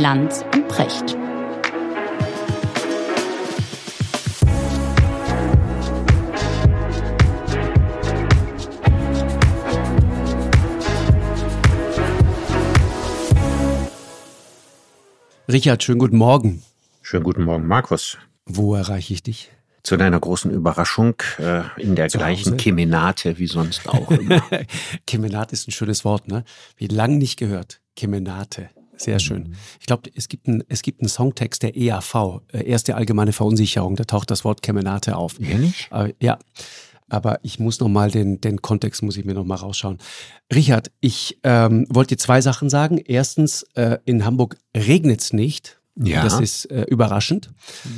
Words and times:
Lanz 0.00 0.42
und 0.54 0.66
Precht. 0.66 1.14
Richard, 15.46 15.82
schönen 15.82 15.98
guten 15.98 16.16
Morgen. 16.16 16.62
Schönen 17.02 17.24
guten 17.24 17.44
Morgen, 17.44 17.66
Markus. 17.66 18.16
Wo 18.46 18.74
erreiche 18.74 19.12
ich 19.12 19.22
dich? 19.22 19.50
Zu 19.82 19.98
deiner 19.98 20.18
großen 20.18 20.50
Überraschung 20.50 21.16
äh, 21.38 21.60
in 21.76 21.94
der 21.94 22.08
Zu 22.08 22.16
gleichen 22.16 22.52
Hause? 22.52 22.56
Kemenate 22.56 23.38
wie 23.38 23.46
sonst 23.46 23.86
auch 23.86 24.10
immer. 24.10 24.42
Kemenate 25.06 25.52
ist 25.52 25.68
ein 25.68 25.72
schönes 25.72 26.06
Wort, 26.06 26.26
ne? 26.26 26.44
Wie 26.78 26.86
lang 26.86 27.18
nicht 27.18 27.38
gehört. 27.38 27.82
Kemenate. 27.96 28.70
Sehr 29.00 29.14
mhm. 29.14 29.20
schön. 29.20 29.56
Ich 29.80 29.86
glaube, 29.86 30.10
es 30.14 30.28
gibt 30.28 30.46
einen 30.46 30.62
es 30.68 30.82
gibt 30.82 31.00
einen 31.00 31.08
Songtext 31.08 31.62
der 31.62 31.76
EAV, 31.76 32.42
äh, 32.52 32.64
erste 32.64 32.94
allgemeine 32.94 33.32
Verunsicherung, 33.32 33.96
da 33.96 34.04
taucht 34.04 34.30
das 34.30 34.44
Wort 34.44 34.62
Kemenate 34.62 35.16
auf. 35.16 35.40
Ehrlich? 35.40 35.88
Äh, 35.90 36.12
ja. 36.20 36.38
Aber 37.08 37.40
ich 37.42 37.58
muss 37.58 37.80
noch 37.80 37.88
mal 37.88 38.08
den, 38.10 38.40
den 38.40 38.62
Kontext 38.62 39.02
muss 39.02 39.16
ich 39.16 39.24
mir 39.24 39.34
noch 39.34 39.44
mal 39.44 39.56
rausschauen. 39.56 39.98
Richard, 40.54 40.92
ich 41.00 41.40
ähm, 41.42 41.84
wollte 41.88 42.14
dir 42.14 42.18
zwei 42.18 42.40
Sachen 42.40 42.70
sagen. 42.70 42.98
Erstens, 42.98 43.64
äh, 43.74 43.98
in 44.04 44.24
Hamburg 44.24 44.56
regnet 44.76 45.20
es 45.20 45.32
nicht. 45.32 45.80
Ja. 45.96 46.22
Das 46.22 46.38
ist 46.38 46.66
äh, 46.66 46.82
überraschend. 46.82 47.50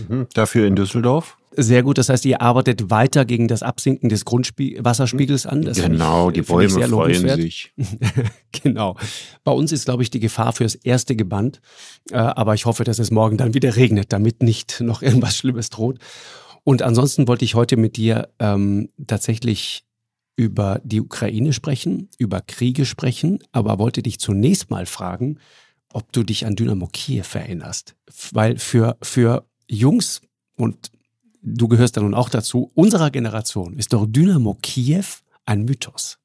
Mhm. 0.09 0.29
Dafür 0.33 0.67
in 0.67 0.77
Düsseldorf? 0.77 1.37
Sehr 1.57 1.83
gut. 1.83 1.99
Das 1.99 2.09
heißt, 2.09 2.25
ihr 2.25 2.41
arbeitet 2.41 2.91
weiter 2.91 3.25
gegen 3.25 3.49
das 3.49 3.63
Absinken 3.63 4.09
des 4.09 4.25
Grundwasserspiegels 4.25 5.47
an. 5.47 5.63
Das 5.63 5.81
genau, 5.81 6.29
ich, 6.29 6.35
die 6.35 6.43
Bäume 6.43 6.89
freuen 6.89 7.29
sich. 7.37 7.73
genau. 8.63 8.97
Bei 9.45 9.53
uns 9.53 9.73
ist, 9.73 9.85
glaube 9.85 10.03
ich, 10.03 10.11
die 10.11 10.21
Gefahr 10.21 10.53
fürs 10.53 10.75
erste 10.75 11.17
gebannt. 11.17 11.61
Äh, 12.11 12.17
aber 12.17 12.55
ich 12.55 12.67
hoffe, 12.67 12.85
dass 12.85 12.99
es 12.99 13.11
morgen 13.11 13.37
dann 13.37 13.55
wieder 13.55 13.77
regnet, 13.77 14.13
damit 14.13 14.43
nicht 14.43 14.81
noch 14.85 15.03
irgendwas 15.03 15.37
Schlimmes 15.37 15.71
droht. 15.71 15.99
Und 16.65 16.83
ansonsten 16.83 17.29
wollte 17.29 17.45
ich 17.45 17.55
heute 17.55 17.77
mit 17.77 17.97
dir 17.97 18.29
ähm, 18.39 18.89
tatsächlich 19.07 19.85
über 20.37 20.81
die 20.85 21.01
Ukraine 21.01 21.53
sprechen, 21.53 22.09
über 22.19 22.41
Kriege 22.41 22.87
sprechen, 22.87 23.41
aber 23.53 23.79
wollte 23.79 24.03
dich 24.03 24.19
zunächst 24.19 24.71
mal 24.71 24.87
fragen, 24.87 25.39
ob 25.93 26.11
du 26.13 26.23
dich 26.23 26.47
an 26.47 26.57
Dynamo 26.57 26.89
Kiew 26.91 27.25
erinnerst. 27.35 27.95
Weil 28.33 28.59
für, 28.59 28.97
für 29.03 29.45
Jungs, 29.69 30.23
und 30.57 30.91
du 31.43 31.69
gehörst 31.69 31.97
da 31.97 32.01
nun 32.01 32.15
auch 32.15 32.29
dazu, 32.29 32.71
unserer 32.75 33.11
Generation 33.11 33.75
ist 33.75 33.93
doch 33.93 34.07
Dynamo 34.07 34.57
Kiew 34.63 35.05
ein 35.45 35.65
Mythos. 35.65 36.19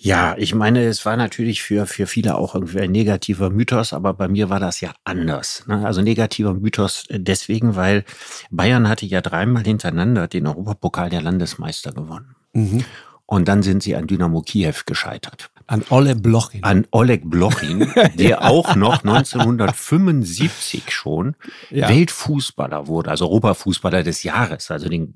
Ja, 0.00 0.36
ich 0.38 0.54
meine, 0.54 0.84
es 0.84 1.04
war 1.04 1.16
natürlich 1.16 1.60
für, 1.60 1.84
für 1.86 2.06
viele 2.06 2.36
auch 2.36 2.54
irgendwie 2.54 2.80
ein 2.80 2.92
negativer 2.92 3.50
Mythos, 3.50 3.92
aber 3.92 4.14
bei 4.14 4.28
mir 4.28 4.48
war 4.48 4.60
das 4.60 4.80
ja 4.80 4.94
anders. 5.02 5.64
Ne? 5.66 5.84
Also 5.84 6.02
negativer 6.02 6.54
Mythos 6.54 7.04
deswegen, 7.10 7.74
weil 7.74 8.04
Bayern 8.50 8.88
hatte 8.88 9.06
ja 9.06 9.20
dreimal 9.20 9.64
hintereinander 9.64 10.28
den 10.28 10.46
Europapokal 10.46 11.10
der 11.10 11.20
Landesmeister 11.20 11.92
gewonnen. 11.92 12.36
Mhm. 12.52 12.84
Und 13.30 13.46
dann 13.46 13.62
sind 13.62 13.82
sie 13.82 13.94
an 13.94 14.06
Dynamo 14.06 14.40
Kiew 14.40 14.72
gescheitert. 14.86 15.50
An 15.66 15.84
Oleg 15.90 16.22
Blochin. 16.22 16.64
An 16.64 16.86
Oleg 16.92 17.28
Blochin, 17.28 17.86
der 18.14 18.46
auch 18.46 18.74
noch 18.74 19.04
1975 19.04 20.90
schon 20.90 21.36
ja. 21.68 21.90
Weltfußballer 21.90 22.86
wurde, 22.86 23.10
also 23.10 23.26
Europafußballer 23.26 24.02
des 24.02 24.22
Jahres, 24.22 24.70
also 24.70 24.88
den, 24.88 25.12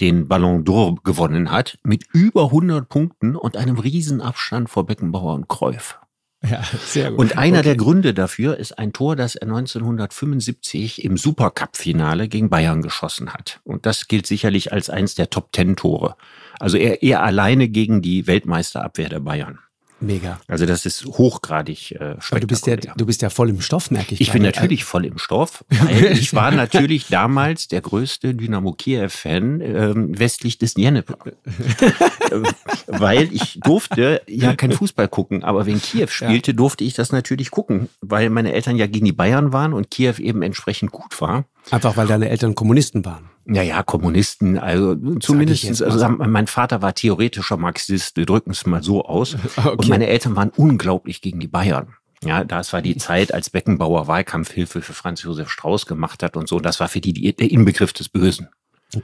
den 0.00 0.28
Ballon 0.28 0.64
d'Or 0.64 0.96
gewonnen 1.04 1.50
hat, 1.50 1.78
mit 1.84 2.04
über 2.14 2.44
100 2.44 2.88
Punkten 2.88 3.36
und 3.36 3.58
einem 3.58 3.78
Riesenabstand 3.78 4.70
vor 4.70 4.86
Beckenbauer 4.86 5.34
und 5.34 5.46
Cruyff. 5.46 5.98
Ja, 6.42 6.62
sehr 6.86 7.10
gut. 7.10 7.18
Und 7.18 7.36
einer 7.36 7.58
okay. 7.58 7.68
der 7.68 7.76
Gründe 7.76 8.14
dafür 8.14 8.56
ist 8.56 8.78
ein 8.78 8.94
Tor, 8.94 9.14
das 9.14 9.34
er 9.36 9.48
1975 9.48 11.04
im 11.04 11.18
Supercup-Finale 11.18 12.28
gegen 12.28 12.48
Bayern 12.48 12.80
geschossen 12.80 13.34
hat. 13.34 13.60
Und 13.64 13.84
das 13.84 14.08
gilt 14.08 14.26
sicherlich 14.26 14.72
als 14.72 14.88
eins 14.88 15.14
der 15.14 15.28
Top-Ten-Tore. 15.28 16.16
Also 16.60 16.76
er, 16.76 17.02
er 17.02 17.22
alleine 17.22 17.68
gegen 17.68 18.02
die 18.02 18.26
Weltmeisterabwehr 18.26 19.08
der 19.08 19.20
Bayern. 19.20 19.58
Mega. 19.98 20.40
Also 20.46 20.66
das 20.66 20.84
ist 20.84 21.06
hochgradig 21.06 21.92
äh, 21.92 22.16
spektakulär. 22.20 22.40
Du 22.40 22.46
bist, 22.46 22.66
ja, 22.66 22.76
du 22.76 23.06
bist 23.06 23.22
ja 23.22 23.30
voll 23.30 23.48
im 23.48 23.62
Stoff, 23.62 23.90
merke 23.90 24.14
ich. 24.14 24.20
Ich 24.20 24.30
bin 24.30 24.42
natürlich 24.42 24.84
voll 24.84 25.06
im 25.06 25.16
Stoff, 25.16 25.64
weil 25.70 26.12
ich 26.12 26.34
war 26.34 26.50
natürlich 26.50 27.06
damals 27.08 27.68
der 27.68 27.80
größte 27.80 28.34
Dynamo 28.34 28.72
Kiew-Fan 28.72 29.60
ähm, 29.62 30.18
westlich 30.18 30.58
des 30.58 30.74
Dnieper. 30.74 31.16
weil 32.86 33.32
ich 33.32 33.58
durfte 33.62 34.20
ja 34.26 34.54
kein 34.54 34.72
Fußball 34.72 35.08
gucken, 35.08 35.42
aber 35.42 35.64
wenn 35.64 35.80
Kiew 35.80 36.08
spielte, 36.08 36.52
durfte 36.52 36.84
ich 36.84 36.92
das 36.92 37.10
natürlich 37.10 37.50
gucken, 37.50 37.88
weil 38.02 38.28
meine 38.28 38.52
Eltern 38.52 38.76
ja 38.76 38.86
gegen 38.86 39.06
die 39.06 39.12
Bayern 39.12 39.54
waren 39.54 39.72
und 39.72 39.90
Kiew 39.90 40.16
eben 40.18 40.42
entsprechend 40.42 40.92
gut 40.92 41.18
war. 41.22 41.46
Einfach 41.70 41.96
weil 41.96 42.06
deine 42.06 42.28
Eltern 42.28 42.54
Kommunisten 42.54 43.04
waren. 43.06 43.30
Ja, 43.48 43.62
ja, 43.62 43.82
Kommunisten, 43.84 44.58
also 44.58 44.96
zumindest, 45.20 45.80
also 45.80 46.08
mein 46.08 46.48
Vater 46.48 46.82
war 46.82 46.94
theoretischer 46.94 47.56
Marxist, 47.56 48.16
wir 48.16 48.26
drücken 48.26 48.50
es 48.50 48.66
mal 48.66 48.82
so 48.82 49.04
aus. 49.04 49.36
Okay. 49.56 49.70
Und 49.70 49.88
meine 49.88 50.06
Eltern 50.06 50.36
waren 50.36 50.50
unglaublich 50.50 51.20
gegen 51.20 51.40
die 51.40 51.48
Bayern. 51.48 51.94
Ja, 52.24 52.44
das 52.44 52.72
war 52.72 52.82
die 52.82 52.96
Zeit, 52.96 53.32
als 53.32 53.50
Beckenbauer 53.50 54.06
Wahlkampfhilfe 54.06 54.80
für 54.82 54.92
Franz 54.92 55.22
Josef 55.22 55.50
Strauß 55.50 55.86
gemacht 55.86 56.22
hat 56.22 56.36
und 56.36 56.48
so. 56.48 56.60
Das 56.60 56.80
war 56.80 56.88
für 56.88 57.00
die, 57.00 57.12
die 57.12 57.34
der 57.34 57.50
Inbegriff 57.50 57.92
des 57.92 58.08
Bösen. 58.08 58.48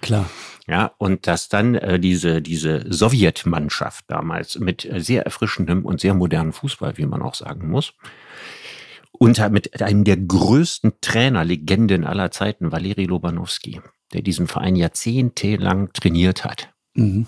Klar. 0.01 0.29
Ja, 0.67 0.93
und 0.99 1.27
dass 1.27 1.49
dann 1.49 1.75
äh, 1.75 1.99
diese, 1.99 2.41
diese 2.41 2.85
Sowjetmannschaft 2.93 4.05
damals 4.09 4.59
mit 4.59 4.89
sehr 4.97 5.25
erfrischendem 5.25 5.85
und 5.85 6.01
sehr 6.01 6.15
modernem 6.15 6.53
Fußball, 6.53 6.97
wie 6.99 7.07
man 7.07 7.23
auch 7.23 7.35
sagen 7.35 7.69
muss, 7.69 7.95
unter 9.13 9.51
mit 9.51 9.83
einem 9.83 10.05
der 10.05 10.17
größten 10.17 10.95
Trainerlegenden 11.01 12.05
aller 12.05 12.31
Zeiten, 12.31 12.73
Valeri 12.73 13.05
Lobanowski, 13.05 13.81
der 14.13 14.23
diesen 14.23 14.47
Verein 14.47 14.77
jahrzehntelang 14.77 15.93
trainiert 15.93 16.45
hat. 16.45 16.69
Mhm. 16.95 17.27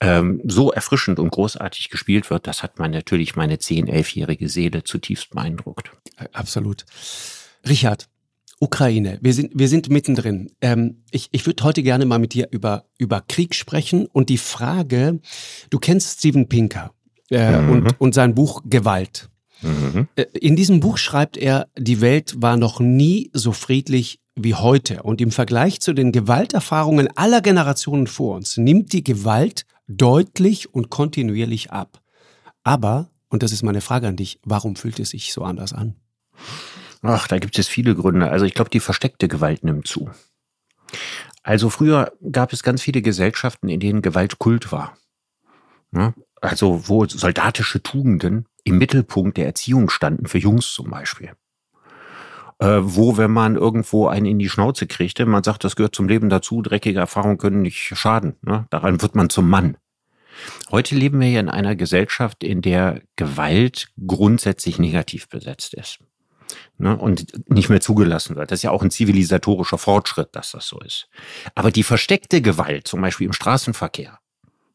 Ähm, 0.00 0.40
so 0.44 0.70
erfrischend 0.70 1.18
und 1.18 1.30
großartig 1.30 1.90
gespielt 1.90 2.30
wird, 2.30 2.46
das 2.46 2.62
hat 2.62 2.78
man 2.78 2.92
natürlich 2.92 3.34
meine 3.34 3.58
zehn, 3.58 3.88
elfjährige 3.88 4.48
Seele 4.48 4.84
zutiefst 4.84 5.30
beeindruckt. 5.30 5.90
Absolut. 6.32 6.86
Richard, 7.68 8.08
Ukraine, 8.60 9.18
wir 9.20 9.34
sind, 9.34 9.52
wir 9.54 9.68
sind 9.68 9.88
mittendrin. 9.88 10.52
Ähm, 10.60 11.02
ich 11.10 11.28
ich 11.32 11.46
würde 11.46 11.64
heute 11.64 11.82
gerne 11.82 12.06
mal 12.06 12.18
mit 12.18 12.34
dir 12.34 12.48
über, 12.50 12.84
über 12.96 13.22
Krieg 13.26 13.54
sprechen 13.54 14.06
und 14.06 14.28
die 14.28 14.38
Frage, 14.38 15.20
du 15.70 15.78
kennst 15.78 16.18
Steven 16.18 16.48
Pinker 16.48 16.92
äh, 17.30 17.58
mhm. 17.60 17.70
und, 17.70 18.00
und 18.00 18.14
sein 18.14 18.34
Buch 18.34 18.62
Gewalt. 18.64 19.28
Mhm. 19.62 20.08
Äh, 20.16 20.26
in 20.32 20.56
diesem 20.56 20.80
Buch 20.80 20.98
schreibt 20.98 21.36
er, 21.36 21.68
die 21.76 22.00
Welt 22.00 22.34
war 22.38 22.56
noch 22.56 22.80
nie 22.80 23.30
so 23.32 23.52
friedlich 23.52 24.20
wie 24.44 24.54
heute. 24.54 25.02
Und 25.02 25.20
im 25.20 25.30
Vergleich 25.30 25.80
zu 25.80 25.92
den 25.92 26.12
Gewalterfahrungen 26.12 27.08
aller 27.16 27.40
Generationen 27.40 28.06
vor 28.06 28.36
uns 28.36 28.56
nimmt 28.56 28.92
die 28.92 29.04
Gewalt 29.04 29.66
deutlich 29.86 30.72
und 30.72 30.90
kontinuierlich 30.90 31.70
ab. 31.70 32.00
Aber, 32.62 33.10
und 33.28 33.42
das 33.42 33.52
ist 33.52 33.62
meine 33.62 33.80
Frage 33.80 34.08
an 34.08 34.16
dich, 34.16 34.40
warum 34.44 34.76
fühlt 34.76 34.98
es 34.98 35.10
sich 35.10 35.32
so 35.32 35.42
anders 35.42 35.72
an? 35.72 35.96
Ach, 37.02 37.28
da 37.28 37.38
gibt 37.38 37.58
es 37.58 37.68
viele 37.68 37.94
Gründe. 37.94 38.30
Also 38.30 38.44
ich 38.44 38.54
glaube, 38.54 38.70
die 38.70 38.80
versteckte 38.80 39.28
Gewalt 39.28 39.64
nimmt 39.64 39.86
zu. 39.86 40.10
Also 41.42 41.70
früher 41.70 42.12
gab 42.30 42.52
es 42.52 42.62
ganz 42.62 42.82
viele 42.82 43.02
Gesellschaften, 43.02 43.68
in 43.68 43.80
denen 43.80 44.02
Gewalt 44.02 44.38
Kult 44.38 44.72
war. 44.72 44.96
Also 46.40 46.88
wo 46.88 47.06
soldatische 47.06 47.82
Tugenden 47.82 48.46
im 48.64 48.78
Mittelpunkt 48.78 49.36
der 49.36 49.46
Erziehung 49.46 49.88
standen, 49.88 50.26
für 50.26 50.38
Jungs 50.38 50.72
zum 50.72 50.90
Beispiel 50.90 51.32
äh, 52.58 52.78
wo, 52.80 53.16
wenn 53.16 53.30
man 53.30 53.56
irgendwo 53.56 54.08
einen 54.08 54.26
in 54.26 54.38
die 54.38 54.48
Schnauze 54.48 54.86
kriegte, 54.86 55.26
man 55.26 55.44
sagt, 55.44 55.64
das 55.64 55.76
gehört 55.76 55.94
zum 55.94 56.08
Leben 56.08 56.28
dazu, 56.28 56.62
dreckige 56.62 56.98
Erfahrungen 56.98 57.38
können 57.38 57.62
nicht 57.62 57.92
schaden. 57.96 58.36
Ne? 58.42 58.66
Daran 58.70 59.00
wird 59.02 59.14
man 59.14 59.30
zum 59.30 59.48
Mann. 59.48 59.76
Heute 60.70 60.94
leben 60.94 61.20
wir 61.20 61.28
ja 61.28 61.40
in 61.40 61.48
einer 61.48 61.74
Gesellschaft, 61.74 62.44
in 62.44 62.62
der 62.62 63.02
Gewalt 63.16 63.88
grundsätzlich 64.06 64.78
negativ 64.78 65.28
besetzt 65.28 65.74
ist 65.74 65.98
ne, 66.78 66.96
und 66.96 67.26
nicht 67.48 67.68
mehr 67.68 67.80
zugelassen 67.80 68.36
wird. 68.36 68.50
Das 68.50 68.60
ist 68.60 68.62
ja 68.62 68.70
auch 68.70 68.82
ein 68.82 68.90
zivilisatorischer 68.90 69.78
Fortschritt, 69.78 70.28
dass 70.32 70.52
das 70.52 70.66
so 70.66 70.78
ist. 70.80 71.08
Aber 71.54 71.70
die 71.70 71.82
versteckte 71.82 72.40
Gewalt, 72.40 72.86
zum 72.86 73.00
Beispiel 73.00 73.26
im 73.26 73.32
Straßenverkehr, 73.32 74.18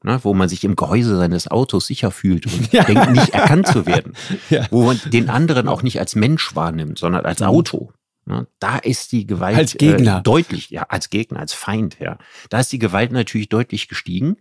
ne, 0.04 0.20
wo 0.24 0.34
man 0.34 0.50
sich 0.50 0.64
im 0.64 0.76
Gehäuse 0.76 1.18
seines 1.18 1.50
Autos 1.50 1.88
sicher 1.88 2.12
fühlt 2.12 2.46
und 2.46 2.72
ja. 2.72 2.84
denkt, 2.84 3.12
nicht 3.12 3.30
erkannt 3.30 3.68
zu 3.68 3.86
werden, 3.86 4.14
ja. 4.50 4.68
wo 4.70 4.84
man 4.84 5.00
den 5.06 5.30
anderen 5.30 5.68
auch 5.68 5.82
nicht 5.82 6.00
als 6.00 6.16
Mensch 6.16 6.56
wahrnimmt, 6.56 7.00
sondern 7.00 7.26
als 7.26 7.40
mhm. 7.40 7.48
Auto. 7.48 7.92
Ne, 8.26 8.48
da 8.60 8.78
ist 8.78 9.12
die 9.12 9.28
Gewalt 9.28 9.58
als 9.58 9.74
Gegner. 9.74 10.20
Äh, 10.20 10.22
deutlich, 10.22 10.70
ja, 10.70 10.84
als 10.84 11.10
Gegner, 11.10 11.40
als 11.40 11.54
Feind, 11.54 11.98
ja. 12.00 12.18
Da 12.50 12.60
ist 12.60 12.72
die 12.72 12.80
Gewalt 12.80 13.12
natürlich 13.12 13.50
deutlich 13.50 13.90
gestiegen. 13.90 14.38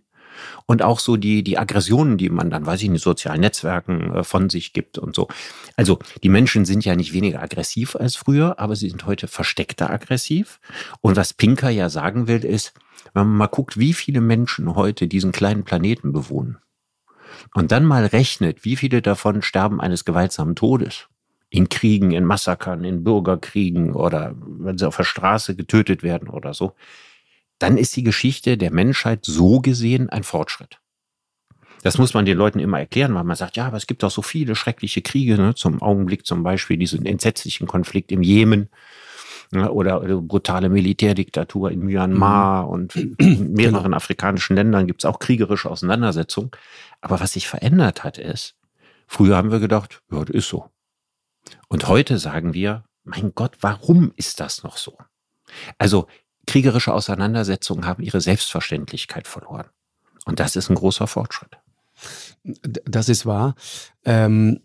Und 0.65 0.81
auch 0.81 0.99
so 0.99 1.17
die, 1.17 1.43
die 1.43 1.57
Aggressionen, 1.57 2.17
die 2.17 2.29
man 2.29 2.49
dann, 2.49 2.65
weiß 2.65 2.81
ich 2.83 2.89
nicht, 2.89 3.03
sozialen 3.03 3.41
Netzwerken 3.41 4.13
äh, 4.13 4.23
von 4.23 4.49
sich 4.49 4.73
gibt 4.73 4.97
und 4.97 5.15
so. 5.15 5.27
Also 5.75 5.99
die 6.23 6.29
Menschen 6.29 6.65
sind 6.65 6.85
ja 6.85 6.95
nicht 6.95 7.13
weniger 7.13 7.41
aggressiv 7.41 7.95
als 7.95 8.15
früher, 8.15 8.59
aber 8.59 8.75
sie 8.75 8.89
sind 8.89 9.05
heute 9.05 9.27
versteckter 9.27 9.89
aggressiv. 9.89 10.59
Und 11.01 11.15
was 11.15 11.33
Pinker 11.33 11.69
ja 11.69 11.89
sagen 11.89 12.27
will, 12.27 12.43
ist, 12.45 12.73
wenn 13.13 13.27
man 13.27 13.37
mal 13.37 13.47
guckt, 13.47 13.77
wie 13.77 13.93
viele 13.93 14.21
Menschen 14.21 14.75
heute 14.75 15.07
diesen 15.07 15.31
kleinen 15.31 15.63
Planeten 15.63 16.13
bewohnen 16.13 16.57
und 17.53 17.71
dann 17.71 17.85
mal 17.85 18.05
rechnet, 18.05 18.63
wie 18.63 18.75
viele 18.75 19.01
davon 19.01 19.41
sterben 19.41 19.81
eines 19.81 20.05
gewaltsamen 20.05 20.55
Todes 20.55 21.07
in 21.49 21.69
Kriegen, 21.69 22.11
in 22.11 22.25
Massakern, 22.25 22.83
in 22.83 23.03
Bürgerkriegen 23.03 23.93
oder 23.93 24.33
wenn 24.35 24.77
sie 24.77 24.87
auf 24.87 24.97
der 24.97 25.03
Straße 25.03 25.55
getötet 25.55 26.01
werden 26.01 26.29
oder 26.29 26.53
so, 26.53 26.73
dann 27.63 27.77
ist 27.77 27.95
die 27.95 28.03
Geschichte 28.03 28.57
der 28.57 28.73
Menschheit 28.73 29.23
so 29.23 29.61
gesehen 29.61 30.09
ein 30.09 30.23
Fortschritt. 30.23 30.81
Das 31.81 31.97
muss 31.97 32.13
man 32.13 32.25
den 32.25 32.37
Leuten 32.37 32.59
immer 32.59 32.77
erklären, 32.77 33.15
weil 33.15 33.23
man 33.23 33.37
sagt, 33.37 33.55
ja, 33.55 33.67
aber 33.67 33.77
es 33.77 33.87
gibt 33.87 34.03
auch 34.03 34.11
so 34.11 34.21
viele 34.21 34.55
schreckliche 34.55 35.01
Kriege, 35.01 35.37
ne? 35.37 35.55
zum 35.55 35.81
Augenblick 35.81 36.25
zum 36.25 36.43
Beispiel 36.43 36.75
diesen 36.75 37.05
entsetzlichen 37.05 37.65
Konflikt 37.65 38.11
im 38.11 38.21
Jemen 38.21 38.67
ne? 39.51 39.71
oder, 39.71 40.01
oder 40.01 40.19
brutale 40.19 40.67
Militärdiktatur 40.67 41.71
in 41.71 41.85
Myanmar 41.85 42.63
mhm. 42.63 42.69
und 42.69 42.95
in 42.97 43.15
mehreren 43.53 43.83
genau. 43.83 43.95
afrikanischen 43.95 44.57
Ländern 44.57 44.85
gibt 44.85 45.01
es 45.01 45.05
auch 45.05 45.19
kriegerische 45.19 45.69
Auseinandersetzungen. 45.69 46.51
Aber 46.99 47.21
was 47.21 47.31
sich 47.31 47.47
verändert 47.47 48.03
hat, 48.03 48.17
ist, 48.17 48.55
früher 49.07 49.37
haben 49.37 49.51
wir 49.51 49.59
gedacht, 49.59 50.01
ja, 50.11 50.19
das 50.19 50.35
ist 50.35 50.49
so. 50.49 50.69
Und 51.69 51.87
heute 51.87 52.17
sagen 52.17 52.53
wir, 52.53 52.83
mein 53.05 53.31
Gott, 53.33 53.55
warum 53.61 54.11
ist 54.17 54.41
das 54.41 54.63
noch 54.63 54.75
so? 54.75 54.97
Also 55.77 56.07
kriegerische 56.47 56.93
Auseinandersetzungen 56.93 57.85
haben 57.85 58.03
ihre 58.03 58.21
Selbstverständlichkeit 58.21 59.27
verloren. 59.27 59.67
Und 60.25 60.39
das 60.39 60.55
ist 60.55 60.69
ein 60.69 60.75
großer 60.75 61.07
Fortschritt. 61.07 61.57
Das 62.43 63.09
ist 63.09 63.25
wahr. 63.25 63.55
Ähm, 64.05 64.61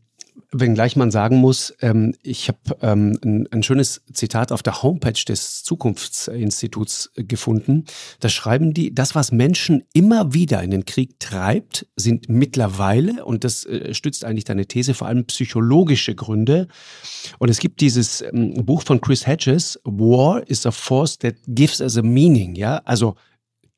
wenngleich 0.53 0.97
man 0.97 1.11
sagen 1.11 1.37
muss, 1.37 1.75
ähm, 1.81 2.15
ich 2.23 2.49
habe 2.49 2.59
ähm, 2.83 3.19
ein, 3.25 3.49
ein, 3.51 3.63
schönes 3.63 4.03
Zitat 4.13 4.53
auf 4.53 4.63
der 4.63 4.83
Homepage 4.83 5.25
des 5.27 5.63
Zukunftsinstituts 5.65 7.11
gefunden. 7.17 7.85
Da 8.21 8.29
schreiben 8.29 8.75
die, 8.75 8.95
das, 8.95 9.15
was 9.15 9.33
Menschen 9.33 9.85
immer 9.93 10.33
wieder 10.35 10.63
in 10.63 10.71
den 10.71 10.85
Krieg 10.85 11.21
treibt, 11.21 11.87
sind 11.97 12.29
mittlerweile, 12.29 13.25
und 13.25 13.45
das 13.45 13.65
äh, 13.67 13.95
stützt 13.95 14.25
eigentlich 14.25 14.45
deine 14.45 14.67
These, 14.67 14.95
vor 14.95 15.09
allem 15.09 15.25
psychologische 15.27 16.15
Gründe. 16.15 16.69
Und 17.39 17.49
es 17.49 17.59
gibt 17.59 17.81
dieses 17.81 18.23
ähm, 18.23 18.55
Buch 18.65 18.83
von 18.83 19.01
Chris 19.01 19.27
Hedges, 19.27 19.81
War 19.85 20.47
is 20.49 20.67
a 20.67 20.71
Force 20.71 21.19
that 21.19 21.35
gives 21.47 21.81
us 21.81 21.97
a 21.97 22.03
meaning. 22.03 22.55
Ja, 22.55 22.81
also 22.85 23.17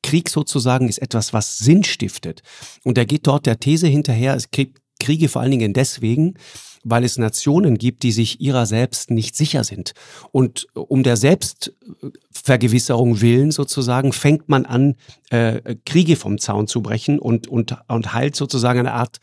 Krieg 0.03 0.29
sozusagen 0.29 0.89
ist 0.89 0.99
etwas, 0.99 1.33
was 1.33 1.59
Sinn 1.59 1.83
stiftet. 1.83 2.41
Und 2.83 2.97
er 2.97 3.05
geht 3.05 3.27
dort 3.27 3.45
der 3.45 3.59
These 3.59 3.87
hinterher, 3.87 4.35
es 4.35 4.51
gibt 4.51 4.81
Kriege 5.01 5.27
vor 5.27 5.41
allen 5.41 5.51
Dingen 5.51 5.73
deswegen, 5.73 6.35
weil 6.83 7.03
es 7.03 7.17
Nationen 7.17 7.77
gibt, 7.77 8.03
die 8.03 8.11
sich 8.11 8.41
ihrer 8.41 8.65
selbst 8.65 9.11
nicht 9.11 9.35
sicher 9.35 9.63
sind. 9.63 9.93
Und 10.31 10.67
um 10.73 11.03
der 11.03 11.17
Selbstvergewisserung 11.17 13.21
willen 13.21 13.51
sozusagen 13.51 14.13
fängt 14.13 14.49
man 14.49 14.65
an, 14.65 14.95
äh, 15.29 15.75
Kriege 15.85 16.15
vom 16.15 16.39
Zaun 16.39 16.67
zu 16.67 16.81
brechen 16.81 17.19
und, 17.19 17.47
und, 17.47 17.77
und 17.87 18.13
heilt 18.13 18.35
sozusagen 18.35 18.79
eine 18.79 18.93
Art, 18.93 19.17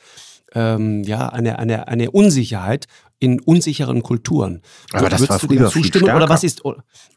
ähm, 0.54 1.02
ja, 1.04 1.28
eine, 1.28 1.58
eine, 1.58 1.88
eine 1.88 2.10
Unsicherheit 2.10 2.86
in 3.18 3.40
unsicheren 3.40 4.02
Kulturen. 4.02 4.62
Aber 4.92 5.08
das 5.08 5.28
war 5.28 5.38
früher 5.38 5.70
viel 5.70 5.84
stärker. 5.84 6.16
Oder 6.16 6.28
was 6.28 6.44
ist? 6.44 6.62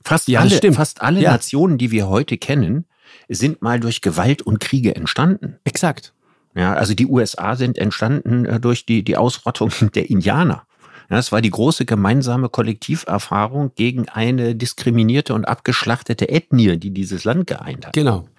Fast 0.03 0.27
ja, 0.27 0.39
alle, 0.39 0.73
fast 0.73 1.01
alle 1.01 1.21
ja. 1.21 1.31
Nationen, 1.31 1.77
die 1.77 1.91
wir 1.91 2.09
heute 2.09 2.37
kennen, 2.37 2.85
sind 3.29 3.61
mal 3.61 3.79
durch 3.79 4.01
Gewalt 4.01 4.41
und 4.41 4.59
Kriege 4.59 4.95
entstanden. 4.95 5.59
Exakt. 5.63 6.13
Ja, 6.55 6.73
also 6.73 6.93
die 6.93 7.07
USA 7.07 7.55
sind 7.55 7.77
entstanden 7.77 8.45
äh, 8.45 8.59
durch 8.59 8.85
die, 8.85 9.03
die 9.03 9.17
Ausrottung 9.17 9.71
der 9.95 10.09
Indianer. 10.09 10.63
Ja, 11.11 11.17
es 11.17 11.33
war 11.33 11.41
die 11.41 11.49
große 11.49 11.83
gemeinsame 11.83 12.47
Kollektiverfahrung 12.47 13.73
gegen 13.75 14.07
eine 14.07 14.55
diskriminierte 14.55 15.33
und 15.33 15.43
abgeschlachtete 15.43 16.29
Ethnie, 16.29 16.77
die 16.77 16.91
dieses 16.91 17.25
Land 17.25 17.47
geeint 17.47 17.85
hat. 17.85 17.91
Genau. 17.91 18.29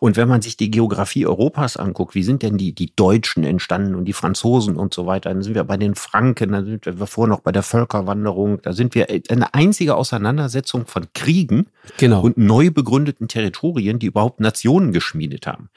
Und 0.00 0.18
wenn 0.18 0.28
man 0.28 0.42
sich 0.42 0.58
die 0.58 0.70
Geografie 0.70 1.26
Europas 1.26 1.78
anguckt, 1.78 2.14
wie 2.14 2.22
sind 2.22 2.42
denn 2.42 2.58
die, 2.58 2.74
die 2.74 2.92
Deutschen 2.94 3.42
entstanden 3.42 3.94
und 3.94 4.04
die 4.04 4.12
Franzosen 4.12 4.76
und 4.76 4.92
so 4.92 5.06
weiter, 5.06 5.30
dann 5.30 5.42
sind 5.42 5.54
wir 5.54 5.64
bei 5.64 5.78
den 5.78 5.94
Franken, 5.94 6.52
dann 6.52 6.66
sind 6.66 6.84
wir 6.84 7.06
vorher 7.06 7.34
noch 7.34 7.40
bei 7.40 7.52
der 7.52 7.62
Völkerwanderung, 7.62 8.60
da 8.60 8.74
sind 8.74 8.94
wir 8.94 9.06
eine 9.30 9.54
einzige 9.54 9.96
Auseinandersetzung 9.96 10.84
von 10.84 11.06
Kriegen 11.14 11.68
genau. 11.96 12.20
und 12.20 12.36
neu 12.36 12.70
begründeten 12.70 13.28
Territorien, 13.28 13.98
die 13.98 14.08
überhaupt 14.08 14.40
Nationen 14.40 14.92
geschmiedet 14.92 15.46
haben. 15.46 15.70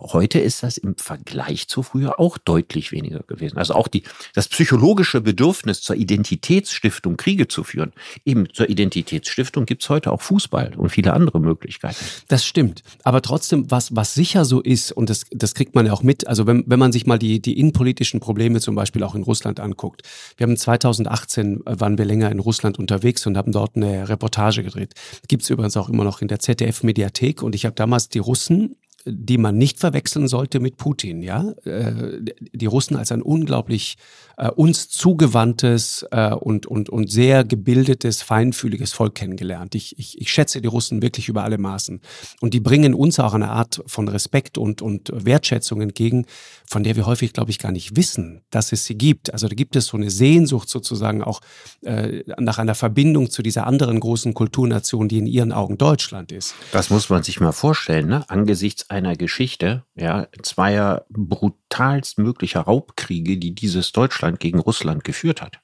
Heute 0.00 0.38
ist 0.38 0.62
das 0.62 0.78
im 0.78 0.96
Vergleich 0.96 1.68
zu 1.68 1.82
früher 1.82 2.18
auch 2.18 2.38
deutlich 2.38 2.92
weniger 2.92 3.20
gewesen. 3.20 3.58
Also 3.58 3.74
auch 3.74 3.88
die, 3.88 4.02
das 4.34 4.48
psychologische 4.48 5.20
Bedürfnis 5.20 5.82
zur 5.82 5.96
Identitätsstiftung 5.96 7.16
Kriege 7.16 7.48
zu 7.48 7.64
führen. 7.64 7.92
Eben 8.24 8.52
zur 8.52 8.68
Identitätsstiftung 8.68 9.66
gibt's 9.66 9.88
heute 9.88 10.12
auch 10.12 10.22
Fußball 10.22 10.74
und 10.76 10.90
viele 10.90 11.12
andere 11.12 11.40
Möglichkeiten. 11.40 12.04
Das 12.28 12.44
stimmt. 12.44 12.82
Aber 13.04 13.22
trotzdem, 13.22 13.70
was, 13.70 13.94
was 13.94 14.14
sicher 14.14 14.44
so 14.44 14.60
ist, 14.60 14.92
und 14.92 15.10
das, 15.10 15.26
das 15.30 15.54
kriegt 15.54 15.74
man 15.74 15.86
ja 15.86 15.92
auch 15.92 16.02
mit, 16.02 16.26
also 16.26 16.46
wenn, 16.46 16.64
wenn 16.66 16.78
man 16.78 16.92
sich 16.92 17.06
mal 17.06 17.18
die, 17.18 17.40
die 17.40 17.58
innenpolitischen 17.58 18.20
Probleme 18.20 18.60
zum 18.60 18.74
Beispiel 18.74 19.02
auch 19.02 19.14
in 19.14 19.22
Russland 19.22 19.60
anguckt. 19.60 20.02
Wir 20.36 20.46
haben 20.46 20.56
2018 20.56 21.66
äh, 21.66 21.80
waren 21.80 21.98
wir 21.98 22.04
länger 22.04 22.30
in 22.30 22.38
Russland 22.38 22.78
unterwegs 22.78 23.26
und 23.26 23.36
haben 23.36 23.52
dort 23.52 23.76
eine 23.76 24.08
Reportage 24.08 24.62
gedreht. 24.62 24.94
Gibt's 25.28 25.50
übrigens 25.50 25.76
auch 25.76 25.88
immer 25.88 26.04
noch 26.04 26.22
in 26.22 26.28
der 26.28 26.38
ZDF-Mediathek. 26.38 27.42
Und 27.42 27.54
ich 27.54 27.64
habe 27.64 27.74
damals 27.74 28.08
die 28.08 28.18
Russen 28.18 28.76
die 29.04 29.38
man 29.38 29.56
nicht 29.56 29.78
verwechseln 29.78 30.28
sollte 30.28 30.60
mit 30.60 30.76
Putin, 30.76 31.22
ja. 31.22 31.50
Äh, 31.64 32.20
die 32.52 32.66
Russen 32.66 32.96
als 32.96 33.12
ein 33.12 33.22
unglaublich 33.22 33.96
äh, 34.36 34.48
uns 34.48 34.88
zugewandtes 34.88 36.06
äh, 36.10 36.32
und, 36.32 36.66
und, 36.66 36.88
und 36.88 37.10
sehr 37.10 37.44
gebildetes, 37.44 38.22
feinfühliges 38.22 38.92
Volk 38.92 39.14
kennengelernt. 39.14 39.74
Ich, 39.74 39.98
ich, 39.98 40.20
ich 40.20 40.30
schätze 40.30 40.60
die 40.60 40.68
Russen 40.68 41.02
wirklich 41.02 41.28
über 41.28 41.44
alle 41.44 41.58
Maßen. 41.58 42.00
Und 42.40 42.54
die 42.54 42.60
bringen 42.60 42.94
uns 42.94 43.18
auch 43.18 43.34
eine 43.34 43.50
Art 43.50 43.82
von 43.86 44.08
Respekt 44.08 44.58
und, 44.58 44.82
und 44.82 45.10
Wertschätzung 45.12 45.80
entgegen, 45.80 46.26
von 46.66 46.82
der 46.82 46.96
wir 46.96 47.06
häufig, 47.06 47.32
glaube 47.32 47.50
ich, 47.50 47.58
gar 47.58 47.72
nicht 47.72 47.96
wissen, 47.96 48.42
dass 48.50 48.72
es 48.72 48.84
sie 48.84 48.96
gibt. 48.96 49.32
Also 49.32 49.48
da 49.48 49.54
gibt 49.54 49.76
es 49.76 49.86
so 49.86 49.96
eine 49.96 50.10
Sehnsucht 50.10 50.68
sozusagen 50.68 51.22
auch 51.22 51.40
äh, 51.82 52.22
nach 52.38 52.58
einer 52.58 52.74
Verbindung 52.74 53.30
zu 53.30 53.42
dieser 53.42 53.66
anderen 53.66 54.00
großen 54.00 54.34
Kulturnation, 54.34 55.08
die 55.08 55.18
in 55.18 55.26
ihren 55.26 55.52
Augen 55.52 55.78
Deutschland 55.78 56.32
ist. 56.32 56.54
Das 56.72 56.90
muss 56.90 57.08
man 57.08 57.22
sich 57.22 57.40
mal 57.40 57.52
vorstellen, 57.52 58.08
ne? 58.08 58.24
Angesichts 58.28 58.89
einer 58.90 59.16
Geschichte, 59.16 59.84
ja, 59.94 60.26
zweier 60.42 61.04
brutalst 61.10 62.18
möglicher 62.18 62.60
Raubkriege, 62.60 63.38
die 63.38 63.54
dieses 63.54 63.92
Deutschland 63.92 64.40
gegen 64.40 64.58
Russland 64.58 65.04
geführt 65.04 65.42
hat. 65.42 65.60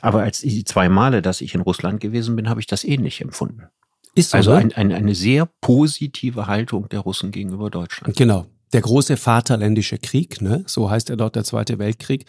Aber 0.00 0.22
als 0.22 0.40
die 0.40 0.64
zwei 0.64 0.88
Male, 0.88 1.20
dass 1.22 1.42
ich 1.42 1.54
in 1.54 1.60
Russland 1.60 2.00
gewesen 2.00 2.36
bin, 2.36 2.48
habe 2.48 2.60
ich 2.60 2.66
das 2.66 2.82
ähnlich 2.82 3.20
empfunden. 3.20 3.64
Ist 4.14 4.30
so, 4.30 4.38
also 4.38 4.52
ein, 4.52 4.72
ein, 4.72 4.92
eine 4.92 5.14
sehr 5.14 5.46
positive 5.60 6.46
Haltung 6.46 6.88
der 6.88 7.00
Russen 7.00 7.30
gegenüber 7.30 7.70
Deutschland. 7.70 8.16
Genau. 8.16 8.46
Der 8.72 8.80
große 8.80 9.16
Vaterländische 9.16 9.98
Krieg, 9.98 10.40
ne? 10.40 10.62
so 10.66 10.90
heißt 10.90 11.10
er 11.10 11.16
dort, 11.16 11.36
der 11.36 11.44
Zweite 11.44 11.78
Weltkrieg. 11.78 12.24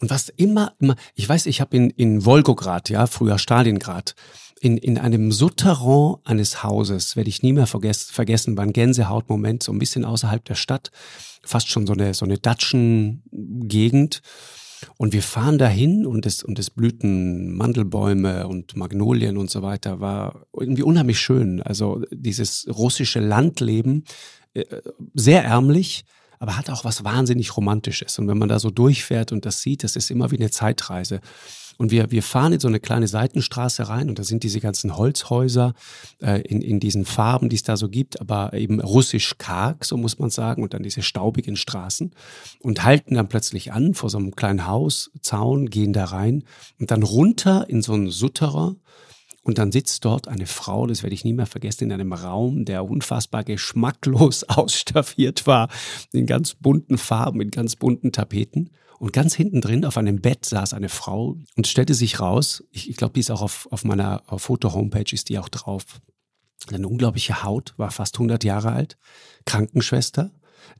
Und 0.00 0.10
was 0.10 0.30
immer, 0.30 0.72
immer, 0.80 0.96
ich 1.14 1.28
weiß, 1.28 1.46
ich 1.46 1.60
habe 1.60 1.76
in, 1.76 1.90
in 1.90 2.24
Wolgograd, 2.24 2.88
ja, 2.88 3.06
früher 3.06 3.38
Stalingrad, 3.38 4.14
in, 4.62 4.76
in 4.76 4.96
einem 4.96 5.32
Souterrain 5.32 6.18
eines 6.22 6.62
Hauses, 6.62 7.16
werde 7.16 7.28
ich 7.28 7.42
nie 7.42 7.52
mehr 7.52 7.66
vergess, 7.66 8.04
vergessen, 8.04 8.56
war 8.56 8.64
ein 8.64 8.72
Gänsehautmoment, 8.72 9.60
so 9.60 9.72
ein 9.72 9.78
bisschen 9.80 10.04
außerhalb 10.04 10.44
der 10.44 10.54
Stadt, 10.54 10.92
fast 11.42 11.68
schon 11.68 11.84
so 11.84 11.94
eine, 11.94 12.14
so 12.14 12.24
eine 12.24 12.38
Datschen-Gegend. 12.38 14.22
Und 14.98 15.12
wir 15.12 15.22
fahren 15.22 15.58
dahin 15.58 16.06
und 16.06 16.26
es, 16.26 16.44
und 16.44 16.60
es 16.60 16.70
blühten 16.70 17.56
Mandelbäume 17.56 18.46
und 18.46 18.76
Magnolien 18.76 19.36
und 19.36 19.50
so 19.50 19.62
weiter. 19.62 19.98
War 19.98 20.46
irgendwie 20.56 20.84
unheimlich 20.84 21.18
schön. 21.18 21.60
Also 21.60 22.02
dieses 22.12 22.68
russische 22.68 23.18
Landleben, 23.18 24.04
äh, 24.54 24.64
sehr 25.14 25.42
ärmlich, 25.42 26.04
aber 26.38 26.56
hat 26.56 26.70
auch 26.70 26.84
was 26.84 27.02
wahnsinnig 27.02 27.56
Romantisches. 27.56 28.16
Und 28.20 28.28
wenn 28.28 28.38
man 28.38 28.48
da 28.48 28.60
so 28.60 28.70
durchfährt 28.70 29.32
und 29.32 29.44
das 29.44 29.60
sieht, 29.60 29.82
das 29.82 29.96
ist 29.96 30.08
immer 30.08 30.30
wie 30.30 30.38
eine 30.38 30.50
Zeitreise. 30.50 31.20
Und 31.82 31.90
wir, 31.90 32.12
wir 32.12 32.22
fahren 32.22 32.52
in 32.52 32.60
so 32.60 32.68
eine 32.68 32.78
kleine 32.78 33.08
Seitenstraße 33.08 33.88
rein 33.88 34.08
und 34.08 34.16
da 34.16 34.22
sind 34.22 34.44
diese 34.44 34.60
ganzen 34.60 34.96
Holzhäuser 34.96 35.74
äh, 36.20 36.40
in, 36.42 36.62
in 36.62 36.78
diesen 36.78 37.04
Farben, 37.04 37.48
die 37.48 37.56
es 37.56 37.64
da 37.64 37.76
so 37.76 37.88
gibt, 37.88 38.20
aber 38.20 38.52
eben 38.52 38.80
russisch 38.80 39.36
karg, 39.36 39.84
so 39.84 39.96
muss 39.96 40.16
man 40.20 40.30
sagen, 40.30 40.62
und 40.62 40.74
dann 40.74 40.84
diese 40.84 41.02
staubigen 41.02 41.56
Straßen 41.56 42.14
und 42.60 42.84
halten 42.84 43.16
dann 43.16 43.26
plötzlich 43.26 43.72
an 43.72 43.94
vor 43.94 44.10
so 44.10 44.18
einem 44.18 44.36
kleinen 44.36 44.68
Haus, 44.68 45.10
Zaun, 45.22 45.70
gehen 45.70 45.92
da 45.92 46.04
rein 46.04 46.44
und 46.78 46.92
dann 46.92 47.02
runter 47.02 47.68
in 47.68 47.82
so 47.82 47.94
einen 47.94 48.10
Sutterer. 48.10 48.76
Und 49.42 49.58
dann 49.58 49.72
sitzt 49.72 50.04
dort 50.04 50.28
eine 50.28 50.46
Frau, 50.46 50.86
das 50.86 51.02
werde 51.02 51.14
ich 51.14 51.24
nie 51.24 51.32
mehr 51.32 51.46
vergessen, 51.46 51.82
in 51.82 51.92
einem 51.92 52.12
Raum, 52.12 52.64
der 52.64 52.88
unfassbar 52.88 53.42
geschmacklos 53.42 54.44
ausstaffiert 54.48 55.48
war, 55.48 55.68
in 56.12 56.26
ganz 56.26 56.54
bunten 56.54 56.96
Farben, 56.96 57.40
in 57.40 57.50
ganz 57.50 57.74
bunten 57.74 58.12
Tapeten. 58.12 58.70
Und 59.02 59.12
ganz 59.12 59.34
hinten 59.34 59.60
drin 59.60 59.84
auf 59.84 59.96
einem 59.96 60.20
Bett 60.20 60.44
saß 60.44 60.74
eine 60.74 60.88
Frau 60.88 61.36
und 61.56 61.66
stellte 61.66 61.92
sich 61.92 62.20
raus, 62.20 62.62
ich, 62.70 62.88
ich 62.88 62.96
glaube, 62.96 63.14
die 63.14 63.20
ist 63.20 63.32
auch 63.32 63.42
auf, 63.42 63.66
auf 63.72 63.82
meiner 63.82 64.22
Foto-Homepage, 64.28 65.12
ist 65.12 65.28
die 65.28 65.40
auch 65.40 65.48
drauf. 65.48 66.00
Eine 66.72 66.86
unglaubliche 66.86 67.42
Haut, 67.42 67.74
war 67.78 67.90
fast 67.90 68.14
100 68.14 68.44
Jahre 68.44 68.70
alt, 68.70 68.96
Krankenschwester, 69.44 70.30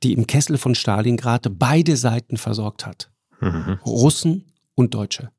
die 0.04 0.12
im 0.12 0.28
Kessel 0.28 0.56
von 0.56 0.76
Stalingrad 0.76 1.48
beide 1.58 1.96
Seiten 1.96 2.36
versorgt 2.36 2.86
hat. 2.86 3.10
Mhm. 3.40 3.80
Russen 3.84 4.52
und 4.76 4.94
Deutsche. 4.94 5.32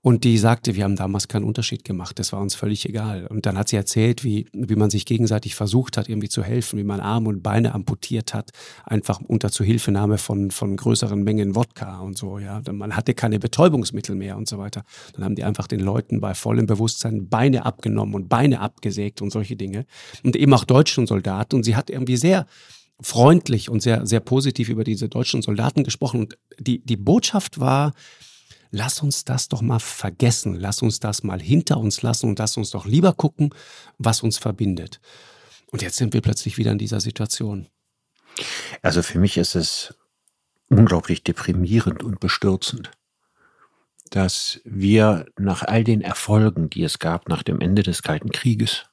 Und 0.00 0.22
die 0.22 0.38
sagte, 0.38 0.76
wir 0.76 0.84
haben 0.84 0.94
damals 0.94 1.26
keinen 1.26 1.44
Unterschied 1.44 1.84
gemacht, 1.84 2.20
das 2.20 2.32
war 2.32 2.40
uns 2.40 2.54
völlig 2.54 2.88
egal. 2.88 3.26
Und 3.26 3.46
dann 3.46 3.58
hat 3.58 3.68
sie 3.68 3.76
erzählt, 3.76 4.22
wie, 4.22 4.46
wie 4.52 4.76
man 4.76 4.90
sich 4.90 5.04
gegenseitig 5.06 5.56
versucht 5.56 5.96
hat, 5.96 6.08
irgendwie 6.08 6.28
zu 6.28 6.44
helfen, 6.44 6.78
wie 6.78 6.84
man 6.84 7.00
Arme 7.00 7.28
und 7.28 7.42
Beine 7.42 7.74
amputiert 7.74 8.32
hat, 8.32 8.50
einfach 8.84 9.20
unter 9.20 9.50
Zuhilfenahme 9.50 10.18
von, 10.18 10.52
von 10.52 10.76
größeren 10.76 11.22
Mengen 11.24 11.56
Wodka 11.56 11.98
und 11.98 12.16
so, 12.16 12.38
ja. 12.38 12.62
Man 12.70 12.94
hatte 12.94 13.14
keine 13.14 13.40
Betäubungsmittel 13.40 14.14
mehr 14.14 14.36
und 14.36 14.48
so 14.48 14.58
weiter. 14.58 14.84
Dann 15.14 15.24
haben 15.24 15.34
die 15.34 15.42
einfach 15.42 15.66
den 15.66 15.80
Leuten 15.80 16.20
bei 16.20 16.34
vollem 16.34 16.66
Bewusstsein 16.66 17.28
Beine 17.28 17.66
abgenommen 17.66 18.14
und 18.14 18.28
Beine 18.28 18.60
abgesägt 18.60 19.20
und 19.20 19.30
solche 19.30 19.56
Dinge. 19.56 19.84
Und 20.22 20.36
eben 20.36 20.54
auch 20.54 20.64
deutschen 20.64 21.08
Soldaten. 21.08 21.56
Und 21.56 21.64
sie 21.64 21.74
hat 21.74 21.90
irgendwie 21.90 22.16
sehr, 22.16 22.46
freundlich 23.00 23.70
und 23.70 23.80
sehr, 23.80 24.06
sehr 24.06 24.20
positiv 24.20 24.68
über 24.68 24.84
diese 24.84 25.08
deutschen 25.08 25.42
Soldaten 25.42 25.84
gesprochen. 25.84 26.20
Und 26.20 26.38
die, 26.58 26.84
die 26.84 26.96
Botschaft 26.96 27.60
war, 27.60 27.92
lass 28.70 29.02
uns 29.02 29.24
das 29.24 29.48
doch 29.48 29.62
mal 29.62 29.78
vergessen, 29.78 30.54
lass 30.54 30.82
uns 30.82 31.00
das 31.00 31.22
mal 31.22 31.40
hinter 31.40 31.78
uns 31.78 32.02
lassen 32.02 32.28
und 32.28 32.38
lass 32.38 32.56
uns 32.56 32.70
doch 32.70 32.86
lieber 32.86 33.12
gucken, 33.12 33.50
was 33.98 34.22
uns 34.22 34.38
verbindet. 34.38 35.00
Und 35.70 35.82
jetzt 35.82 35.96
sind 35.96 36.14
wir 36.14 36.20
plötzlich 36.20 36.58
wieder 36.58 36.72
in 36.72 36.78
dieser 36.78 37.00
Situation. 37.00 37.68
Also 38.82 39.02
für 39.02 39.18
mich 39.18 39.36
ist 39.36 39.54
es 39.54 39.94
unglaublich 40.68 41.24
deprimierend 41.24 42.02
und 42.02 42.20
bestürzend, 42.20 42.90
dass 44.10 44.60
wir 44.64 45.26
nach 45.38 45.62
all 45.62 45.84
den 45.84 46.00
Erfolgen, 46.00 46.70
die 46.70 46.82
es 46.82 46.98
gab 46.98 47.28
nach 47.28 47.42
dem 47.42 47.60
Ende 47.60 47.82
des 47.82 48.02
Kalten 48.02 48.30
Krieges, 48.30 48.86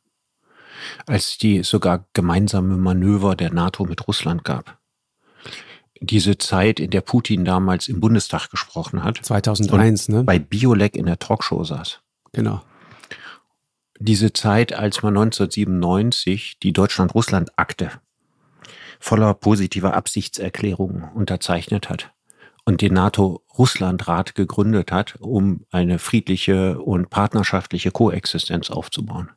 als 1.05 1.37
die 1.37 1.63
sogar 1.63 2.07
gemeinsame 2.13 2.77
Manöver 2.77 3.35
der 3.35 3.53
NATO 3.53 3.85
mit 3.85 4.07
Russland 4.07 4.43
gab, 4.43 4.79
diese 6.01 6.37
Zeit, 6.37 6.79
in 6.79 6.91
der 6.91 7.01
Putin 7.01 7.45
damals 7.45 7.87
im 7.87 7.99
Bundestag 7.99 8.49
gesprochen 8.49 9.03
hat. 9.03 9.19
2001, 9.21 10.09
ne? 10.09 10.23
Bei 10.23 10.39
Biolek 10.39 10.95
in 10.95 11.05
der 11.05 11.19
Talkshow 11.19 11.63
saß. 11.63 12.01
Genau. 12.33 12.61
Diese 13.99 14.33
Zeit, 14.33 14.73
als 14.73 15.03
man 15.03 15.15
1997 15.15 16.59
die 16.59 16.73
Deutschland-Russland-Akte 16.73 17.91
voller 18.99 19.33
positiver 19.33 19.93
Absichtserklärungen 19.93 21.03
unterzeichnet 21.13 21.89
hat 21.89 22.11
und 22.65 22.81
den 22.81 22.93
NATO-Russland-Rat 22.93 24.35
gegründet 24.35 24.91
hat, 24.91 25.15
um 25.19 25.65
eine 25.71 25.99
friedliche 25.99 26.79
und 26.79 27.09
partnerschaftliche 27.09 27.91
Koexistenz 27.91 28.69
aufzubauen. 28.69 29.31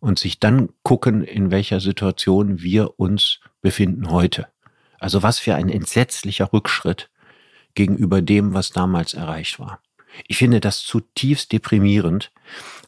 Und 0.00 0.18
sich 0.18 0.40
dann 0.40 0.70
gucken, 0.82 1.22
in 1.22 1.52
welcher 1.52 1.78
Situation 1.78 2.60
wir 2.60 2.98
uns 2.98 3.38
befinden 3.60 4.10
heute. 4.10 4.48
Also 5.02 5.22
was 5.24 5.40
für 5.40 5.56
ein 5.56 5.68
entsetzlicher 5.68 6.52
Rückschritt 6.52 7.10
gegenüber 7.74 8.22
dem, 8.22 8.54
was 8.54 8.70
damals 8.70 9.14
erreicht 9.14 9.58
war. 9.58 9.80
Ich 10.28 10.36
finde 10.36 10.60
das 10.60 10.82
zutiefst 10.82 11.50
deprimierend, 11.52 12.30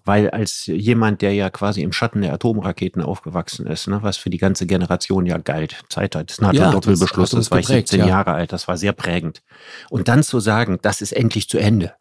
weil 0.04 0.30
als 0.30 0.66
jemand, 0.66 1.23
der 1.23 1.33
ja 1.33 1.50
quasi 1.50 1.83
im 1.83 1.92
Schatten 1.92 2.21
der 2.21 2.33
Atomraketen 2.33 3.02
aufgewachsen 3.02 3.66
ist, 3.66 3.88
ne, 3.88 4.02
was 4.02 4.16
für 4.16 4.30
die 4.30 4.38
ganze 4.38 4.66
Generation 4.66 5.26
ja 5.26 5.38
galt, 5.38 5.83
Zeit 5.88 6.14
des 6.14 6.40
NATO-Doppelbeschlusses, 6.40 7.33
ja, 7.33 7.38
das 7.38 7.50
war 7.50 7.59
ich 7.59 7.66
17 7.66 8.00
ja. 8.00 8.06
Jahre 8.06 8.33
alt, 8.33 8.52
das 8.52 8.68
war 8.68 8.76
sehr 8.76 8.92
prägend. 8.92 9.42
Und 9.90 10.06
dann 10.06 10.23
zu 10.23 10.38
sagen, 10.38 10.78
das 10.83 11.00
ist 11.00 11.12
endlich 11.12 11.49
zu 11.49 11.59
Ende. 11.59 11.94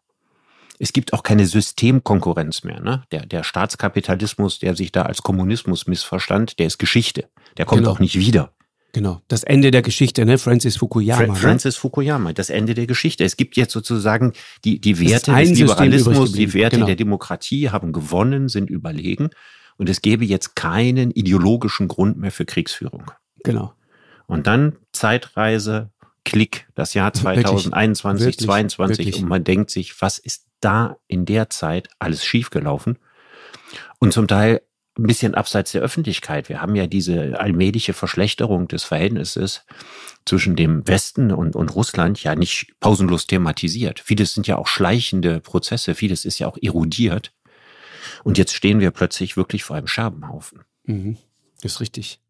Es 0.78 0.92
gibt 0.92 1.12
auch 1.12 1.22
keine 1.22 1.46
Systemkonkurrenz 1.46 2.62
mehr. 2.62 2.80
Ne? 2.80 3.04
Der, 3.10 3.26
der 3.26 3.42
Staatskapitalismus, 3.42 4.58
der 4.58 4.76
sich 4.76 4.92
da 4.92 5.02
als 5.02 5.22
Kommunismus 5.22 5.86
missverstand, 5.86 6.58
der 6.58 6.66
ist 6.66 6.78
Geschichte. 6.78 7.28
Der 7.56 7.64
kommt 7.64 7.82
genau. 7.82 7.92
auch 7.92 8.00
nicht 8.00 8.18
wieder. 8.18 8.53
Genau, 8.94 9.20
das 9.26 9.42
Ende 9.42 9.72
der 9.72 9.82
Geschichte, 9.82 10.24
ne? 10.24 10.38
Francis 10.38 10.76
Fukuyama. 10.76 11.24
Fra 11.24 11.32
ne? 11.32 11.34
Francis 11.34 11.74
Fukuyama, 11.74 12.32
das 12.32 12.48
Ende 12.48 12.74
der 12.74 12.86
Geschichte. 12.86 13.24
Es 13.24 13.36
gibt 13.36 13.56
jetzt 13.56 13.72
sozusagen 13.72 14.32
die, 14.64 14.80
die 14.80 15.00
Werte 15.00 15.34
des 15.34 15.58
Liberalismus, 15.58 16.30
die 16.30 16.54
Werte 16.54 16.76
genau. 16.76 16.86
der 16.86 16.94
Demokratie 16.94 17.70
haben 17.70 17.92
gewonnen, 17.92 18.48
sind 18.48 18.70
überlegen. 18.70 19.30
Und 19.78 19.88
es 19.88 20.00
gäbe 20.00 20.24
jetzt 20.24 20.54
keinen 20.54 21.10
ideologischen 21.10 21.88
Grund 21.88 22.18
mehr 22.18 22.30
für 22.30 22.44
Kriegsführung. 22.44 23.10
Genau. 23.42 23.74
Und 24.26 24.46
dann 24.46 24.76
Zeitreise, 24.92 25.90
Klick, 26.24 26.68
das 26.76 26.94
Jahr 26.94 27.12
2021, 27.12 28.26
wirklich, 28.26 28.46
22 28.46 29.06
wirklich. 29.06 29.22
und 29.24 29.28
man 29.28 29.42
denkt 29.42 29.70
sich, 29.72 30.00
was 30.00 30.18
ist 30.18 30.46
da 30.60 30.98
in 31.08 31.24
der 31.24 31.50
Zeit 31.50 31.88
alles 31.98 32.24
schiefgelaufen? 32.24 33.00
Und 33.98 34.12
zum 34.12 34.28
Teil 34.28 34.60
ein 34.98 35.06
bisschen 35.06 35.34
abseits 35.34 35.72
der 35.72 35.82
Öffentlichkeit. 35.82 36.48
Wir 36.48 36.60
haben 36.60 36.76
ja 36.76 36.86
diese 36.86 37.38
allmähliche 37.40 37.92
Verschlechterung 37.92 38.68
des 38.68 38.84
Verhältnisses 38.84 39.62
zwischen 40.24 40.56
dem 40.56 40.86
Westen 40.86 41.32
und, 41.32 41.56
und 41.56 41.74
Russland 41.74 42.22
ja 42.22 42.34
nicht 42.34 42.74
pausenlos 42.80 43.26
thematisiert. 43.26 44.00
Vieles 44.00 44.34
sind 44.34 44.46
ja 44.46 44.56
auch 44.56 44.68
schleichende 44.68 45.40
Prozesse, 45.40 45.94
vieles 45.94 46.24
ist 46.24 46.38
ja 46.38 46.46
auch 46.46 46.56
erodiert. 46.60 47.32
Und 48.22 48.38
jetzt 48.38 48.54
stehen 48.54 48.80
wir 48.80 48.90
plötzlich 48.90 49.36
wirklich 49.36 49.64
vor 49.64 49.76
einem 49.76 49.86
Scherbenhaufen. 49.88 50.60
Mhm, 50.84 51.16
ist 51.62 51.80
richtig. 51.80 52.20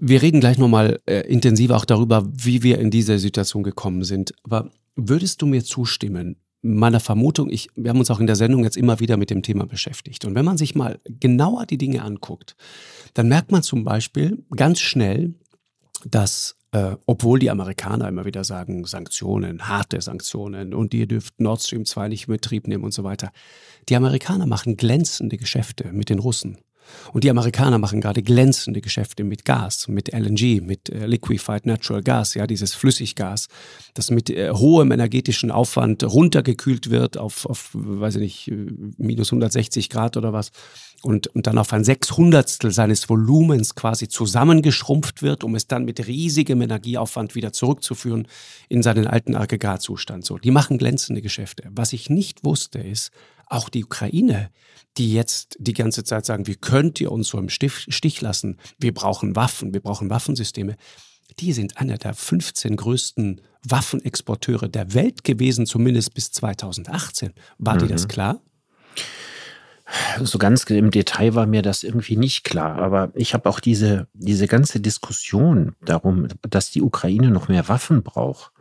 Wir 0.00 0.20
reden 0.20 0.40
gleich 0.40 0.58
nochmal 0.58 1.00
äh, 1.06 1.20
intensiver 1.20 1.76
auch 1.76 1.86
darüber, 1.86 2.28
wie 2.30 2.62
wir 2.62 2.78
in 2.78 2.90
diese 2.90 3.18
Situation 3.18 3.62
gekommen 3.62 4.04
sind. 4.04 4.34
Aber 4.42 4.70
würdest 4.96 5.40
du 5.40 5.46
mir 5.46 5.64
zustimmen, 5.64 6.36
meiner 6.62 7.00
Vermutung, 7.00 7.50
ich, 7.50 7.68
wir 7.76 7.90
haben 7.90 7.98
uns 7.98 8.10
auch 8.10 8.20
in 8.20 8.26
der 8.26 8.36
Sendung 8.36 8.64
jetzt 8.64 8.76
immer 8.76 9.00
wieder 9.00 9.16
mit 9.16 9.30
dem 9.30 9.42
Thema 9.42 9.66
beschäftigt. 9.66 10.24
Und 10.24 10.34
wenn 10.34 10.44
man 10.44 10.58
sich 10.58 10.74
mal 10.74 10.98
genauer 11.04 11.66
die 11.66 11.78
Dinge 11.78 12.02
anguckt, 12.02 12.56
dann 13.14 13.28
merkt 13.28 13.52
man 13.52 13.62
zum 13.62 13.84
Beispiel 13.84 14.44
ganz 14.54 14.80
schnell, 14.80 15.34
dass 16.04 16.56
äh, 16.72 16.96
obwohl 17.06 17.38
die 17.38 17.50
Amerikaner 17.50 18.08
immer 18.08 18.24
wieder 18.24 18.44
sagen, 18.44 18.84
Sanktionen, 18.84 19.68
harte 19.68 20.00
Sanktionen 20.00 20.74
und 20.74 20.92
ihr 20.94 21.06
dürft 21.06 21.40
Nord 21.40 21.62
Stream 21.62 21.84
2 21.86 22.08
nicht 22.08 22.28
in 22.28 22.34
Betrieb 22.34 22.66
nehmen 22.68 22.84
und 22.84 22.92
so 22.92 23.04
weiter, 23.04 23.32
die 23.88 23.96
Amerikaner 23.96 24.46
machen 24.46 24.76
glänzende 24.76 25.38
Geschäfte 25.38 25.92
mit 25.92 26.10
den 26.10 26.18
Russen. 26.18 26.58
Und 27.12 27.24
die 27.24 27.30
Amerikaner 27.30 27.78
machen 27.78 28.00
gerade 28.00 28.22
glänzende 28.22 28.80
Geschäfte 28.80 29.24
mit 29.24 29.44
Gas, 29.44 29.88
mit 29.88 30.12
LNG, 30.12 30.60
mit 30.60 30.88
äh, 30.88 31.06
Liquefied 31.06 31.66
Natural 31.66 32.02
Gas, 32.02 32.34
ja, 32.34 32.46
dieses 32.46 32.74
Flüssiggas, 32.74 33.48
das 33.94 34.10
mit 34.10 34.30
äh, 34.30 34.50
hohem 34.50 34.92
energetischen 34.92 35.50
Aufwand 35.50 36.04
runtergekühlt 36.04 36.90
wird 36.90 37.16
auf, 37.16 37.46
auf, 37.46 37.70
weiß 37.72 38.16
ich 38.16 38.20
nicht, 38.20 38.48
äh, 38.48 38.66
minus 38.96 39.28
160 39.32 39.90
Grad 39.90 40.16
oder 40.16 40.32
was 40.32 40.50
und, 41.02 41.28
und 41.28 41.46
dann 41.46 41.58
auf 41.58 41.72
ein 41.72 41.84
Sechshundertstel 41.84 42.72
seines 42.72 43.08
Volumens 43.08 43.74
quasi 43.74 44.08
zusammengeschrumpft 44.08 45.22
wird, 45.22 45.44
um 45.44 45.54
es 45.54 45.66
dann 45.66 45.84
mit 45.84 46.06
riesigem 46.06 46.60
Energieaufwand 46.60 47.34
wieder 47.34 47.52
zurückzuführen 47.52 48.26
in 48.68 48.82
seinen 48.82 49.06
alten 49.06 49.36
Aggregatzustand. 49.36 50.24
So, 50.24 50.38
die 50.38 50.50
machen 50.50 50.78
glänzende 50.78 51.22
Geschäfte. 51.22 51.68
Was 51.70 51.92
ich 51.92 52.10
nicht 52.10 52.44
wusste, 52.44 52.80
ist, 52.80 53.12
auch 53.50 53.68
die 53.68 53.84
Ukraine, 53.84 54.50
die 54.96 55.12
jetzt 55.12 55.56
die 55.58 55.72
ganze 55.72 56.04
Zeit 56.04 56.26
sagen, 56.26 56.46
wie 56.46 56.56
könnt 56.56 57.00
ihr 57.00 57.12
uns 57.12 57.28
so 57.28 57.38
im 57.38 57.48
Stich 57.48 58.20
lassen? 58.20 58.58
Wir 58.78 58.92
brauchen 58.92 59.36
Waffen, 59.36 59.72
wir 59.72 59.80
brauchen 59.80 60.10
Waffensysteme. 60.10 60.76
Die 61.40 61.52
sind 61.52 61.78
einer 61.78 61.98
der 61.98 62.14
15 62.14 62.76
größten 62.76 63.40
Waffenexporteure 63.62 64.68
der 64.68 64.94
Welt 64.94 65.24
gewesen, 65.24 65.66
zumindest 65.66 66.14
bis 66.14 66.32
2018. 66.32 67.32
War 67.58 67.74
mhm. 67.74 67.78
dir 67.80 67.88
das 67.88 68.04
mhm. 68.04 68.08
klar? 68.08 68.40
So 70.22 70.36
ganz 70.36 70.64
im 70.64 70.90
Detail 70.90 71.34
war 71.34 71.46
mir 71.46 71.62
das 71.62 71.82
irgendwie 71.82 72.16
nicht 72.16 72.44
klar. 72.44 72.76
Aber 72.78 73.10
ich 73.14 73.32
habe 73.32 73.48
auch 73.48 73.60
diese, 73.60 74.06
diese 74.12 74.46
ganze 74.46 74.80
Diskussion 74.80 75.76
darum, 75.80 76.28
dass 76.42 76.70
die 76.70 76.82
Ukraine 76.82 77.30
noch 77.30 77.48
mehr 77.48 77.68
Waffen 77.68 78.02
braucht, 78.02 78.52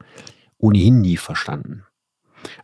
ohnehin 0.58 1.02
nie 1.02 1.18
verstanden. 1.18 1.84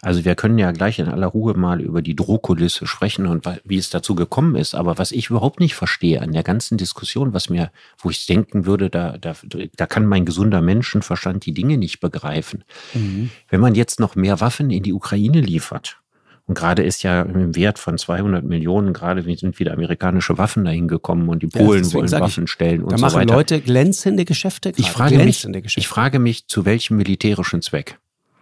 Also 0.01 0.25
wir 0.25 0.35
können 0.35 0.57
ja 0.57 0.71
gleich 0.71 0.99
in 0.99 1.07
aller 1.07 1.27
Ruhe 1.27 1.53
mal 1.55 1.81
über 1.81 2.01
die 2.01 2.15
Drohkulisse 2.15 2.87
sprechen 2.87 3.25
und 3.27 3.45
wie 3.63 3.77
es 3.77 3.89
dazu 3.89 4.15
gekommen 4.15 4.55
ist. 4.55 4.75
Aber 4.75 4.97
was 4.97 5.11
ich 5.11 5.29
überhaupt 5.29 5.59
nicht 5.59 5.75
verstehe 5.75 6.21
an 6.21 6.31
der 6.31 6.43
ganzen 6.43 6.77
Diskussion, 6.77 7.33
was 7.33 7.49
mir, 7.49 7.71
wo 7.97 8.09
ich 8.09 8.25
denken 8.25 8.65
würde, 8.65 8.89
da, 8.89 9.17
da, 9.17 9.33
da 9.75 9.85
kann 9.85 10.05
mein 10.05 10.25
gesunder 10.25 10.61
Menschenverstand 10.61 11.45
die 11.45 11.53
Dinge 11.53 11.77
nicht 11.77 11.99
begreifen. 11.99 12.63
Mhm. 12.93 13.29
Wenn 13.49 13.61
man 13.61 13.75
jetzt 13.75 13.99
noch 13.99 14.15
mehr 14.15 14.41
Waffen 14.41 14.69
in 14.69 14.83
die 14.83 14.93
Ukraine 14.93 15.41
liefert, 15.41 15.97
und 16.45 16.55
gerade 16.55 16.83
ist 16.83 17.03
ja 17.03 17.21
im 17.21 17.55
Wert 17.55 17.79
von 17.79 17.97
200 17.97 18.43
Millionen, 18.43 18.91
gerade 18.91 19.23
sind 19.37 19.59
wieder 19.59 19.71
amerikanische 19.71 20.37
Waffen 20.37 20.65
dahin 20.65 20.89
gekommen 20.89 21.29
und 21.29 21.41
die 21.41 21.47
Polen 21.47 21.85
ja, 21.85 21.93
wollen 21.93 22.11
Waffen 22.11 22.47
stellen 22.47 22.83
und 22.83 22.97
so 22.97 23.05
weiter. 23.05 23.11
Da 23.11 23.17
machen 23.17 23.29
Leute 23.29 23.61
glänzende 23.61 24.25
Geschäfte. 24.25 24.73
Ich 24.75 24.91
frage, 24.91 25.15
glänzende 25.15 25.59
mich, 25.59 25.63
Geschäfte. 25.63 25.79
ich 25.79 25.87
frage 25.87 26.19
mich, 26.19 26.47
zu 26.47 26.65
welchem 26.65 26.97
militärischen 26.97 27.61
Zweck? 27.61 27.97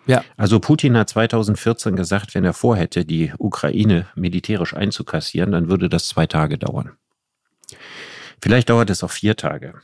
Ja. 0.08 0.24
Also 0.38 0.60
Putin 0.60 0.98
hat 0.98 1.10
2014 1.10 1.96
gesagt, 1.96 2.34
wenn 2.36 2.44
er 2.44 2.54
vorhätte, 2.54 3.06
die 3.06 3.32
Ukraine 3.38 4.08
militärisch 4.16 4.74
einzukassieren, 4.74 5.52
dann 5.52 5.70
würde 5.70 5.90
das 5.90 6.08
zwei 6.08 6.26
Tage 6.26 6.58
dauern. 6.58 6.92
Vielleicht 8.42 8.70
dauert 8.70 8.90
es 8.90 9.04
auch 9.04 9.12
vier 9.12 9.36
Tage. 9.36 9.76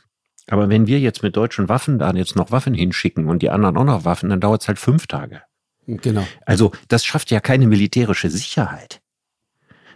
Aber 0.48 0.68
wenn 0.68 0.86
wir 0.86 0.98
jetzt 0.98 1.22
mit 1.22 1.36
deutschen 1.36 1.68
Waffen 1.68 1.98
da 1.98 2.10
jetzt 2.12 2.36
noch 2.36 2.50
Waffen 2.50 2.74
hinschicken 2.74 3.28
und 3.28 3.42
die 3.42 3.50
anderen 3.50 3.76
auch 3.76 3.84
noch 3.84 4.04
Waffen, 4.04 4.30
dann 4.30 4.40
dauert 4.40 4.62
es 4.62 4.68
halt 4.68 4.78
fünf 4.78 5.06
Tage. 5.06 5.42
Genau. 5.86 6.26
Also 6.44 6.72
das 6.88 7.04
schafft 7.04 7.30
ja 7.30 7.40
keine 7.40 7.66
militärische 7.66 8.30
Sicherheit. 8.30 9.00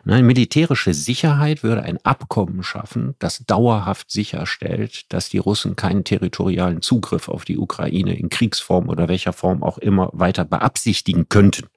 Nein, 0.04 0.26
militärische 0.26 0.94
Sicherheit 0.94 1.62
würde 1.62 1.84
ein 1.84 2.04
Abkommen 2.04 2.64
schaffen, 2.64 3.14
das 3.20 3.44
dauerhaft 3.46 4.10
sicherstellt, 4.10 5.12
dass 5.12 5.28
die 5.28 5.38
Russen 5.38 5.76
keinen 5.76 6.02
territorialen 6.02 6.82
Zugriff 6.82 7.28
auf 7.28 7.44
die 7.44 7.56
Ukraine 7.56 8.18
in 8.18 8.28
Kriegsform 8.28 8.88
oder 8.88 9.08
welcher 9.08 9.32
Form 9.32 9.62
auch 9.62 9.78
immer 9.78 10.10
weiter 10.12 10.44
beabsichtigen 10.44 11.28
könnten. 11.28 11.68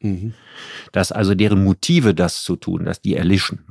Mhm. 0.00 0.34
Dass 0.92 1.10
also 1.10 1.34
deren 1.34 1.64
Motive, 1.64 2.14
das 2.14 2.42
zu 2.42 2.56
tun, 2.56 2.84
dass 2.84 3.00
die 3.00 3.16
erlischen. 3.16 3.64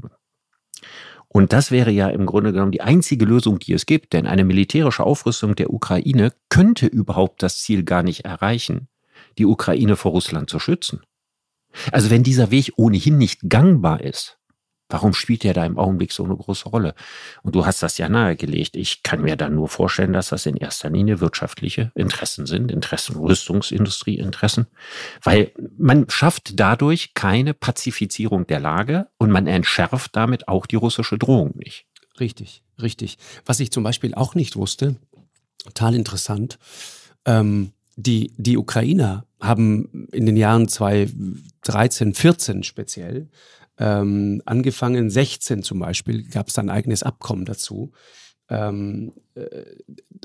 Und 1.28 1.54
das 1.54 1.70
wäre 1.70 1.92
ja 1.92 2.10
im 2.10 2.26
Grunde 2.26 2.52
genommen 2.52 2.72
die 2.72 2.82
einzige 2.82 3.26
Lösung, 3.26 3.60
die 3.60 3.74
es 3.74 3.86
gibt, 3.86 4.14
denn 4.14 4.26
eine 4.26 4.44
militärische 4.44 5.04
Aufrüstung 5.04 5.56
der 5.56 5.72
Ukraine 5.72 6.34
könnte 6.50 6.88
überhaupt 6.88 7.44
das 7.44 7.60
Ziel 7.60 7.84
gar 7.84 8.02
nicht 8.02 8.26
erreichen, 8.26 8.88
die 9.38 9.46
Ukraine 9.46 9.96
vor 9.96 10.12
Russland 10.12 10.50
zu 10.50 10.58
schützen. 10.58 11.02
Also 11.92 12.10
wenn 12.10 12.24
dieser 12.24 12.52
Weg 12.52 12.74
ohnehin 12.78 13.18
nicht 13.18 13.50
gangbar 13.50 14.02
ist, 14.02 14.40
Warum 14.90 15.14
spielt 15.14 15.44
der 15.44 15.54
da 15.54 15.66
im 15.66 15.78
Augenblick 15.78 16.12
so 16.12 16.24
eine 16.24 16.36
große 16.36 16.68
Rolle? 16.68 16.96
Und 17.44 17.54
du 17.54 17.66
hast 17.66 17.84
das 17.84 18.00
ja 18.00 18.10
nahegelegt. 18.10 18.76
Ich 18.76 19.04
kann 19.04 19.22
mir 19.22 19.36
dann 19.36 19.54
nur 19.54 19.70
vorstellen, 19.70 20.14
dass 20.14 20.30
das 20.30 20.48
in 20.48 20.58
erster 20.58 20.90
Linie 20.90 21.20
wirtschaftliche 21.20 21.92
Interessen 21.94 22.48
sind, 22.48 22.72
Interessen, 22.72 23.16
Rüstungsindustrieinteressen, 23.16 24.66
weil 25.22 25.52
man 25.78 26.10
schafft 26.10 26.60
dadurch 26.60 27.14
keine 27.14 27.54
Pazifizierung 27.54 28.48
der 28.48 28.60
Lage 28.60 29.08
und 29.20 29.30
man 29.30 29.46
entschärft 29.46 30.16
damit 30.16 30.48
auch 30.48 30.66
die 30.66 30.78
russische 30.78 31.20
Drohung 31.20 31.56
nicht. 31.56 31.86
Richtig, 32.20 32.64
richtig. 32.82 33.20
Was 33.46 33.60
ich 33.60 33.72
zum 33.72 33.84
Beispiel 33.84 34.16
auch 34.16 34.34
nicht 34.34 34.56
wusste, 34.56 34.96
total 35.64 35.94
interessant, 35.94 36.58
ähm, 37.26 37.74
die, 37.96 38.34
die 38.38 38.58
Ukrainer 38.58 39.26
haben 39.40 40.08
in 40.12 40.26
den 40.26 40.38
Jahren 40.38 40.68
2013, 40.68 42.14
14 42.14 42.64
speziell, 42.64 43.30
ähm, 43.78 44.42
angefangen, 44.46 45.10
16 45.10 45.64
zum 45.64 45.80
Beispiel, 45.80 46.24
gab 46.24 46.50
es 46.50 46.60
ein 46.60 46.70
eigenes 46.70 47.04
Abkommen 47.04 47.46
dazu. 47.46 47.92
Ähm, 48.50 49.14
äh, 49.36 49.66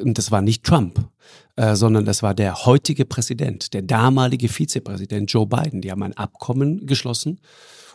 und 0.01 0.19
das 0.19 0.31
war 0.31 0.43
nicht 0.43 0.65
Trump, 0.65 1.09
äh, 1.57 1.77
sondern 1.77 2.05
das 2.05 2.23
war 2.23 2.35
der 2.35 2.67
heutige 2.67 3.05
Präsident, 3.05 3.75
der 3.75 3.83
damalige 3.83 4.49
Vizepräsident 4.49 5.31
Joe 5.31 5.47
Biden. 5.47 5.83
Die 5.83 5.91
haben 5.91 6.03
ein 6.03 6.17
Abkommen 6.17 6.87
geschlossen 6.87 7.41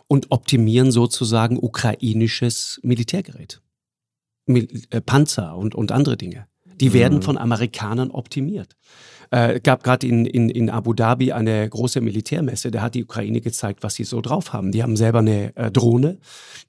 und 0.08 0.32
optimieren 0.32 0.92
sozusagen 0.92 1.58
ukrainisches 1.58 2.80
Militärgerät. 2.84 3.62
Mil 4.46 4.68
äh, 4.92 5.02
Panzer 5.02 5.58
und, 5.58 5.76
und 5.76 5.92
andere 5.92 6.16
Dinge. 6.16 6.48
Die 6.80 6.94
werden 6.94 7.18
mhm. 7.18 7.24
von 7.24 7.38
Amerikanern 7.38 8.12
optimiert. 8.12 8.78
Äh, 9.32 9.60
gab 9.60 9.84
gerade 9.84 10.08
in, 10.08 10.26
in, 10.26 10.50
in 10.50 10.70
Abu 10.70 10.94
Dhabi 10.94 11.32
eine 11.32 11.68
große 11.70 12.02
Militärmesse, 12.02 12.72
da 12.72 12.82
hat 12.82 12.96
die 12.96 13.04
Ukraine 13.04 13.42
gezeigt, 13.42 13.84
was 13.84 13.96
sie 13.96 14.04
so 14.04 14.22
drauf 14.22 14.54
haben. 14.54 14.72
Die 14.72 14.82
haben 14.82 14.96
selber 14.96 15.20
eine 15.20 15.56
äh, 15.56 15.72
Drohne, 15.72 16.18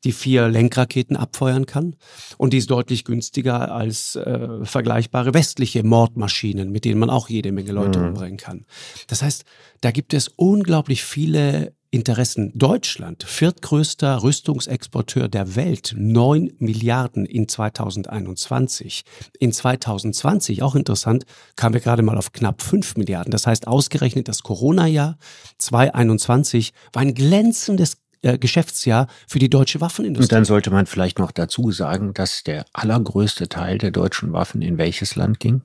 die 0.05 0.13
vier 0.13 0.49
Lenkraketen 0.49 1.17
abfeuern 1.17 1.67
kann 1.67 1.97
und 2.37 2.53
die 2.53 2.59
ist 2.59 2.71
deutlich 2.71 3.05
günstiger 3.05 3.73
als 3.73 4.17
äh, 4.17 4.65
vergleichbare 4.65 5.35
westliche 5.35 5.83
Mordmaschinen, 5.83 6.71
mit 6.71 6.85
denen 6.85 7.01
man 7.01 7.11
auch 7.11 7.29
jede 7.29 7.53
Menge 7.53 7.73
Leute 7.73 7.99
mhm. 7.99 8.09
umbringen 8.09 8.37
kann. 8.37 8.67
Das 9.07 9.23
heißt, 9.23 9.45
da 9.81 9.91
gibt 9.91 10.13
es 10.13 10.29
unglaublich 10.29 11.03
viele 11.03 11.73
Interessen. 11.93 12.53
Deutschland, 12.55 13.25
viertgrößter 13.25 14.23
Rüstungsexporteur 14.23 15.29
der 15.29 15.57
Welt, 15.57 15.93
9 15.97 16.53
Milliarden 16.59 17.27
in 17.27 17.49
2021. 17.49 19.03
In 19.41 19.53
2020, 19.53 20.63
auch 20.63 20.77
interessant, 20.77 21.25
kamen 21.57 21.75
wir 21.75 21.81
gerade 21.81 22.03
mal 22.03 22.17
auf 22.17 22.33
knapp 22.33 22.63
5 22.63 22.97
Milliarden. 22.97 23.33
Das 23.33 23.47
heißt, 23.47 23.67
ausgerechnet 23.67 24.29
das 24.29 24.45
Corona-Jahr 24.45 25.19
2021 25.59 26.73
war 26.93 27.03
ein 27.03 27.15
glänzendes 27.15 27.97
äh, 28.23 28.39
Geschäftsjahr 28.39 29.09
für 29.27 29.39
die 29.39 29.51
deutsche 29.51 29.81
Waffenindustrie. 29.81 30.25
Und 30.25 30.33
dann 30.33 30.45
sollte 30.45 30.71
man 30.71 30.87
vielleicht 30.87 31.19
noch 31.19 31.33
dazu 31.33 31.73
sagen, 31.73 32.15
dass 32.15 32.45
der 32.45 32.67
allergrößte 32.73 33.49
Teil 33.49 33.79
der 33.79 33.91
deutschen 33.91 34.33
Waffen 34.33 34.63
in 34.63 34.79
welches 34.79 35.17
Land 35.17 35.41
ging? 35.41 35.63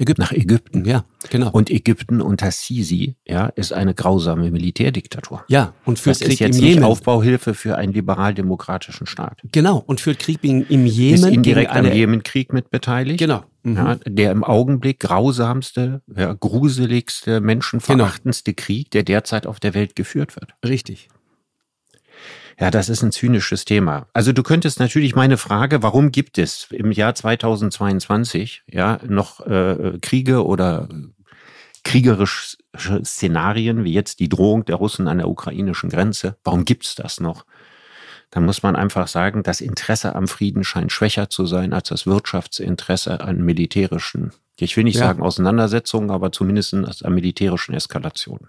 Ägypten. 0.00 0.22
Nach 0.22 0.32
Ägypten, 0.32 0.84
ja, 0.86 1.04
genau. 1.28 1.50
Und 1.50 1.70
Ägypten 1.70 2.20
unter 2.22 2.50
Sisi, 2.50 3.16
ja, 3.26 3.46
ist 3.46 3.72
eine 3.72 3.94
grausame 3.94 4.50
Militärdiktatur. 4.50 5.44
Ja, 5.48 5.74
und 5.84 5.98
führt 5.98 6.16
das 6.16 6.20
Krieg 6.20 6.32
ist 6.32 6.40
jetzt 6.40 6.58
im 6.58 6.64
Jemen. 6.64 6.84
Aufbauhilfe 6.84 7.54
für 7.54 7.76
einen 7.76 7.92
liberal-demokratischen 7.92 9.06
Staat. 9.06 9.42
Genau, 9.52 9.82
und 9.86 10.00
führt 10.00 10.18
Krieg 10.18 10.42
im 10.42 10.86
Jemen. 10.86 11.14
Ist 11.14 11.24
indirekt 11.26 11.72
am 11.72 11.92
Jemenkrieg 11.92 12.52
mit 12.52 12.70
beteiligt. 12.70 13.18
Genau. 13.18 13.44
Mhm. 13.62 13.76
Ja, 13.76 13.94
der 14.06 14.32
im 14.32 14.42
Augenblick 14.42 15.00
grausamste, 15.00 16.00
ja, 16.16 16.32
gruseligste, 16.32 17.40
menschenverachtendste 17.40 18.54
genau. 18.54 18.64
Krieg, 18.64 18.90
der 18.90 19.02
derzeit 19.02 19.46
auf 19.46 19.60
der 19.60 19.74
Welt 19.74 19.96
geführt 19.96 20.36
wird. 20.36 20.54
Richtig. 20.66 21.08
Ja, 22.58 22.70
das 22.70 22.88
ist 22.88 23.02
ein 23.02 23.12
zynisches 23.12 23.64
Thema. 23.64 24.08
Also 24.12 24.32
du 24.32 24.42
könntest 24.42 24.80
natürlich 24.80 25.14
meine 25.14 25.36
Frage, 25.36 25.82
warum 25.82 26.12
gibt 26.12 26.38
es 26.38 26.68
im 26.70 26.92
Jahr 26.92 27.14
2022 27.14 28.64
ja 28.70 28.98
noch 29.06 29.46
äh, 29.46 29.98
Kriege 30.00 30.44
oder 30.44 30.88
kriegerische 31.84 32.58
Szenarien 33.04 33.84
wie 33.84 33.92
jetzt 33.92 34.20
die 34.20 34.28
Drohung 34.28 34.64
der 34.64 34.76
Russen 34.76 35.08
an 35.08 35.18
der 35.18 35.28
ukrainischen 35.28 35.90
Grenze? 35.90 36.36
Warum 36.44 36.64
gibt 36.64 36.84
es 36.84 36.94
das 36.94 37.20
noch? 37.20 37.44
Dann 38.30 38.44
muss 38.44 38.62
man 38.62 38.76
einfach 38.76 39.08
sagen, 39.08 39.42
das 39.42 39.60
Interesse 39.60 40.14
am 40.14 40.28
Frieden 40.28 40.62
scheint 40.62 40.92
schwächer 40.92 41.30
zu 41.30 41.46
sein 41.46 41.72
als 41.72 41.88
das 41.88 42.06
Wirtschaftsinteresse 42.06 43.20
an 43.20 43.42
militärischen, 43.44 44.32
ich 44.56 44.76
will 44.76 44.84
nicht 44.84 44.96
ja. 44.96 45.06
sagen 45.06 45.22
Auseinandersetzungen, 45.22 46.10
aber 46.10 46.32
zumindest 46.32 46.74
an 46.74 47.14
militärischen 47.14 47.74
Eskalationen. 47.74 48.48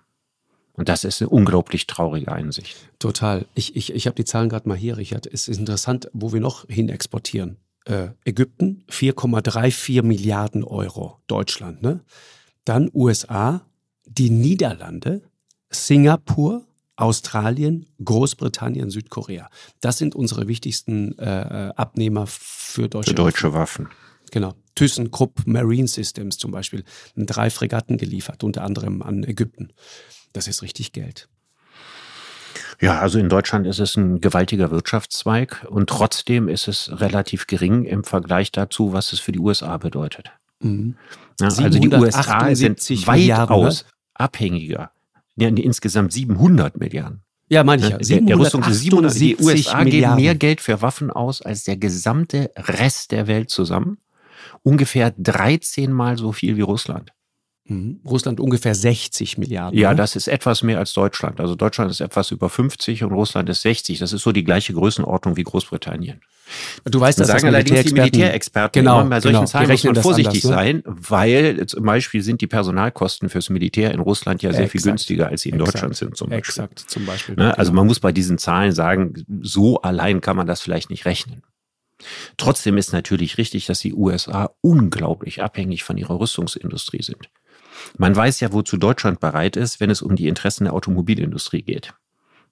Und 0.74 0.90
das 0.90 1.04
ist 1.04 1.22
eine 1.22 1.30
unglaublich 1.30 1.88
traurige 1.88 2.32
Einsicht. 2.32 2.78
Total. 3.00 3.46
Ich, 3.56 3.76
ich, 3.76 3.94
ich 3.94 4.08
habe 4.08 4.16
die 4.16 4.26
Zahlen 4.26 4.50
gerade 4.50 4.68
mal 4.68 4.78
hier, 4.78 4.98
Richard. 4.98 5.28
Es 5.28 5.48
ist 5.48 5.58
interessant, 5.58 6.10
wo 6.14 6.32
wir 6.34 6.40
noch 6.40 6.66
hin 6.68 6.90
exportieren. 6.90 7.58
Äh, 7.86 8.10
Ägypten 8.26 8.84
4,34 8.90 10.04
Milliarden 10.04 10.64
Euro. 10.64 11.20
Deutschland, 11.28 11.82
ne? 11.82 12.02
Dann 12.64 12.90
USA, 12.94 13.62
die 14.06 14.30
Niederlande, 14.30 15.24
Singapur, 15.70 16.64
Australien, 16.96 17.88
Großbritannien, 18.04 18.92
Südkorea. 18.92 19.50
Das 19.80 19.98
sind 19.98 20.14
unsere 20.14 20.48
wichtigsten 20.48 21.18
äh, 21.18 21.70
äh 21.70 21.74
Abnehmer 21.76 22.28
für 22.28 22.88
deutsche, 22.88 23.12
für 23.12 23.16
deutsche 23.16 23.54
Waffen. 23.54 23.86
Waffen. 23.86 24.12
Genau. 24.32 24.54
ThyssenKrupp 24.76 25.46
Marine 25.46 25.88
Systems 25.88 26.38
zum 26.38 26.52
Beispiel, 26.52 26.84
drei 27.16 27.50
Fregatten 27.50 27.98
geliefert, 27.98 28.44
unter 28.44 28.64
anderem 28.64 29.02
an 29.02 29.24
Ägypten. 29.24 29.74
Das 30.34 30.48
ist 30.48 30.62
richtig 30.62 30.92
Geld. 30.92 31.28
Ja, 32.80 33.00
also 33.00 33.20
in 33.20 33.30
Deutschland 33.30 33.68
ist 33.68 33.80
es 33.80 33.96
ein 33.96 34.22
gewaltiger 34.22 34.72
Wirtschaftszweig 34.72 35.68
und 35.70 35.88
trotzdem 35.88 36.48
ist 36.48 36.68
es 36.68 36.90
relativ 37.00 37.46
gering 37.46 37.86
im 37.86 38.04
Vergleich 38.04 38.52
dazu, 38.52 38.92
was 38.92 39.14
es 39.14 39.20
für 39.20 39.32
die 39.32 39.40
USA 39.40 39.78
bedeutet. 39.78 40.32
Mhm. 40.62 40.96
Ja, 41.40 41.48
also 41.48 41.70
die 41.70 41.90
USA 41.90 42.56
sind 42.56 42.80
weitaus 43.08 43.84
ne? 43.84 43.90
abhängiger. 44.16 44.92
Ja, 45.36 45.48
insgesamt 45.50 46.12
700 46.12 46.78
Milliarden. 46.78 47.22
Ja, 47.50 47.64
meine 47.64 47.82
ich 47.82 48.10
ja. 48.10 48.36
Rüstung 48.36 48.64
ist 48.64 48.80
700, 48.80 49.20
die 49.20 49.38
USA 49.38 49.84
Milliarden. 49.84 49.90
geben 49.90 50.16
mehr 50.16 50.36
Geld 50.36 50.62
für 50.62 50.82
Waffen 50.82 51.12
aus 51.12 51.42
als 51.42 51.64
der 51.64 51.78
gesamte 51.78 52.52
Rest 52.56 53.12
der 53.12 53.28
Welt 53.28 53.50
zusammen. 53.50 53.98
Ungefähr 54.64 55.14
13 55.18 55.92
Mal 55.92 56.18
so 56.18 56.32
viel 56.32 56.58
wie 56.58 56.62
Russland. 56.62 57.12
Mhm. 57.72 58.00
Russland 58.06 58.40
ungefähr 58.40 58.76
60 58.76 59.38
Milliarden. 59.38 59.80
Ja, 59.80 59.92
ne? 59.92 59.96
das 59.96 60.16
ist 60.16 60.28
etwas 60.28 60.62
mehr 60.62 60.78
als 60.78 60.94
Deutschland. 60.94 61.40
Also 61.40 61.56
Deutschland 61.56 61.90
ist 61.90 62.02
etwas 62.02 62.32
über 62.32 62.50
50 62.50 63.04
und 63.04 63.14
Russland 63.14 63.48
ist 63.50 63.62
60. 63.62 64.00
Das 64.00 64.12
ist 64.12 64.24
so 64.24 64.32
die 64.32 64.44
gleiche 64.44 64.74
Größenordnung 64.74 65.38
wie 65.38 65.44
Großbritannien. 65.44 66.22
Du 66.84 67.00
weißt, 67.00 67.18
dass 67.20 67.28
sagen 67.28 67.46
das 67.46 67.54
allerdings 67.56 67.86
die 67.86 67.94
Militärexperten 67.94 68.82
genau, 68.82 69.06
bei 69.06 69.22
solchen 69.22 69.36
genau, 69.36 69.46
Zahlen 69.46 69.70
muss 69.70 69.84
man 69.86 69.96
vorsichtig 69.96 70.44
anders, 70.44 70.66
ne? 70.66 70.82
sein, 70.84 70.84
weil 70.86 71.66
zum 71.66 71.86
Beispiel 71.86 72.22
sind 72.22 72.42
die 72.42 72.48
Personalkosten 72.48 73.30
fürs 73.30 73.50
Militär 73.50 73.94
in 73.94 74.02
Russland 74.02 74.42
ja 74.42 74.52
sehr 74.52 74.66
Exakt. 74.66 74.72
viel 74.72 74.92
günstiger, 74.92 75.28
als 75.30 75.44
sie 75.44 75.50
in 75.50 75.56
Exakt. 75.56 75.76
Deutschland 75.76 75.96
sind 75.96 76.18
zum 76.18 76.30
Beispiel. 76.30 76.40
Exakt, 76.40 76.80
zum 76.80 77.06
Beispiel. 77.06 77.36
Ne? 77.36 77.58
Also 77.58 77.72
genau. 77.72 77.82
man 77.82 77.88
muss 77.88 78.02
bei 78.02 78.12
diesen 78.12 78.38
Zahlen 78.38 78.74
sagen, 78.74 79.26
so 79.42 79.82
allein 79.82 80.20
kann 80.20 80.36
man 80.36 80.48
das 80.48 80.60
vielleicht 80.60 80.90
nicht 80.90 81.06
rechnen. 81.06 81.44
Trotzdem 82.38 82.78
ist 82.78 82.94
natürlich 82.94 83.38
richtig, 83.38 83.66
dass 83.68 83.80
die 83.80 83.94
USA 83.94 84.52
unglaublich 84.62 85.42
abhängig 85.42 85.84
von 85.84 85.98
ihrer 85.98 86.20
Rüstungsindustrie 86.20 87.04
sind. 87.04 87.30
Man 87.98 88.16
weiß 88.16 88.40
ja, 88.40 88.54
wozu 88.54 88.78
Deutschland 88.78 89.20
bereit 89.20 89.56
ist, 89.56 89.80
wenn 89.80 89.90
es 89.90 90.02
um 90.02 90.16
die 90.16 90.28
Interessen 90.28 90.66
der 90.66 90.74
Automobilindustrie 90.74 91.62
geht. 91.62 91.94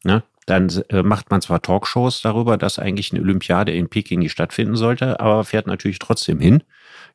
Ne? 0.04 0.24
Dann 0.46 0.70
äh, 0.90 1.04
macht 1.04 1.30
man 1.30 1.42
zwar 1.42 1.62
Talkshows 1.62 2.22
darüber, 2.22 2.58
dass 2.58 2.80
eigentlich 2.80 3.12
eine 3.12 3.22
Olympiade 3.22 3.72
in 3.72 3.90
Peking 3.90 4.20
nicht 4.20 4.32
stattfinden 4.32 4.76
sollte, 4.76 5.20
aber 5.20 5.44
fährt 5.44 5.68
natürlich 5.68 6.00
trotzdem 6.00 6.40
hin, 6.40 6.64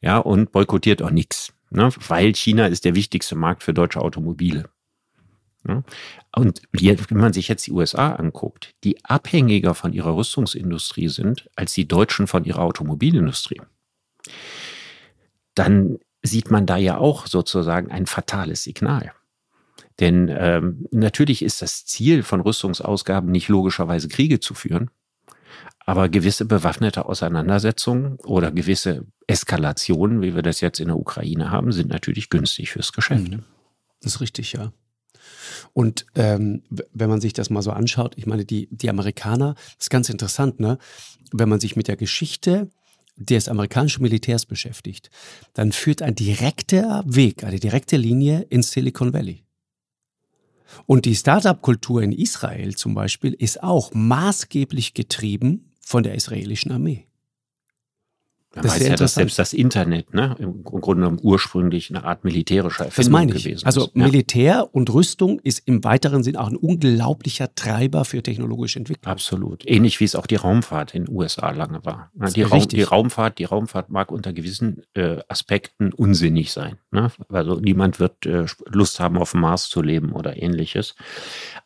ja, 0.00 0.18
und 0.18 0.52
boykottiert 0.52 1.02
auch 1.02 1.10
nichts, 1.10 1.52
ne? 1.70 1.90
weil 2.08 2.34
China 2.34 2.66
ist 2.66 2.84
der 2.84 2.94
wichtigste 2.94 3.34
Markt 3.34 3.62
für 3.62 3.74
deutsche 3.74 4.00
Automobile. 4.00 4.68
Ne? 5.66 5.82
Und 6.36 6.62
wenn 6.72 7.18
man 7.18 7.32
sich 7.32 7.48
jetzt 7.48 7.66
die 7.66 7.72
USA 7.72 8.12
anguckt, 8.12 8.74
die 8.84 9.02
abhängiger 9.04 9.74
von 9.74 9.92
ihrer 9.92 10.14
Rüstungsindustrie 10.14 11.08
sind 11.08 11.48
als 11.56 11.72
die 11.72 11.88
Deutschen 11.88 12.26
von 12.26 12.44
ihrer 12.44 12.62
Automobilindustrie, 12.62 13.62
dann 15.54 15.98
sieht 16.24 16.50
man 16.50 16.66
da 16.66 16.76
ja 16.76 16.98
auch 16.98 17.26
sozusagen 17.26 17.90
ein 17.90 18.06
fatales 18.06 18.64
Signal. 18.64 19.12
Denn 20.00 20.28
ähm, 20.36 20.88
natürlich 20.90 21.42
ist 21.42 21.62
das 21.62 21.84
Ziel 21.84 22.24
von 22.24 22.40
Rüstungsausgaben 22.40 23.30
nicht 23.30 23.48
logischerweise 23.48 24.08
Kriege 24.08 24.40
zu 24.40 24.54
führen, 24.54 24.90
aber 25.86 26.08
gewisse 26.08 26.46
bewaffnete 26.46 27.04
Auseinandersetzungen 27.04 28.16
oder 28.24 28.50
gewisse 28.50 29.06
Eskalationen, 29.26 30.22
wie 30.22 30.34
wir 30.34 30.42
das 30.42 30.60
jetzt 30.60 30.80
in 30.80 30.88
der 30.88 30.96
Ukraine 30.96 31.50
haben, 31.50 31.72
sind 31.72 31.90
natürlich 31.90 32.30
günstig 32.30 32.70
fürs 32.70 32.92
Geschäft. 32.92 33.30
Mhm. 33.30 33.44
Das 34.00 34.16
ist 34.16 34.20
richtig, 34.20 34.54
ja. 34.54 34.72
Und 35.72 36.06
ähm, 36.14 36.62
wenn 36.70 37.10
man 37.10 37.20
sich 37.20 37.32
das 37.32 37.50
mal 37.50 37.62
so 37.62 37.70
anschaut, 37.70 38.14
ich 38.16 38.26
meine, 38.26 38.44
die, 38.44 38.68
die 38.70 38.90
Amerikaner, 38.90 39.54
das 39.54 39.86
ist 39.86 39.90
ganz 39.90 40.08
interessant, 40.08 40.58
ne? 40.58 40.78
Wenn 41.32 41.48
man 41.48 41.60
sich 41.60 41.76
mit 41.76 41.88
der 41.88 41.96
Geschichte 41.96 42.70
des 43.16 43.48
amerikanischen 43.48 44.02
Militärs 44.02 44.46
beschäftigt, 44.46 45.10
dann 45.52 45.72
führt 45.72 46.02
ein 46.02 46.14
direkter 46.14 47.04
Weg, 47.06 47.44
eine 47.44 47.60
direkte 47.60 47.96
Linie 47.96 48.42
ins 48.50 48.72
Silicon 48.72 49.12
Valley. 49.12 49.44
Und 50.86 51.04
die 51.04 51.14
Startup-Kultur 51.14 52.02
in 52.02 52.12
Israel 52.12 52.74
zum 52.74 52.94
Beispiel 52.94 53.32
ist 53.32 53.62
auch 53.62 53.92
maßgeblich 53.94 54.94
getrieben 54.94 55.70
von 55.80 56.02
der 56.02 56.14
israelischen 56.14 56.72
Armee. 56.72 57.06
Man 58.54 58.62
das 58.64 58.74
weiß 58.74 58.88
ja, 58.88 58.94
dass 58.94 59.14
selbst 59.14 59.38
das 59.38 59.52
Internet 59.52 60.14
ne, 60.14 60.36
im 60.38 60.62
Grunde 60.62 61.16
ursprünglich 61.22 61.90
eine 61.90 62.04
Art 62.04 62.24
militärischer 62.24 62.86
Erfindung 62.86 63.12
das 63.12 63.20
meine 63.20 63.34
ich. 63.34 63.44
gewesen 63.44 63.66
also 63.66 63.80
ist. 63.82 63.86
Also 63.86 63.98
Militär 63.98 64.68
und 64.72 64.92
Rüstung 64.92 65.40
ist 65.40 65.62
im 65.66 65.82
weiteren 65.82 66.22
Sinn 66.22 66.36
auch 66.36 66.48
ein 66.48 66.56
unglaublicher 66.56 67.54
Treiber 67.54 68.04
für 68.04 68.22
technologische 68.22 68.78
Entwicklung. 68.78 69.10
Absolut. 69.10 69.64
Ähnlich 69.66 69.98
wie 70.00 70.04
es 70.04 70.14
auch 70.14 70.26
die 70.26 70.36
Raumfahrt 70.36 70.94
in 70.94 71.06
den 71.06 71.14
USA 71.14 71.50
lange 71.50 71.84
war. 71.84 72.10
Die, 72.14 72.42
Raum, 72.42 72.68
die 72.68 72.82
Raumfahrt, 72.82 73.38
die 73.38 73.44
Raumfahrt 73.44 73.90
mag 73.90 74.12
unter 74.12 74.32
gewissen 74.32 74.82
äh, 74.94 75.18
Aspekten 75.28 75.92
unsinnig 75.92 76.52
sein. 76.52 76.78
Ne? 76.90 77.10
Also 77.28 77.56
niemand 77.56 77.98
wird 77.98 78.24
äh, 78.26 78.46
Lust 78.66 79.00
haben, 79.00 79.18
auf 79.18 79.32
dem 79.32 79.40
Mars 79.40 79.68
zu 79.68 79.82
leben 79.82 80.12
oder 80.12 80.40
ähnliches. 80.40 80.94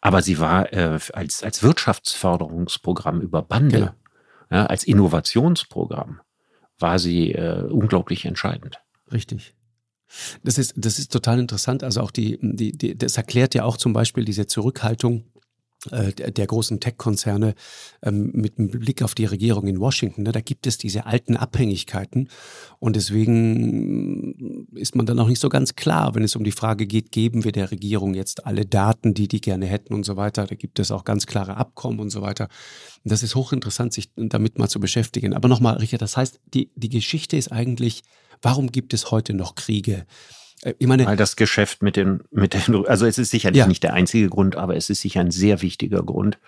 Aber 0.01 0.23
sie 0.23 0.39
war 0.39 0.73
äh, 0.73 0.99
als, 1.13 1.43
als 1.43 1.63
Wirtschaftsförderungsprogramm 1.63 3.21
über 3.21 3.43
Bande, 3.43 3.77
genau. 3.77 3.91
ja, 4.51 4.67
als 4.67 4.85
Innovationsprogramm 4.85 6.21
war 6.79 6.99
sie 6.99 7.33
äh, 7.33 7.63
unglaublich 7.65 8.25
entscheidend. 8.25 8.81
Richtig. 9.13 9.55
Das 10.43 10.59
ist, 10.59 10.75
das 10.77 10.99
ist 10.99 11.13
total 11.13 11.39
interessant. 11.39 11.83
Also 11.83 12.01
auch 12.01 12.11
die, 12.11 12.39
die, 12.41 12.73
die, 12.73 12.97
das 12.97 13.17
erklärt 13.17 13.55
ja 13.55 13.65
auch 13.65 13.77
zum 13.77 13.93
Beispiel 13.93 14.25
diese 14.25 14.47
Zurückhaltung 14.47 15.25
der, 15.89 16.31
der, 16.31 16.47
großen 16.47 16.81
Tech-Konzerne 16.81 17.55
ähm, 18.03 18.31
mit 18.33 18.55
Blick 18.57 19.03
auf 19.03 19.15
die 19.15 19.25
Regierung 19.25 19.67
in 19.67 19.81
Washington. 19.81 20.23
Ne, 20.23 20.33
da 20.33 20.41
gibt 20.41 20.67
es 20.67 20.79
diese 20.79 21.07
alten 21.07 21.37
Abhängigkeiten 21.37 22.29
und 22.79 22.97
deswegen 22.97 24.67
ist 24.75 24.95
man 24.95 25.07
dann 25.07 25.19
auch 25.19 25.29
nicht 25.29 25.41
so 25.41 25.49
ganz 25.49 25.75
klar, 25.75 26.15
wenn 26.15 26.25
es 26.25 26.37
um 26.37 26.45
die 26.45 26.53
Frage 26.53 26.87
geht, 26.87 27.13
geben 27.13 27.45
wir 27.45 27.53
der 27.53 27.71
Regierung 27.71 28.15
jetzt 28.15 28.47
alle 28.47 28.65
Daten, 28.65 29.15
die 29.15 29.29
die 29.29 29.41
gerne 29.41 29.67
hätten 29.67 29.95
und 29.95 30.05
so 30.05 30.17
weiter. 30.17 30.47
Da 30.47 30.55
gibt 30.55 30.79
es 30.79 30.91
auch 30.91 31.05
ganz 31.05 31.27
klare 31.27 31.57
Abkommen 31.57 32.01
und 32.01 32.11
so 32.11 32.23
weiter. 32.23 32.49
Das 33.05 33.23
ist 33.23 33.35
hochinteressant, 33.35 33.93
sich 33.93 34.11
damit 34.17 34.59
mal 34.59 34.69
zu 34.69 34.81
beschäftigen. 34.81 35.35
Aber 35.35 35.49
nochmal, 35.49 35.77
Richard, 35.77 36.03
das 36.03 36.17
heißt, 36.17 36.41
die, 36.55 36.71
die 36.77 36.89
Geschichte 36.89 37.37
ist 37.37 37.53
eigentlich, 37.53 38.03
warum 38.43 38.71
gibt 38.71 38.95
es 38.95 39.11
heute 39.11 39.35
noch 39.35 39.55
Kriege? 39.55 40.07
Äh, 40.63 40.75
ich 40.79 40.87
meine, 40.87 41.07
Weil 41.07 41.17
das 41.17 41.37
Geschäft 41.37 41.83
mit 41.83 41.97
den, 41.97 42.23
mit 42.31 42.55
den, 42.55 42.87
also 42.87 43.07
es 43.07 43.19
ist 43.19 43.31
sicherlich 43.31 43.59
ja. 43.61 43.67
nicht 43.67 43.83
der 43.83 43.95
einzige 43.95 44.29
Grund, 44.29 44.57
aber 44.57 44.77
es 44.77 44.91
ist 44.91 45.01
sicher 45.01 45.21
ein 45.21 45.31
sehr 45.31 45.63
wichtiger 45.63 46.03
Grund, 46.03 46.39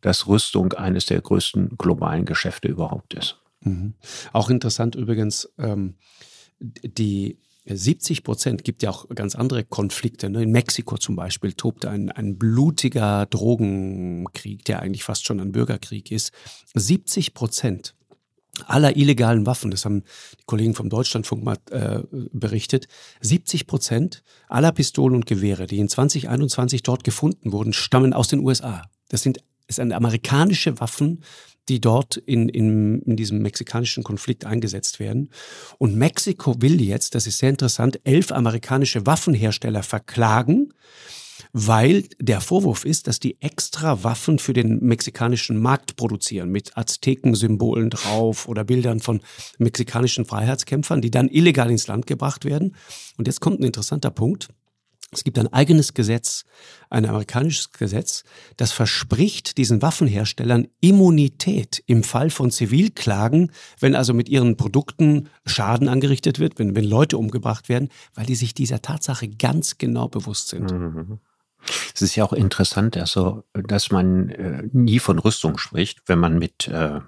dass 0.00 0.26
Rüstung 0.26 0.72
eines 0.72 1.06
der 1.06 1.20
größten 1.20 1.76
globalen 1.78 2.24
Geschäfte 2.24 2.68
überhaupt 2.68 3.14
ist. 3.14 3.38
Mhm. 3.60 3.94
Auch 4.32 4.50
interessant 4.50 4.94
übrigens, 4.94 5.48
ähm, 5.58 5.94
die 6.60 7.38
70 7.64 8.24
Prozent 8.24 8.64
gibt 8.64 8.82
ja 8.82 8.90
auch 8.90 9.08
ganz 9.10 9.36
andere 9.36 9.62
Konflikte. 9.62 10.28
Ne? 10.28 10.42
In 10.42 10.50
Mexiko 10.50 10.98
zum 10.98 11.14
Beispiel 11.14 11.52
tobt 11.52 11.86
ein, 11.86 12.10
ein 12.10 12.36
blutiger 12.36 13.26
Drogenkrieg, 13.26 14.64
der 14.64 14.80
eigentlich 14.80 15.04
fast 15.04 15.26
schon 15.26 15.38
ein 15.40 15.52
Bürgerkrieg 15.52 16.10
ist. 16.10 16.32
70 16.74 17.34
Prozent 17.34 17.94
aller 18.66 18.96
illegalen 18.96 19.46
Waffen, 19.46 19.70
das 19.70 19.84
haben 19.84 20.02
die 20.38 20.44
Kollegen 20.44 20.74
vom 20.74 20.90
Deutschlandfunk 20.90 21.42
mal 21.42 21.56
äh, 21.70 22.00
berichtet, 22.32 22.86
70 23.20 23.66
Prozent 23.66 24.22
aller 24.48 24.72
Pistolen 24.72 25.16
und 25.16 25.26
Gewehre, 25.26 25.66
die 25.66 25.78
in 25.78 25.88
2021 25.88 26.82
dort 26.82 27.02
gefunden 27.04 27.52
wurden, 27.52 27.72
stammen 27.72 28.12
aus 28.12 28.28
den 28.28 28.40
USA. 28.40 28.82
Das 29.08 29.22
sind, 29.22 29.38
das 29.66 29.76
sind 29.76 29.92
amerikanische 29.92 30.80
Waffen, 30.80 31.22
die 31.68 31.80
dort 31.80 32.16
in, 32.16 32.48
in, 32.48 33.00
in 33.02 33.16
diesem 33.16 33.40
mexikanischen 33.40 34.02
Konflikt 34.02 34.44
eingesetzt 34.44 34.98
werden. 34.98 35.30
Und 35.78 35.96
Mexiko 35.96 36.60
will 36.60 36.80
jetzt, 36.80 37.14
das 37.14 37.26
ist 37.26 37.38
sehr 37.38 37.50
interessant, 37.50 38.00
elf 38.04 38.32
amerikanische 38.32 39.06
Waffenhersteller 39.06 39.82
verklagen, 39.82 40.74
weil 41.52 42.04
der 42.18 42.40
Vorwurf 42.40 42.84
ist, 42.84 43.06
dass 43.06 43.20
die 43.20 43.40
extra 43.40 44.04
Waffen 44.04 44.38
für 44.38 44.52
den 44.52 44.80
mexikanischen 44.80 45.58
Markt 45.58 45.96
produzieren, 45.96 46.50
mit 46.50 46.76
Aztekensymbolen 46.76 47.90
drauf 47.90 48.48
oder 48.48 48.64
Bildern 48.64 49.00
von 49.00 49.20
mexikanischen 49.58 50.24
Freiheitskämpfern, 50.24 51.00
die 51.00 51.10
dann 51.10 51.28
illegal 51.28 51.70
ins 51.70 51.86
Land 51.86 52.06
gebracht 52.06 52.44
werden. 52.44 52.76
Und 53.16 53.26
jetzt 53.26 53.40
kommt 53.40 53.60
ein 53.60 53.64
interessanter 53.64 54.10
Punkt. 54.10 54.48
Es 55.14 55.24
gibt 55.24 55.38
ein 55.38 55.52
eigenes 55.52 55.92
Gesetz, 55.92 56.44
ein 56.88 57.04
amerikanisches 57.04 57.70
Gesetz, 57.72 58.24
das 58.56 58.72
verspricht 58.72 59.58
diesen 59.58 59.82
Waffenherstellern 59.82 60.68
Immunität 60.80 61.82
im 61.86 62.02
Fall 62.02 62.30
von 62.30 62.50
Zivilklagen, 62.50 63.52
wenn 63.78 63.94
also 63.94 64.14
mit 64.14 64.30
ihren 64.30 64.56
Produkten 64.56 65.28
Schaden 65.44 65.88
angerichtet 65.88 66.38
wird, 66.38 66.58
wenn, 66.58 66.74
wenn 66.74 66.84
Leute 66.84 67.18
umgebracht 67.18 67.68
werden, 67.68 67.90
weil 68.14 68.24
die 68.24 68.34
sich 68.34 68.54
dieser 68.54 68.80
Tatsache 68.80 69.28
ganz 69.28 69.76
genau 69.76 70.08
bewusst 70.08 70.48
sind. 70.48 70.72
Mhm. 70.72 71.18
Es 71.94 72.02
ist 72.02 72.16
ja 72.16 72.24
auch 72.24 72.32
interessant, 72.32 72.96
also, 72.96 73.44
dass 73.52 73.90
man 73.90 74.30
äh, 74.30 74.68
nie 74.72 74.98
von 74.98 75.18
Rüstung 75.18 75.58
spricht, 75.58 76.00
wenn 76.06 76.18
man 76.18 76.38
mit 76.38 76.68
äh, 76.68 77.00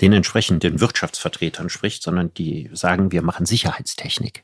den 0.00 0.12
entsprechenden 0.12 0.80
Wirtschaftsvertretern 0.80 1.68
spricht, 1.68 2.02
sondern 2.02 2.32
die 2.34 2.70
sagen, 2.72 3.12
wir 3.12 3.22
machen 3.22 3.46
Sicherheitstechnik. 3.46 4.42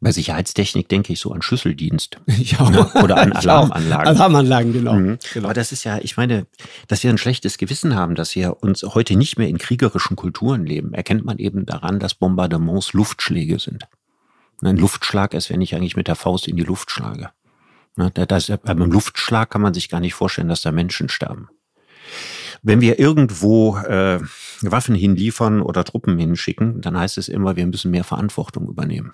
Bei 0.00 0.12
Sicherheitstechnik 0.12 0.90
denke 0.90 1.14
ich 1.14 1.20
so 1.20 1.32
an 1.32 1.40
Schlüsseldienst 1.40 2.20
ne? 2.26 2.90
oder 3.02 3.16
an 3.16 3.32
Alarmanlagen. 3.34 4.08
Alarmanlagen, 4.08 4.72
genau. 4.72 4.92
Mhm. 4.94 5.18
genau. 5.32 5.46
Aber 5.46 5.54
das 5.54 5.72
ist 5.72 5.84
ja, 5.84 5.98
ich 5.98 6.16
meine, 6.16 6.46
dass 6.86 7.02
wir 7.02 7.10
ein 7.10 7.18
schlechtes 7.18 7.56
Gewissen 7.56 7.94
haben, 7.94 8.14
dass 8.14 8.34
wir 8.34 8.62
uns 8.62 8.82
heute 8.82 9.16
nicht 9.16 9.38
mehr 9.38 9.48
in 9.48 9.56
kriegerischen 9.56 10.16
Kulturen 10.16 10.66
leben, 10.66 10.92
erkennt 10.92 11.24
man 11.24 11.38
eben 11.38 11.64
daran, 11.64 11.98
dass 11.98 12.14
Bombardements 12.14 12.92
Luftschläge 12.92 13.58
sind. 13.58 13.86
Ein 14.62 14.76
Luftschlag 14.76 15.34
ist, 15.34 15.50
wenn 15.50 15.60
ich 15.60 15.74
eigentlich 15.74 15.96
mit 15.96 16.08
der 16.08 16.14
Faust 16.14 16.46
in 16.46 16.56
die 16.56 16.62
Luft 16.62 16.90
schlage. 16.90 17.30
Ne, 17.96 18.10
das, 18.10 18.52
beim 18.62 18.78
Luftschlag 18.78 19.50
kann 19.50 19.62
man 19.62 19.74
sich 19.74 19.88
gar 19.88 20.00
nicht 20.00 20.14
vorstellen, 20.14 20.48
dass 20.48 20.62
da 20.62 20.70
Menschen 20.70 21.08
sterben. 21.08 21.48
Wenn 22.62 22.80
wir 22.80 22.98
irgendwo 22.98 23.76
äh, 23.78 24.20
Waffen 24.62 24.94
hinliefern 24.94 25.62
oder 25.62 25.84
Truppen 25.84 26.18
hinschicken, 26.18 26.80
dann 26.80 26.98
heißt 26.98 27.18
es 27.18 27.28
immer, 27.28 27.56
wir 27.56 27.66
müssen 27.66 27.90
mehr 27.90 28.04
Verantwortung 28.04 28.68
übernehmen. 28.68 29.12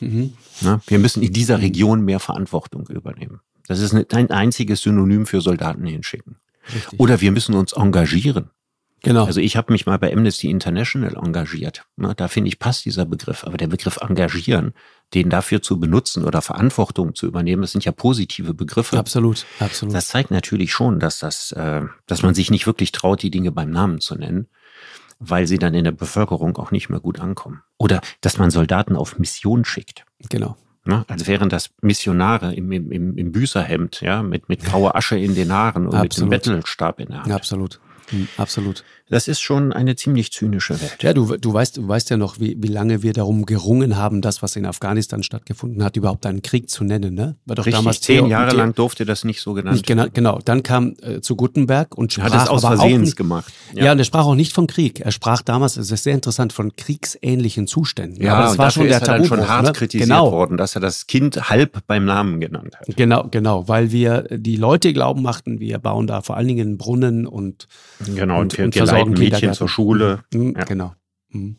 Mhm. 0.00 0.32
Ne? 0.60 0.80
Wir 0.86 0.98
müssen 0.98 1.22
in 1.22 1.32
dieser 1.32 1.60
Region 1.60 2.04
mehr 2.04 2.20
Verantwortung 2.20 2.86
übernehmen. 2.88 3.40
Das 3.68 3.80
ist 3.80 3.94
ein 3.94 4.30
einziges 4.30 4.82
Synonym 4.82 5.26
für 5.26 5.40
Soldaten 5.40 5.86
hinschicken. 5.86 6.36
Richtig. 6.72 6.98
Oder 6.98 7.20
wir 7.20 7.32
müssen 7.32 7.54
uns 7.54 7.72
engagieren. 7.72 8.50
Genau. 9.02 9.24
Also 9.24 9.40
ich 9.40 9.56
habe 9.56 9.72
mich 9.72 9.86
mal 9.86 9.98
bei 9.98 10.12
Amnesty 10.12 10.50
International 10.50 11.16
engagiert. 11.16 11.84
Ne, 11.96 12.14
da 12.16 12.28
finde 12.28 12.48
ich, 12.48 12.58
passt 12.58 12.84
dieser 12.84 13.04
Begriff. 13.04 13.44
Aber 13.44 13.56
der 13.56 13.68
Begriff 13.68 13.98
engagieren, 13.98 14.72
den 15.14 15.30
dafür 15.30 15.62
zu 15.62 15.78
benutzen 15.78 16.24
oder 16.24 16.42
Verantwortung 16.42 17.14
zu 17.14 17.26
übernehmen, 17.26 17.62
das 17.62 17.72
sind 17.72 17.84
ja 17.84 17.92
positive 17.92 18.54
Begriffe. 18.54 18.98
Absolut, 18.98 19.46
absolut. 19.60 19.94
Das 19.94 20.08
zeigt 20.08 20.30
natürlich 20.30 20.72
schon, 20.72 20.98
dass 20.98 21.20
das, 21.20 21.52
äh, 21.52 21.82
dass 22.06 22.22
man 22.22 22.34
sich 22.34 22.50
nicht 22.50 22.66
wirklich 22.66 22.92
traut, 22.92 23.22
die 23.22 23.30
Dinge 23.30 23.52
beim 23.52 23.70
Namen 23.70 24.00
zu 24.00 24.16
nennen, 24.16 24.48
weil 25.18 25.46
sie 25.46 25.58
dann 25.58 25.74
in 25.74 25.84
der 25.84 25.92
Bevölkerung 25.92 26.56
auch 26.56 26.70
nicht 26.72 26.88
mehr 26.88 27.00
gut 27.00 27.20
ankommen. 27.20 27.62
Oder 27.78 28.00
dass 28.20 28.38
man 28.38 28.50
Soldaten 28.50 28.96
auf 28.96 29.18
Mission 29.18 29.64
schickt. 29.64 30.04
Genau. 30.28 30.56
Ne? 30.84 31.04
Als 31.08 31.26
wären 31.26 31.48
das 31.48 31.70
Missionare 31.80 32.54
im, 32.54 32.70
im, 32.70 33.16
im 33.16 33.32
Büßerhemd, 33.32 34.00
ja, 34.02 34.22
mit, 34.22 34.48
mit 34.48 34.64
grauer 34.64 34.94
Asche 34.94 35.18
in 35.18 35.34
den 35.34 35.52
Haaren 35.52 35.86
und 35.86 35.94
Absolut. 35.94 36.30
mit 36.30 36.46
dem 36.46 36.54
Bettelstab 36.54 37.00
in 37.00 37.08
der 37.08 37.24
Hand. 37.24 37.32
Absolut. 37.32 37.80
Hm, 38.10 38.28
absolut. 38.36 38.84
Das 39.08 39.28
ist 39.28 39.40
schon 39.40 39.72
eine 39.72 39.94
ziemlich 39.94 40.32
zynische 40.32 40.80
Welt. 40.80 41.00
Ja, 41.00 41.12
du, 41.12 41.36
du, 41.36 41.52
weißt, 41.52 41.76
du 41.76 41.86
weißt 41.86 42.10
ja 42.10 42.16
noch, 42.16 42.40
wie, 42.40 42.56
wie 42.58 42.66
lange 42.66 43.04
wir 43.04 43.12
darum 43.12 43.46
gerungen 43.46 43.96
haben, 43.96 44.20
das, 44.20 44.42
was 44.42 44.56
in 44.56 44.66
Afghanistan 44.66 45.22
stattgefunden 45.22 45.84
hat, 45.84 45.96
überhaupt 45.96 46.26
einen 46.26 46.42
Krieg 46.42 46.68
zu 46.68 46.82
nennen. 46.82 47.14
Ne? 47.14 47.36
War 47.44 47.54
doch 47.54 47.66
Richtig, 47.66 47.78
damals 47.78 48.00
zehn 48.00 48.26
Jahre 48.26 48.56
lang 48.56 48.74
durfte 48.74 49.04
das 49.04 49.22
nicht 49.22 49.40
so 49.40 49.54
genannt 49.54 49.76
nicht 49.76 49.86
genau, 49.86 50.06
genau. 50.12 50.40
Dann 50.44 50.64
kam 50.64 50.96
äh, 51.02 51.20
zu 51.20 51.36
Gutenberg 51.36 51.96
und 51.96 52.12
sprach 52.12 52.32
hat 52.32 52.42
es 52.42 52.48
aus 52.48 52.62
Versehens 52.62 53.14
gemacht. 53.14 53.52
Ja. 53.74 53.84
ja, 53.84 53.92
und 53.92 53.98
er 53.98 54.04
sprach 54.04 54.24
auch 54.24 54.34
nicht 54.34 54.52
von 54.52 54.66
Krieg. 54.66 54.98
Er 54.98 55.12
sprach 55.12 55.42
damals, 55.42 55.76
es 55.76 55.92
ist 55.92 56.02
sehr 56.02 56.14
interessant, 56.14 56.52
von 56.52 56.74
kriegsähnlichen 56.74 57.68
Zuständen. 57.68 58.20
Ja, 58.20 58.34
aber 58.34 58.42
das 58.46 58.58
war 58.58 58.70
schon 58.72 58.88
der 58.88 58.96
ist 58.96 59.06
er 59.06 59.18
dann 59.18 59.24
schon 59.24 59.48
hart 59.48 59.66
ne? 59.66 59.72
kritisiert 59.72 60.08
genau. 60.08 60.32
worden, 60.32 60.56
dass 60.56 60.74
er 60.74 60.80
das 60.80 61.06
Kind 61.06 61.48
halb 61.48 61.86
beim 61.86 62.06
Namen 62.06 62.40
genannt 62.40 62.74
hat. 62.76 62.96
Genau, 62.96 63.28
genau, 63.30 63.68
weil 63.68 63.92
wir 63.92 64.22
die 64.30 64.56
Leute 64.56 64.92
glauben 64.92 65.22
machten, 65.22 65.60
wir 65.60 65.78
bauen 65.78 66.08
da 66.08 66.22
vor 66.22 66.36
allen 66.36 66.48
Dingen 66.48 66.66
einen 66.66 66.78
Brunnen 66.78 67.26
und 67.26 67.68
genau 68.04 68.40
und, 68.40 68.58
und, 68.58 68.76
und 68.76 68.95
versorgen 68.98 69.18
Mädchen 69.18 69.54
zur 69.54 69.68
Schule. 69.68 70.24
Mhm, 70.32 70.54
ja. 70.56 70.64
Genau. 70.64 70.94
Mhm. 71.30 71.56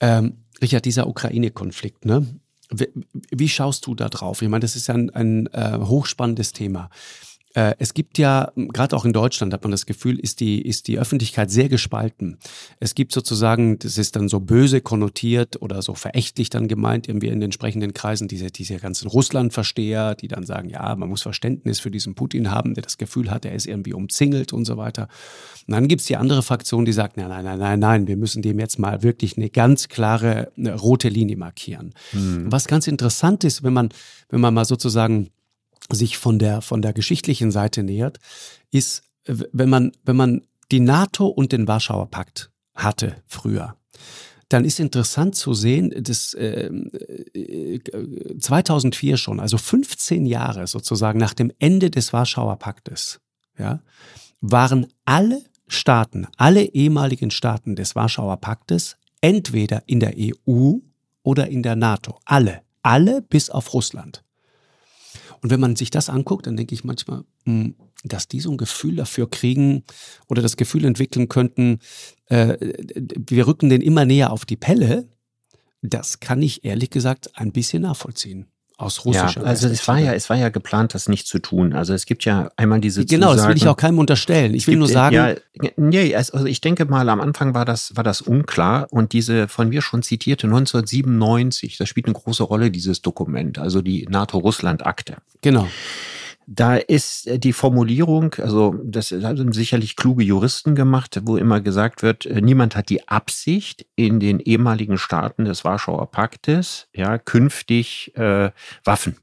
Ähm, 0.00 0.44
Richard, 0.60 0.84
dieser 0.84 1.06
Ukraine-Konflikt, 1.06 2.04
ne? 2.04 2.26
Wie, 2.70 2.88
wie, 3.30 3.48
schaust 3.48 3.86
du 3.86 3.94
da 3.94 4.08
drauf? 4.08 4.40
Ich 4.40 4.48
meine, 4.48 4.60
das 4.62 4.76
ist 4.76 4.86
ja 4.86 4.94
ein, 4.94 5.10
ein 5.10 5.46
äh, 5.48 5.78
hochspannendes 5.78 6.52
Thema. 6.52 6.88
Äh, 7.54 7.74
es 7.78 7.94
gibt 7.94 8.18
ja, 8.18 8.52
gerade 8.56 8.96
auch 8.96 9.04
in 9.04 9.12
Deutschland 9.12 9.52
hat 9.52 9.62
man 9.62 9.70
das 9.70 9.86
Gefühl, 9.86 10.18
ist 10.18 10.40
die, 10.40 10.62
ist 10.62 10.88
die 10.88 10.98
Öffentlichkeit 10.98 11.50
sehr 11.50 11.68
gespalten. 11.68 12.38
Es 12.80 12.94
gibt 12.94 13.12
sozusagen, 13.12 13.78
das 13.78 13.98
ist 13.98 14.16
dann 14.16 14.28
so 14.28 14.40
böse 14.40 14.80
konnotiert 14.80 15.60
oder 15.60 15.82
so 15.82 15.94
verächtlich 15.94 16.50
dann 16.50 16.68
gemeint, 16.68 17.08
irgendwie 17.08 17.28
in 17.28 17.34
den 17.34 17.42
entsprechenden 17.42 17.92
Kreisen, 17.94 18.28
diese, 18.28 18.50
diese 18.50 18.76
ganzen 18.76 19.08
Russlandversteher, 19.08 20.14
die 20.14 20.28
dann 20.28 20.44
sagen, 20.44 20.70
ja, 20.70 20.94
man 20.96 21.08
muss 21.08 21.22
Verständnis 21.22 21.80
für 21.80 21.90
diesen 21.90 22.14
Putin 22.14 22.50
haben, 22.50 22.74
der 22.74 22.82
das 22.82 22.98
Gefühl 22.98 23.30
hat, 23.30 23.44
er 23.44 23.54
ist 23.54 23.66
irgendwie 23.66 23.92
umzingelt 23.92 24.52
und 24.52 24.64
so 24.64 24.76
weiter. 24.76 25.08
Und 25.66 25.72
dann 25.72 25.88
gibt's 25.88 26.06
die 26.06 26.16
andere 26.16 26.42
Fraktion, 26.42 26.84
die 26.84 26.92
sagt, 26.92 27.16
nein, 27.16 27.28
nein, 27.28 27.44
nein, 27.44 27.58
nein, 27.58 27.78
nein, 27.78 28.06
wir 28.06 28.16
müssen 28.16 28.42
dem 28.42 28.58
jetzt 28.58 28.78
mal 28.78 29.02
wirklich 29.02 29.36
eine 29.36 29.50
ganz 29.50 29.88
klare 29.88 30.52
eine 30.56 30.74
rote 30.74 31.08
Linie 31.08 31.36
markieren. 31.36 31.94
Hm. 32.10 32.50
Was 32.50 32.66
ganz 32.66 32.86
interessant 32.86 33.44
ist, 33.44 33.62
wenn 33.62 33.72
man, 33.72 33.90
wenn 34.30 34.40
man 34.40 34.54
mal 34.54 34.64
sozusagen 34.64 35.30
sich 35.90 36.18
von 36.18 36.38
der, 36.38 36.62
von 36.62 36.82
der 36.82 36.92
geschichtlichen 36.92 37.50
Seite 37.50 37.82
nähert, 37.82 38.18
ist, 38.70 39.02
wenn 39.24 39.68
man, 39.68 39.92
wenn 40.04 40.16
man 40.16 40.42
die 40.70 40.80
NATO 40.80 41.26
und 41.26 41.52
den 41.52 41.68
Warschauer 41.68 42.10
Pakt 42.10 42.50
hatte 42.74 43.16
früher, 43.26 43.76
dann 44.48 44.64
ist 44.64 44.80
interessant 44.80 45.34
zu 45.34 45.54
sehen, 45.54 45.92
dass 46.02 46.34
äh, 46.34 46.70
2004 48.38 49.16
schon, 49.16 49.40
also 49.40 49.56
15 49.56 50.26
Jahre 50.26 50.66
sozusagen 50.66 51.18
nach 51.18 51.34
dem 51.34 51.52
Ende 51.58 51.90
des 51.90 52.12
Warschauer 52.12 52.56
Paktes, 52.56 53.20
ja, 53.58 53.80
waren 54.40 54.88
alle 55.04 55.42
Staaten, 55.68 56.26
alle 56.36 56.64
ehemaligen 56.64 57.30
Staaten 57.30 57.76
des 57.76 57.94
Warschauer 57.94 58.36
Paktes 58.38 58.96
entweder 59.20 59.84
in 59.86 60.00
der 60.00 60.14
EU 60.18 60.74
oder 61.22 61.48
in 61.48 61.62
der 61.62 61.76
NATO. 61.76 62.18
Alle. 62.24 62.62
Alle 62.82 63.22
bis 63.22 63.48
auf 63.48 63.72
Russland. 63.72 64.24
Und 65.42 65.50
wenn 65.50 65.60
man 65.60 65.76
sich 65.76 65.90
das 65.90 66.08
anguckt, 66.08 66.46
dann 66.46 66.56
denke 66.56 66.74
ich 66.74 66.84
manchmal, 66.84 67.24
hm, 67.44 67.74
dass 68.04 68.28
die 68.28 68.40
so 68.40 68.50
ein 68.50 68.56
Gefühl 68.56 68.96
dafür 68.96 69.28
kriegen 69.28 69.84
oder 70.28 70.40
das 70.42 70.56
Gefühl 70.56 70.84
entwickeln 70.84 71.28
könnten, 71.28 71.80
äh, 72.26 72.56
wir 73.28 73.46
rücken 73.46 73.68
den 73.68 73.80
immer 73.80 74.04
näher 74.04 74.32
auf 74.32 74.44
die 74.44 74.56
Pelle, 74.56 75.08
das 75.82 76.20
kann 76.20 76.42
ich 76.42 76.64
ehrlich 76.64 76.90
gesagt 76.90 77.36
ein 77.36 77.52
bisschen 77.52 77.82
nachvollziehen 77.82 78.51
aus 78.82 79.04
russischer 79.04 79.40
ja, 79.40 79.46
Also 79.46 79.68
es 79.68 79.86
war 79.88 79.98
ja, 79.98 80.12
es 80.12 80.28
war 80.28 80.36
ja 80.36 80.48
geplant, 80.48 80.94
das 80.94 81.08
nicht 81.08 81.26
zu 81.26 81.38
tun. 81.38 81.72
Also 81.72 81.94
es 81.94 82.06
gibt 82.06 82.24
ja 82.24 82.50
einmal 82.56 82.80
diese 82.80 83.04
Genau, 83.04 83.32
Zusagen, 83.32 83.36
das 83.36 83.48
will 83.48 83.56
ich 83.56 83.68
auch 83.68 83.76
keinem 83.76 83.98
unterstellen. 83.98 84.54
Ich 84.54 84.66
will 84.66 84.76
nur 84.76 84.88
sagen. 84.88 85.14
Ja, 85.14 85.34
nee, 85.76 86.14
also 86.14 86.44
ich 86.44 86.60
denke 86.60 86.84
mal, 86.84 87.08
am 87.08 87.20
Anfang 87.20 87.54
war 87.54 87.64
das, 87.64 87.96
war 87.96 88.04
das 88.04 88.20
unklar 88.20 88.86
und 88.90 89.12
diese 89.12 89.48
von 89.48 89.68
mir 89.68 89.82
schon 89.82 90.02
zitierte 90.02 90.46
1997, 90.46 91.76
das 91.78 91.88
spielt 91.88 92.06
eine 92.06 92.14
große 92.14 92.42
Rolle, 92.42 92.70
dieses 92.70 93.02
Dokument, 93.02 93.58
also 93.58 93.82
die 93.82 94.06
NATO-Russland-Akte. 94.08 95.16
Genau. 95.40 95.68
Da 96.46 96.76
ist 96.76 97.26
äh, 97.26 97.38
die 97.38 97.52
Formulierung, 97.52 98.34
also 98.34 98.74
das 98.84 99.12
haben 99.12 99.52
sicherlich 99.52 99.96
kluge 99.96 100.24
Juristen 100.24 100.74
gemacht, 100.74 101.20
wo 101.24 101.36
immer 101.36 101.60
gesagt 101.60 102.02
wird, 102.02 102.26
äh, 102.26 102.40
niemand 102.40 102.76
hat 102.76 102.88
die 102.88 103.08
Absicht, 103.08 103.86
in 103.96 104.20
den 104.20 104.40
ehemaligen 104.40 104.98
Staaten 104.98 105.44
des 105.44 105.64
Warschauer 105.64 106.10
Paktes 106.10 106.88
ja 106.94 107.18
künftig 107.18 108.12
äh, 108.16 108.50
Waffen 108.84 109.16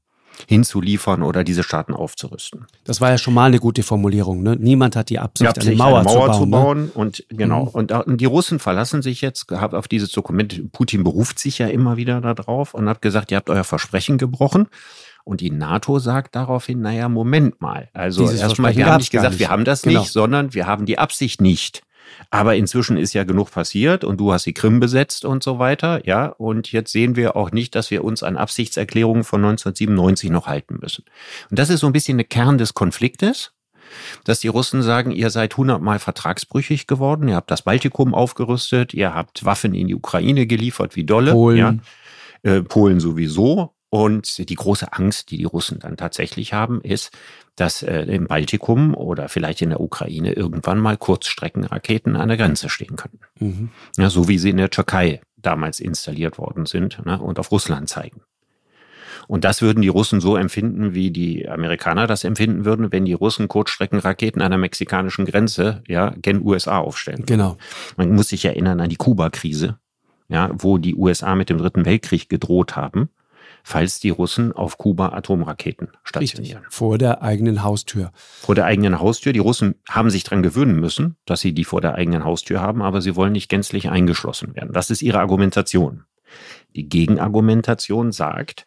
hinzuliefern 0.48 1.24
oder 1.24 1.44
diese 1.44 1.64
Staaten 1.64 1.94
aufzurüsten. 1.94 2.66
Das 2.84 3.02
war 3.02 3.10
ja 3.10 3.18
schon 3.18 3.34
mal 3.34 3.46
eine 3.46 3.60
gute 3.60 3.84
Formulierung. 3.84 4.42
Ne? 4.42 4.56
Niemand 4.58 4.96
hat 4.96 5.10
die 5.10 5.20
Absicht, 5.20 5.42
die 5.42 5.60
Absicht 5.60 5.68
eine 5.68 5.78
Mauer, 5.78 6.00
eine 6.00 6.10
Mauer 6.10 6.34
zu 6.34 6.40
bauen. 6.40 6.40
Zu 6.40 6.50
bauen 6.50 6.82
ne? 6.86 6.92
Und 6.94 7.26
genau. 7.30 7.66
Mhm. 7.66 7.70
Und, 7.70 7.92
und, 7.92 8.22
die 8.22 8.26
Russen 8.26 8.60
verlassen 8.60 9.02
sich 9.02 9.22
jetzt 9.22 9.52
auf 9.52 9.88
dieses 9.88 10.12
Dokument. 10.12 10.72
Putin 10.72 11.04
beruft 11.04 11.40
sich 11.40 11.58
ja 11.58 11.68
immer 11.68 11.98
wieder 11.98 12.22
darauf 12.22 12.74
und 12.74 12.88
hat 12.88 13.02
gesagt, 13.02 13.32
ihr 13.32 13.38
habt 13.38 13.50
euer 13.50 13.64
Versprechen 13.64 14.18
gebrochen. 14.18 14.68
Und 15.30 15.42
die 15.42 15.52
NATO 15.52 16.00
sagt 16.00 16.36
daraufhin, 16.36 16.82
naja, 16.82 17.08
Moment 17.08 17.62
mal. 17.62 17.90
Also 17.94 18.28
erstmal, 18.32 18.76
wir 18.76 18.88
haben 18.88 18.98
nicht 18.98 19.12
gesagt, 19.12 19.34
nicht. 19.34 19.40
wir 19.40 19.50
haben 19.50 19.64
das 19.64 19.84
genau. 19.84 20.00
nicht, 20.00 20.12
sondern 20.12 20.56
wir 20.56 20.66
haben 20.66 20.88
die 20.88 20.98
Absicht 20.98 21.40
nicht. 21.40 21.84
Aber 22.32 22.56
inzwischen 22.56 22.98
ist 22.98 23.14
ja 23.14 23.26
genug 23.26 23.52
passiert 23.52 24.04
und 24.04 24.20
du 24.20 24.34
hast 24.34 24.48
die 24.48 24.56
Krim 24.56 24.80
besetzt 24.80 25.26
und 25.26 25.44
so 25.44 25.60
weiter, 25.60 26.04
ja. 26.08 26.26
Und 26.26 26.72
jetzt 26.72 26.92
sehen 26.92 27.16
wir 27.16 27.36
auch 27.36 27.52
nicht, 27.52 27.76
dass 27.76 27.92
wir 27.92 28.04
uns 28.04 28.24
an 28.24 28.38
Absichtserklärungen 28.38 29.24
von 29.24 29.46
1997 29.46 30.32
noch 30.32 30.48
halten 30.48 30.80
müssen. 30.82 31.06
Und 31.52 31.60
das 31.60 31.70
ist 31.70 31.82
so 31.82 31.86
ein 31.86 31.94
bisschen 31.94 32.18
der 32.18 32.26
Kern 32.26 32.58
des 32.58 32.74
Konfliktes 32.74 33.52
dass 34.24 34.40
die 34.40 34.50
Russen 34.50 34.84
sagen, 34.84 35.10
ihr 35.10 35.32
seid 35.32 35.58
hundertmal 35.58 35.98
vertragsbrüchig 35.98 36.86
geworden, 36.86 37.28
ihr 37.28 37.36
habt 37.36 37.50
das 37.50 37.64
Baltikum 37.64 38.14
aufgerüstet, 38.14 38.94
ihr 38.94 39.16
habt 39.16 39.46
Waffen 39.46 39.74
in 39.74 39.88
die 39.88 39.96
Ukraine 39.96 40.46
geliefert, 40.46 40.96
wie 40.96 41.06
dolle. 41.06 41.32
Polen. 41.32 41.82
Ja. 42.44 42.52
Äh, 42.52 42.62
Polen 42.62 43.00
sowieso. 43.00 43.74
Und 43.90 44.50
die 44.50 44.56
große 44.56 44.94
Angst, 44.94 45.32
die 45.32 45.38
die 45.38 45.46
Russen 45.46 45.80
dann 45.80 45.98
tatsächlich 45.98 46.54
haben, 46.54 46.82
ist, 46.82 47.12
dass 47.56 47.82
äh, 47.82 48.04
im 48.04 48.28
Baltikum 48.28 48.94
oder 48.94 49.30
vielleicht 49.30 49.62
in 49.62 49.70
der 49.70 49.82
Ukraine 49.82 50.34
irgendwann 50.34 50.80
mal 50.80 50.96
Kurzstreckenraketen 50.96 52.16
an 52.16 52.28
der 52.28 52.38
Grenze 52.38 52.70
stehen 52.70 52.96
könnten. 52.96 53.20
Mhm. 53.40 53.70
Ja, 53.98 54.10
so 54.10 54.28
wie 54.28 54.38
sie 54.38 54.52
in 54.52 54.58
der 54.58 54.70
Türkei 54.70 55.22
damals 55.38 55.80
installiert 55.80 56.38
worden 56.38 56.66
sind 56.68 57.04
ne, 57.06 57.20
und 57.20 57.40
auf 57.40 57.52
Russland 57.52 57.90
zeigen. 57.90 58.22
Und 59.28 59.44
das 59.44 59.62
würden 59.62 59.82
die 59.82 59.90
Russen 59.90 60.22
so 60.22 60.38
empfinden, 60.38 60.94
wie 60.94 61.12
die 61.12 61.48
Amerikaner 61.48 62.08
das 62.08 62.24
empfinden 62.24 62.66
würden, 62.66 62.92
wenn 62.92 63.06
die 63.06 63.14
Russen 63.14 63.48
Kurzstreckenraketen 63.48 64.42
an 64.42 64.52
der 64.52 64.58
mexikanischen 64.58 65.26
Grenze, 65.26 65.84
ja, 65.88 66.14
gen 66.22 66.42
USA 66.44 66.80
aufstellen. 66.80 67.26
Genau. 67.26 67.58
Man 67.98 68.14
muss 68.16 68.30
sich 68.30 68.46
erinnern 68.46 68.80
an 68.80 68.90
die 68.90 68.96
Kuba-Krise, 68.96 69.78
ja, 70.30 70.50
wo 70.54 70.78
die 70.78 70.96
USA 70.96 71.36
mit 71.36 71.50
dem 71.50 71.58
Dritten 71.58 71.86
Weltkrieg 71.86 72.30
gedroht 72.30 72.76
haben 72.76 73.10
falls 73.70 74.00
die 74.00 74.10
Russen 74.10 74.52
auf 74.52 74.80
Kuba 74.80 75.10
Atomraketen 75.10 75.90
stationieren. 76.04 76.64
Richtig. 76.64 76.74
Vor 76.76 76.98
der 76.98 77.22
eigenen 77.22 77.62
Haustür. 77.62 78.12
Vor 78.16 78.56
der 78.56 78.66
eigenen 78.66 79.00
Haustür. 79.00 79.32
Die 79.32 79.40
Russen 79.40 79.76
haben 79.88 80.10
sich 80.10 80.24
daran 80.24 80.42
gewöhnen 80.42 80.80
müssen, 80.80 81.18
dass 81.26 81.42
sie 81.42 81.54
die 81.54 81.64
vor 81.64 81.80
der 81.80 81.94
eigenen 81.94 82.24
Haustür 82.24 82.62
haben, 82.62 82.82
aber 82.82 83.02
sie 83.02 83.16
wollen 83.16 83.34
nicht 83.34 83.48
gänzlich 83.48 83.92
eingeschlossen 83.92 84.56
werden. 84.56 84.74
Das 84.74 84.90
ist 84.90 85.04
ihre 85.04 85.20
Argumentation. 85.20 86.06
Die 86.76 86.90
Gegenargumentation 86.90 88.12
sagt, 88.12 88.66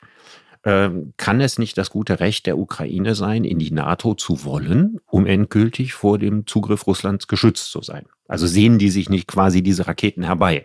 äh, 0.63 0.91
kann 1.17 1.41
es 1.41 1.59
nicht 1.59 1.77
das 1.79 1.91
gute 1.91 2.21
Recht 2.21 2.47
der 2.47 2.57
Ukraine 2.57 3.17
sein, 3.17 3.43
in 3.43 3.59
die 3.59 3.73
NATO 3.73 4.15
zu 4.15 4.45
wollen, 4.45 5.01
um 5.07 5.27
endgültig 5.27 5.95
vor 5.95 6.19
dem 6.19 6.47
Zugriff 6.47 6.87
Russlands 6.87 7.27
geschützt 7.27 7.73
zu 7.73 7.83
sein? 7.83 8.07
Also 8.29 8.47
sehen 8.47 8.79
die 8.79 8.91
sich 8.91 9.11
nicht 9.11 9.27
quasi 9.27 9.65
diese 9.65 9.89
Raketen 9.89 10.23
herbei? 10.23 10.65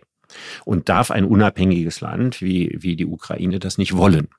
Und 0.65 0.89
darf 0.89 1.11
ein 1.11 1.25
unabhängiges 1.25 2.01
Land 2.01 2.41
wie, 2.41 2.75
wie 2.79 2.95
die 2.95 3.05
Ukraine 3.05 3.59
das 3.59 3.77
nicht 3.77 3.95
wollen? 3.95 4.29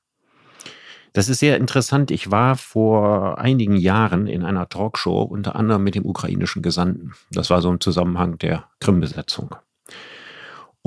Das 1.12 1.28
ist 1.28 1.38
sehr 1.38 1.56
interessant. 1.56 2.10
Ich 2.10 2.30
war 2.30 2.56
vor 2.56 3.38
einigen 3.38 3.76
Jahren 3.76 4.26
in 4.26 4.44
einer 4.44 4.68
Talkshow, 4.68 5.22
unter 5.22 5.56
anderem 5.56 5.82
mit 5.82 5.94
dem 5.94 6.04
ukrainischen 6.04 6.62
Gesandten. 6.62 7.12
Das 7.30 7.50
war 7.50 7.62
so 7.62 7.70
im 7.70 7.80
Zusammenhang 7.80 8.38
der 8.38 8.64
Krim-Besetzung. 8.80 9.54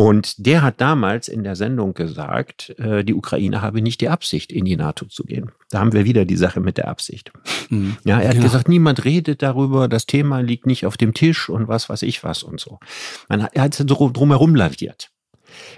Und 0.02 0.48
der 0.48 0.64
hat 0.64 0.82
damals 0.82 1.28
in 1.28 1.44
der 1.44 1.56
Sendung 1.56 1.94
gesagt, 1.94 2.74
äh, 2.80 3.04
die 3.04 3.14
Ukraine 3.14 3.62
habe 3.62 3.84
nicht 3.84 4.02
die 4.02 4.10
Absicht, 4.10 4.52
in 4.52 4.66
die 4.66 4.76
NATO 4.76 5.06
zu 5.06 5.24
gehen. 5.24 5.52
Da 5.70 5.78
haben 5.78 5.94
wir 5.94 6.06
wieder 6.06 6.26
die 6.26 6.38
Sache 6.38 6.60
mit 6.60 6.80
der 6.80 6.88
Absicht. 6.88 7.32
Mhm. 7.70 7.98
Ja, 8.04 8.20
er 8.20 8.30
hat 8.30 8.34
genau. 8.34 8.46
gesagt, 8.46 8.68
niemand 8.68 9.06
redet 9.06 9.44
darüber, 9.44 9.88
das 9.88 10.08
Thema 10.08 10.40
liegt 10.40 10.66
nicht 10.66 10.88
auf 10.88 10.98
dem 10.98 11.14
Tisch 11.14 11.50
und 11.50 11.68
was 11.68 11.88
weiß 11.88 12.02
ich 12.02 12.24
was 12.24 12.42
und 12.42 12.60
so. 12.60 12.80
Man 13.30 13.44
hat, 13.44 13.52
er 13.54 13.62
hat 13.62 13.80
drumherum 13.86 14.56
laviert. 14.56 15.12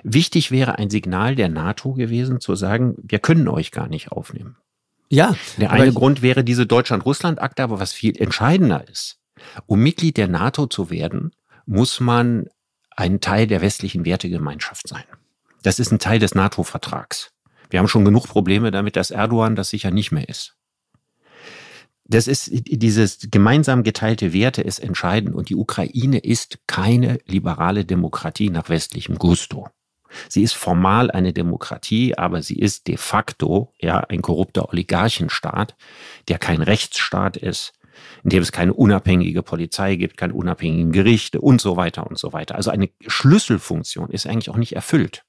Wichtig 0.03 0.51
wäre 0.51 0.77
ein 0.77 0.89
Signal 0.89 1.35
der 1.35 1.49
NATO 1.49 1.91
gewesen, 1.91 2.39
zu 2.39 2.55
sagen, 2.55 2.95
wir 3.03 3.19
können 3.19 3.49
euch 3.49 3.71
gar 3.71 3.89
nicht 3.89 4.13
aufnehmen. 4.13 4.55
Ja. 5.09 5.35
Der 5.57 5.71
eine 5.71 5.91
Grund 5.91 6.21
wäre 6.21 6.45
diese 6.45 6.65
Deutschland-Russland-Akte, 6.65 7.61
aber 7.61 7.81
was 7.81 7.91
viel 7.91 8.17
entscheidender 8.17 8.87
ist, 8.89 9.17
um 9.65 9.81
Mitglied 9.81 10.15
der 10.15 10.29
NATO 10.29 10.67
zu 10.67 10.89
werden, 10.89 11.33
muss 11.65 11.99
man 11.99 12.47
ein 12.95 13.21
Teil 13.21 13.47
der 13.47 13.61
westlichen 13.61 14.05
Wertegemeinschaft 14.05 14.87
sein. 14.87 15.03
Das 15.61 15.79
ist 15.79 15.91
ein 15.91 15.99
Teil 15.99 16.19
des 16.19 16.35
NATO-Vertrags. 16.35 17.31
Wir 17.69 17.79
haben 17.79 17.87
schon 17.87 18.05
genug 18.05 18.27
Probleme 18.27 18.71
damit, 18.71 18.95
dass 18.95 19.11
Erdogan 19.11 19.55
das 19.55 19.69
sicher 19.69 19.91
nicht 19.91 20.11
mehr 20.11 20.29
ist. 20.29 20.55
Das 22.05 22.27
ist, 22.27 22.49
dieses 22.51 23.29
gemeinsam 23.31 23.83
geteilte 23.83 24.33
Werte 24.33 24.61
ist 24.61 24.79
entscheidend 24.79 25.33
und 25.33 25.49
die 25.49 25.55
Ukraine 25.55 26.19
ist 26.19 26.59
keine 26.67 27.17
liberale 27.25 27.85
Demokratie 27.85 28.49
nach 28.49 28.69
westlichem 28.69 29.17
Gusto. 29.17 29.69
Sie 30.29 30.43
ist 30.43 30.53
formal 30.53 31.09
eine 31.09 31.33
Demokratie, 31.33 32.15
aber 32.17 32.43
sie 32.43 32.59
ist 32.59 32.87
de 32.87 32.97
facto 32.97 33.73
ja 33.79 33.99
ein 33.99 34.21
korrupter 34.21 34.69
Oligarchenstaat, 34.69 35.75
der 36.27 36.37
kein 36.37 36.61
Rechtsstaat 36.61 37.37
ist, 37.37 37.73
in 38.23 38.29
dem 38.29 38.43
es 38.43 38.51
keine 38.51 38.73
unabhängige 38.73 39.43
Polizei 39.43 39.95
gibt, 39.95 40.17
keine 40.17 40.33
unabhängigen 40.33 40.91
Gerichte 40.91 41.41
und 41.41 41.61
so 41.61 41.77
weiter 41.77 42.07
und 42.07 42.17
so 42.17 42.33
weiter. 42.33 42.55
Also 42.55 42.71
eine 42.71 42.89
Schlüsselfunktion 43.05 44.09
ist 44.09 44.27
eigentlich 44.27 44.49
auch 44.49 44.57
nicht 44.57 44.75
erfüllt. 44.75 45.23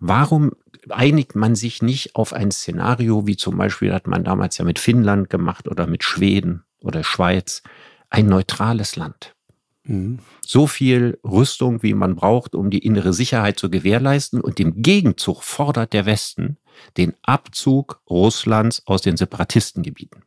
Warum 0.00 0.52
einigt 0.90 1.34
man 1.34 1.54
sich 1.54 1.82
nicht 1.82 2.14
auf 2.14 2.32
ein 2.32 2.50
Szenario, 2.50 3.26
wie 3.26 3.36
zum 3.36 3.56
Beispiel 3.56 3.92
hat 3.92 4.06
man 4.06 4.24
damals 4.24 4.58
ja 4.58 4.64
mit 4.64 4.78
Finnland 4.78 5.28
gemacht 5.28 5.68
oder 5.68 5.86
mit 5.86 6.04
Schweden 6.04 6.64
oder 6.80 7.02
Schweiz, 7.02 7.62
ein 8.10 8.26
neutrales 8.26 8.96
Land? 8.96 9.34
Mhm. 9.88 10.20
So 10.46 10.66
viel 10.66 11.18
Rüstung, 11.24 11.82
wie 11.82 11.94
man 11.94 12.14
braucht, 12.14 12.54
um 12.54 12.70
die 12.70 12.78
innere 12.78 13.12
Sicherheit 13.12 13.58
zu 13.58 13.70
gewährleisten. 13.70 14.40
Und 14.40 14.60
im 14.60 14.82
Gegenzug 14.82 15.42
fordert 15.42 15.92
der 15.92 16.06
Westen 16.06 16.58
den 16.96 17.14
Abzug 17.22 18.00
Russlands 18.08 18.86
aus 18.86 19.02
den 19.02 19.16
Separatistengebieten. 19.16 20.22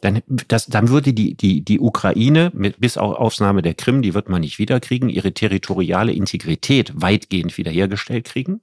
Dann, 0.00 0.22
das, 0.48 0.66
dann 0.66 0.88
würde 0.88 1.12
die, 1.12 1.34
die, 1.34 1.62
die 1.62 1.78
Ukraine, 1.78 2.50
mit, 2.54 2.80
bis 2.80 2.96
auf 2.96 3.16
Ausnahme 3.16 3.62
der 3.62 3.74
Krim, 3.74 4.02
die 4.02 4.14
wird 4.14 4.28
man 4.28 4.40
nicht 4.40 4.58
wiederkriegen, 4.58 5.08
ihre 5.08 5.32
territoriale 5.32 6.12
Integrität 6.12 6.92
weitgehend 6.94 7.56
wiederhergestellt 7.58 8.24
kriegen. 8.24 8.60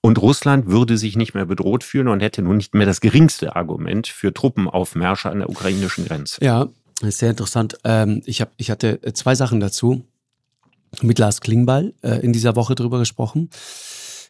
Und 0.00 0.20
Russland 0.22 0.66
würde 0.66 0.96
sich 0.96 1.16
nicht 1.16 1.34
mehr 1.34 1.44
bedroht 1.44 1.84
fühlen 1.84 2.08
und 2.08 2.20
hätte 2.20 2.40
nun 2.40 2.58
nicht 2.58 2.74
mehr 2.74 2.86
das 2.86 3.00
geringste 3.00 3.56
Argument 3.56 4.06
für 4.06 4.32
Truppenaufmärsche 4.32 5.28
an 5.28 5.40
der 5.40 5.50
ukrainischen 5.50 6.06
Grenze. 6.06 6.42
Ja, 6.42 6.68
ist 7.02 7.18
sehr 7.18 7.30
interessant. 7.30 7.78
Ähm, 7.84 8.22
ich, 8.24 8.40
hab, 8.40 8.52
ich 8.56 8.70
hatte 8.70 9.00
zwei 9.14 9.34
Sachen 9.34 9.60
dazu. 9.60 10.04
Mit 11.02 11.18
Lars 11.18 11.42
Klingbeil 11.42 11.92
äh, 12.02 12.20
in 12.24 12.32
dieser 12.32 12.56
Woche 12.56 12.74
drüber 12.74 12.98
gesprochen. 12.98 13.50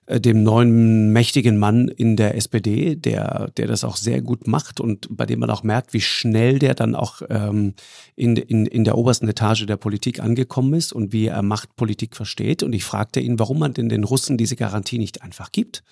Äh, 0.09 0.21
dem 0.21 0.43
neuen 0.43 1.13
mächtigen 1.13 1.59
Mann 1.59 1.89
in 1.89 2.17
der 2.17 2.35
SPD, 2.35 2.97
der, 2.97 3.51
der 3.57 3.67
das 3.67 3.85
auch 3.85 3.97
sehr 3.97 4.23
gut 4.23 4.47
macht 4.47 4.81
und 4.81 5.07
bei 5.11 5.27
dem 5.27 5.41
man 5.41 5.51
auch 5.51 5.63
merkt, 5.63 5.93
wie 5.93 6.01
schnell 6.01 6.59
der 6.59 6.75
dann 6.75 6.95
auch 6.95 7.21
ähm, 7.29 7.75
in, 8.17 8.37
in, 8.37 8.65
in 8.65 8.85
der 8.85 8.97
obersten 8.97 9.29
Etage 9.29 9.67
der 9.67 9.77
Politik 9.77 10.21
angekommen 10.21 10.73
ist 10.73 10.95
und 10.95 11.13
wie 11.13 11.27
er 11.27 11.43
Machtpolitik 11.43 12.17
versteht. 12.17 12.63
Und 12.63 12.73
ich 12.73 12.85
fragte 12.85 13.21
ihn, 13.21 13.39
warum 13.39 13.59
man 13.59 13.75
denn 13.75 13.91
den 13.91 14.05
Russen 14.05 14.39
diese 14.39 14.57
Garantie 14.57 14.99
nicht 14.99 15.21
einfach 15.23 15.53
gibt 15.53 15.85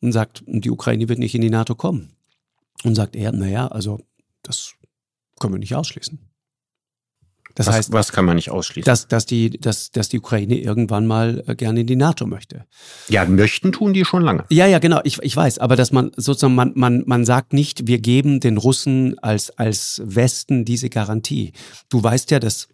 und 0.00 0.10
sagt, 0.10 0.42
die 0.46 0.70
Ukraine 0.70 1.08
wird 1.08 1.20
nicht 1.20 1.36
in 1.36 1.42
die 1.42 1.50
NATO 1.50 1.76
kommen. 1.76 2.10
Und 2.82 2.96
sagt 2.96 3.14
er, 3.14 3.30
naja, 3.30 3.68
also 3.68 4.00
das 4.42 4.74
können 5.38 5.54
wir 5.54 5.60
nicht 5.60 5.76
ausschließen. 5.76 6.18
Das 7.54 7.66
was, 7.66 7.74
heißt, 7.74 7.92
was 7.92 8.12
kann 8.12 8.24
man 8.24 8.36
nicht 8.36 8.50
ausschließen? 8.50 8.84
Dass, 8.84 9.08
dass, 9.08 9.26
die, 9.26 9.50
dass, 9.50 9.90
dass 9.90 10.08
die 10.08 10.18
Ukraine 10.18 10.58
irgendwann 10.58 11.06
mal 11.06 11.42
äh, 11.46 11.54
gerne 11.54 11.80
in 11.80 11.86
die 11.86 11.96
NATO 11.96 12.26
möchte. 12.26 12.66
Ja, 13.08 13.24
möchten 13.24 13.72
tun 13.72 13.92
die 13.92 14.04
schon 14.04 14.22
lange. 14.22 14.44
Ja, 14.50 14.66
ja, 14.66 14.78
genau. 14.78 15.00
Ich, 15.04 15.18
ich 15.22 15.36
weiß. 15.36 15.58
Aber 15.58 15.76
dass 15.76 15.92
man 15.92 16.12
sozusagen, 16.16 16.54
man, 16.54 16.72
man, 16.74 17.04
man 17.06 17.24
sagt 17.24 17.52
nicht, 17.52 17.86
wir 17.86 17.98
geben 17.98 18.40
den 18.40 18.56
Russen 18.56 19.18
als, 19.18 19.50
als 19.50 20.00
Westen 20.04 20.64
diese 20.64 20.88
Garantie. 20.88 21.52
Du 21.88 22.02
weißt 22.02 22.30
ja, 22.30 22.38
dass 22.38 22.68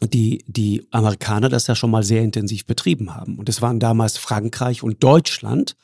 die, 0.00 0.44
die 0.46 0.86
Amerikaner 0.90 1.48
das 1.48 1.66
ja 1.66 1.74
schon 1.74 1.90
mal 1.90 2.02
sehr 2.02 2.22
intensiv 2.22 2.66
betrieben 2.66 3.14
haben. 3.14 3.38
Und 3.38 3.48
es 3.48 3.62
waren 3.62 3.80
damals 3.80 4.18
Frankreich 4.18 4.82
und 4.82 5.02
Deutschland, 5.02 5.76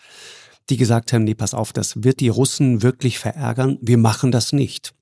die 0.70 0.76
gesagt 0.76 1.12
haben, 1.12 1.24
nee, 1.24 1.34
pass 1.34 1.54
auf, 1.54 1.72
das 1.72 2.02
wird 2.02 2.20
die 2.20 2.28
Russen 2.28 2.82
wirklich 2.82 3.18
verärgern. 3.18 3.78
Wir 3.80 3.98
machen 3.98 4.32
das 4.32 4.52
nicht. 4.52 4.94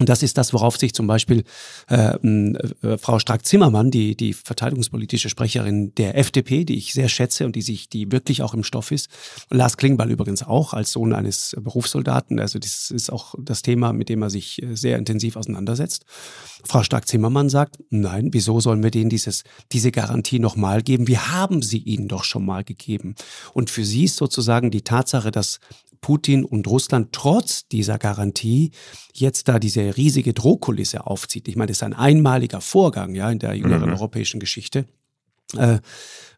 Und 0.00 0.08
das 0.08 0.22
ist 0.22 0.38
das, 0.38 0.54
worauf 0.54 0.78
sich 0.78 0.94
zum 0.94 1.06
Beispiel 1.06 1.44
äh, 1.90 2.16
äh, 2.16 2.98
Frau 2.98 3.18
Strack-Zimmermann, 3.18 3.90
die, 3.90 4.16
die 4.16 4.32
verteidigungspolitische 4.32 5.28
Sprecherin 5.28 5.94
der 5.94 6.16
FDP, 6.16 6.64
die 6.64 6.78
ich 6.78 6.94
sehr 6.94 7.10
schätze 7.10 7.44
und 7.44 7.54
die 7.54 7.60
sich, 7.60 7.90
die 7.90 8.10
wirklich 8.10 8.42
auch 8.42 8.54
im 8.54 8.64
Stoff 8.64 8.92
ist, 8.92 9.10
und 9.50 9.58
Lars 9.58 9.76
Klingbeil 9.76 10.10
übrigens 10.10 10.42
auch 10.42 10.72
als 10.72 10.92
Sohn 10.92 11.12
eines 11.12 11.54
Berufssoldaten, 11.60 12.40
also 12.40 12.58
das 12.58 12.90
ist 12.90 13.12
auch 13.12 13.34
das 13.38 13.60
Thema, 13.60 13.92
mit 13.92 14.08
dem 14.08 14.22
er 14.22 14.30
sich 14.30 14.62
äh, 14.62 14.74
sehr 14.74 14.96
intensiv 14.96 15.36
auseinandersetzt. 15.36 16.06
Frau 16.64 16.82
Strack-Zimmermann 16.82 17.50
sagt, 17.50 17.78
nein, 17.90 18.30
wieso 18.32 18.58
sollen 18.58 18.82
wir 18.82 18.90
denen 18.90 19.10
dieses, 19.10 19.44
diese 19.70 19.92
Garantie 19.92 20.38
nochmal 20.38 20.82
geben? 20.82 21.08
Wir 21.08 21.30
haben 21.30 21.60
sie 21.60 21.78
ihnen 21.78 22.08
doch 22.08 22.24
schon 22.24 22.46
mal 22.46 22.64
gegeben. 22.64 23.16
Und 23.52 23.68
für 23.68 23.84
sie 23.84 24.04
ist 24.04 24.16
sozusagen 24.16 24.70
die 24.70 24.82
Tatsache, 24.82 25.30
dass 25.30 25.60
Putin 26.00 26.44
und 26.44 26.66
Russland 26.66 27.12
trotz 27.12 27.68
dieser 27.68 27.98
Garantie 27.98 28.70
jetzt 29.12 29.48
da 29.48 29.58
diese 29.58 29.96
riesige 29.96 30.32
Drohkulisse 30.32 31.06
aufzieht. 31.06 31.48
Ich 31.48 31.56
meine, 31.56 31.68
das 31.68 31.78
ist 31.78 31.82
ein 31.82 31.94
einmaliger 31.94 32.60
Vorgang 32.60 33.14
ja 33.14 33.30
in 33.30 33.38
der 33.38 33.54
jüngeren 33.54 33.88
mhm. 33.88 33.94
europäischen 33.94 34.40
Geschichte. 34.40 34.86
Äh, 35.56 35.80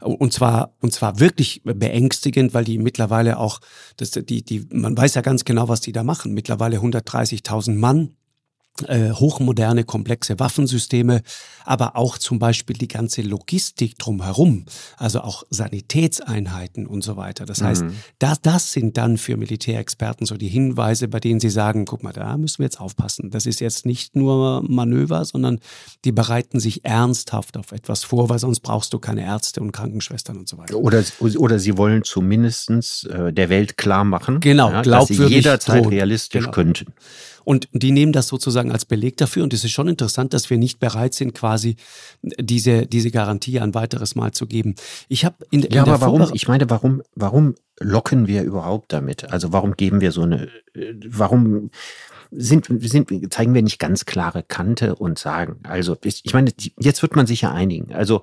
und 0.00 0.32
zwar 0.32 0.74
und 0.80 0.92
zwar 0.92 1.20
wirklich 1.20 1.62
beängstigend, 1.64 2.54
weil 2.54 2.64
die 2.64 2.78
mittlerweile 2.78 3.38
auch 3.38 3.60
das 3.96 4.10
die 4.10 4.42
die 4.42 4.66
man 4.72 4.96
weiß 4.96 5.14
ja 5.14 5.20
ganz 5.20 5.44
genau, 5.44 5.68
was 5.68 5.80
die 5.80 5.92
da 5.92 6.02
machen. 6.02 6.32
Mittlerweile 6.32 6.78
130.000 6.78 7.74
Mann 7.74 8.14
äh, 8.86 9.10
hochmoderne, 9.10 9.84
komplexe 9.84 10.38
Waffensysteme, 10.38 11.22
aber 11.64 11.96
auch 11.96 12.18
zum 12.18 12.38
Beispiel 12.38 12.76
die 12.76 12.88
ganze 12.88 13.22
Logistik 13.22 13.98
drumherum, 13.98 14.64
also 14.96 15.20
auch 15.20 15.44
Sanitätseinheiten 15.50 16.86
und 16.86 17.04
so 17.04 17.16
weiter. 17.16 17.44
Das 17.44 17.62
heißt, 17.62 17.84
mhm. 17.84 17.96
das, 18.18 18.40
das 18.40 18.72
sind 18.72 18.96
dann 18.96 19.18
für 19.18 19.36
Militärexperten 19.36 20.26
so 20.26 20.36
die 20.36 20.48
Hinweise, 20.48 21.08
bei 21.08 21.20
denen 21.20 21.38
sie 21.38 21.50
sagen, 21.50 21.84
guck 21.84 22.02
mal, 22.02 22.12
da 22.12 22.36
müssen 22.36 22.58
wir 22.58 22.64
jetzt 22.64 22.80
aufpassen. 22.80 23.30
Das 23.30 23.46
ist 23.46 23.60
jetzt 23.60 23.84
nicht 23.86 24.16
nur 24.16 24.64
Manöver, 24.66 25.24
sondern 25.24 25.60
die 26.04 26.12
bereiten 26.12 26.58
sich 26.58 26.84
ernsthaft 26.84 27.56
auf 27.56 27.72
etwas 27.72 28.04
vor, 28.04 28.30
weil 28.30 28.38
sonst 28.38 28.60
brauchst 28.60 28.92
du 28.92 28.98
keine 28.98 29.24
Ärzte 29.24 29.60
und 29.60 29.72
Krankenschwestern 29.72 30.38
und 30.38 30.48
so 30.48 30.58
weiter. 30.58 30.76
Oder, 30.76 31.04
oder 31.20 31.58
sie 31.58 31.76
wollen 31.76 32.04
zumindest 32.04 33.06
äh, 33.06 33.32
der 33.32 33.48
Welt 33.50 33.76
klar 33.76 34.04
machen, 34.04 34.40
genau, 34.40 34.70
ja, 34.70 34.82
dass 34.82 35.08
sie 35.08 35.22
jederzeit 35.24 35.82
drohen. 35.82 35.90
realistisch 35.90 36.44
genau. 36.44 36.52
könnten. 36.52 36.92
Und 37.44 37.68
die 37.72 37.92
nehmen 37.92 38.12
das 38.12 38.28
sozusagen 38.28 38.72
als 38.72 38.84
Beleg 38.84 39.16
dafür. 39.16 39.42
Und 39.42 39.52
es 39.52 39.64
ist 39.64 39.72
schon 39.72 39.88
interessant, 39.88 40.34
dass 40.34 40.50
wir 40.50 40.58
nicht 40.58 40.80
bereit 40.80 41.14
sind, 41.14 41.34
quasi 41.34 41.76
diese, 42.22 42.86
diese 42.86 43.10
Garantie 43.10 43.60
ein 43.60 43.74
weiteres 43.74 44.14
Mal 44.14 44.32
zu 44.32 44.46
geben. 44.46 44.74
Ich 45.08 45.24
habe 45.24 45.36
in, 45.50 45.62
in 45.62 45.72
ja, 45.72 45.82
aber 45.82 46.00
warum? 46.00 46.30
Ich 46.32 46.48
meine, 46.48 46.68
warum, 46.70 47.02
warum 47.14 47.54
locken 47.80 48.26
wir 48.26 48.42
überhaupt 48.42 48.92
damit? 48.92 49.30
Also 49.30 49.52
warum 49.52 49.76
geben 49.76 50.00
wir 50.00 50.12
so 50.12 50.22
eine, 50.22 50.48
warum 51.08 51.70
sind, 52.30 52.66
sind, 52.80 53.32
zeigen 53.32 53.54
wir 53.54 53.62
nicht 53.62 53.78
ganz 53.78 54.06
klare 54.06 54.42
Kante 54.42 54.94
und 54.94 55.18
sagen, 55.18 55.60
also 55.64 55.96
ich 56.02 56.32
meine, 56.32 56.50
jetzt 56.78 57.02
wird 57.02 57.14
man 57.14 57.26
sich 57.26 57.42
ja 57.42 57.52
einigen. 57.52 57.92
Also 57.92 58.22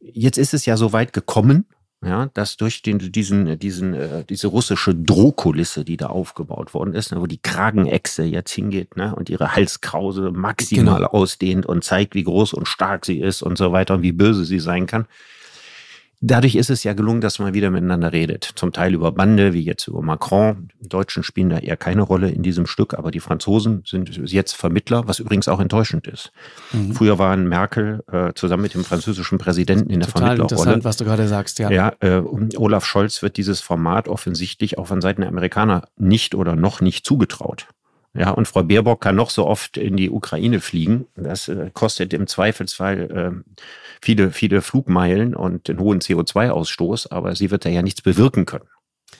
jetzt 0.00 0.38
ist 0.38 0.54
es 0.54 0.66
ja 0.66 0.76
so 0.76 0.92
weit 0.92 1.12
gekommen, 1.12 1.66
ja, 2.04 2.28
dass 2.34 2.56
durch 2.56 2.82
den, 2.82 2.98
diesen, 2.98 3.58
diesen, 3.58 3.94
äh, 3.94 4.24
diese 4.24 4.48
russische 4.48 4.94
Drohkulisse, 4.94 5.84
die 5.84 5.96
da 5.96 6.06
aufgebaut 6.06 6.74
worden 6.74 6.94
ist, 6.94 7.12
ne, 7.12 7.20
wo 7.20 7.26
die 7.26 7.40
Kragenechse 7.40 8.22
jetzt 8.24 8.52
hingeht 8.52 8.96
ne, 8.96 9.14
und 9.14 9.30
ihre 9.30 9.56
Halskrause 9.56 10.30
maximal 10.30 10.98
genau. 10.98 11.10
ausdehnt 11.10 11.64
und 11.64 11.84
zeigt, 11.84 12.14
wie 12.14 12.24
groß 12.24 12.52
und 12.52 12.68
stark 12.68 13.06
sie 13.06 13.20
ist 13.20 13.42
und 13.42 13.56
so 13.56 13.72
weiter 13.72 13.94
und 13.94 14.02
wie 14.02 14.12
böse 14.12 14.44
sie 14.44 14.60
sein 14.60 14.86
kann, 14.86 15.06
Dadurch 16.28 16.56
ist 16.56 16.70
es 16.70 16.82
ja 16.82 16.92
gelungen, 16.92 17.20
dass 17.20 17.38
man 17.38 17.54
wieder 17.54 17.70
miteinander 17.70 18.12
redet. 18.12 18.50
Zum 18.56 18.72
Teil 18.72 18.94
über 18.94 19.12
Bande, 19.12 19.52
wie 19.52 19.62
jetzt 19.62 19.86
über 19.86 20.02
Macron. 20.02 20.70
Die 20.80 20.88
Deutschen 20.88 21.22
spielen 21.22 21.50
da 21.50 21.58
eher 21.58 21.76
keine 21.76 22.02
Rolle 22.02 22.30
in 22.30 22.42
diesem 22.42 22.66
Stück, 22.66 22.94
aber 22.94 23.12
die 23.12 23.20
Franzosen 23.20 23.84
sind 23.86 24.10
jetzt 24.32 24.56
Vermittler, 24.56 25.06
was 25.06 25.20
übrigens 25.20 25.46
auch 25.46 25.60
enttäuschend 25.60 26.08
ist. 26.08 26.32
Mhm. 26.72 26.94
Früher 26.94 27.20
waren 27.20 27.48
Merkel 27.48 28.02
äh, 28.10 28.32
zusammen 28.34 28.64
mit 28.64 28.74
dem 28.74 28.82
französischen 28.82 29.38
Präsidenten 29.38 29.88
in 29.88 30.00
der 30.00 30.08
Total 30.08 30.36
Vermittlerrolle. 30.36 30.62
interessant, 30.62 30.84
was 30.84 30.96
du 30.96 31.04
gerade 31.04 31.28
sagst, 31.28 31.60
ja. 31.60 31.70
Ja, 31.70 31.92
äh, 32.00 32.20
Olaf 32.56 32.84
Scholz 32.84 33.22
wird 33.22 33.36
dieses 33.36 33.60
Format 33.60 34.08
offensichtlich 34.08 34.78
auch 34.78 34.88
von 34.88 35.00
Seiten 35.00 35.20
der 35.20 35.30
Amerikaner 35.30 35.82
nicht 35.96 36.34
oder 36.34 36.56
noch 36.56 36.80
nicht 36.80 37.06
zugetraut. 37.06 37.68
Ja, 38.18 38.30
und 38.30 38.48
Frau 38.48 38.62
Baerbock 38.62 39.00
kann 39.00 39.16
noch 39.16 39.30
so 39.30 39.46
oft 39.46 39.76
in 39.76 39.96
die 39.96 40.10
Ukraine 40.10 40.60
fliegen. 40.60 41.06
Das 41.16 41.48
äh, 41.48 41.70
kostet 41.72 42.14
im 42.14 42.26
Zweifelsfall 42.26 43.10
äh, 43.10 43.52
viele, 44.00 44.30
viele 44.30 44.62
Flugmeilen 44.62 45.34
und 45.34 45.68
den 45.68 45.78
hohen 45.78 46.00
CO2-Ausstoß, 46.00 47.10
aber 47.10 47.34
sie 47.34 47.50
wird 47.50 47.64
da 47.64 47.68
ja 47.68 47.82
nichts 47.82 48.02
bewirken 48.02 48.46
können. 48.46 48.68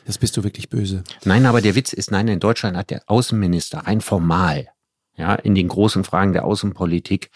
Das 0.07 0.19
bist 0.19 0.37
du 0.37 0.45
wirklich 0.45 0.69
böse. 0.69 1.05
Nein, 1.25 1.47
aber 1.47 1.61
der 1.61 1.75
Witz 1.75 1.93
ist, 1.93 2.11
nein, 2.11 2.29
in 2.29 2.41
Deutschland 2.41 2.77
hat 2.77 2.91
der 2.91 3.03
Außenminister 3.07 3.79
rein 3.81 4.01
formal, 4.01 4.69
ja, 5.17 5.35
in 5.35 5.55
den 5.55 5.69
großen 5.69 6.05
Fragen 6.05 6.33
der 6.33 6.45
Außenpolitik 6.45 7.31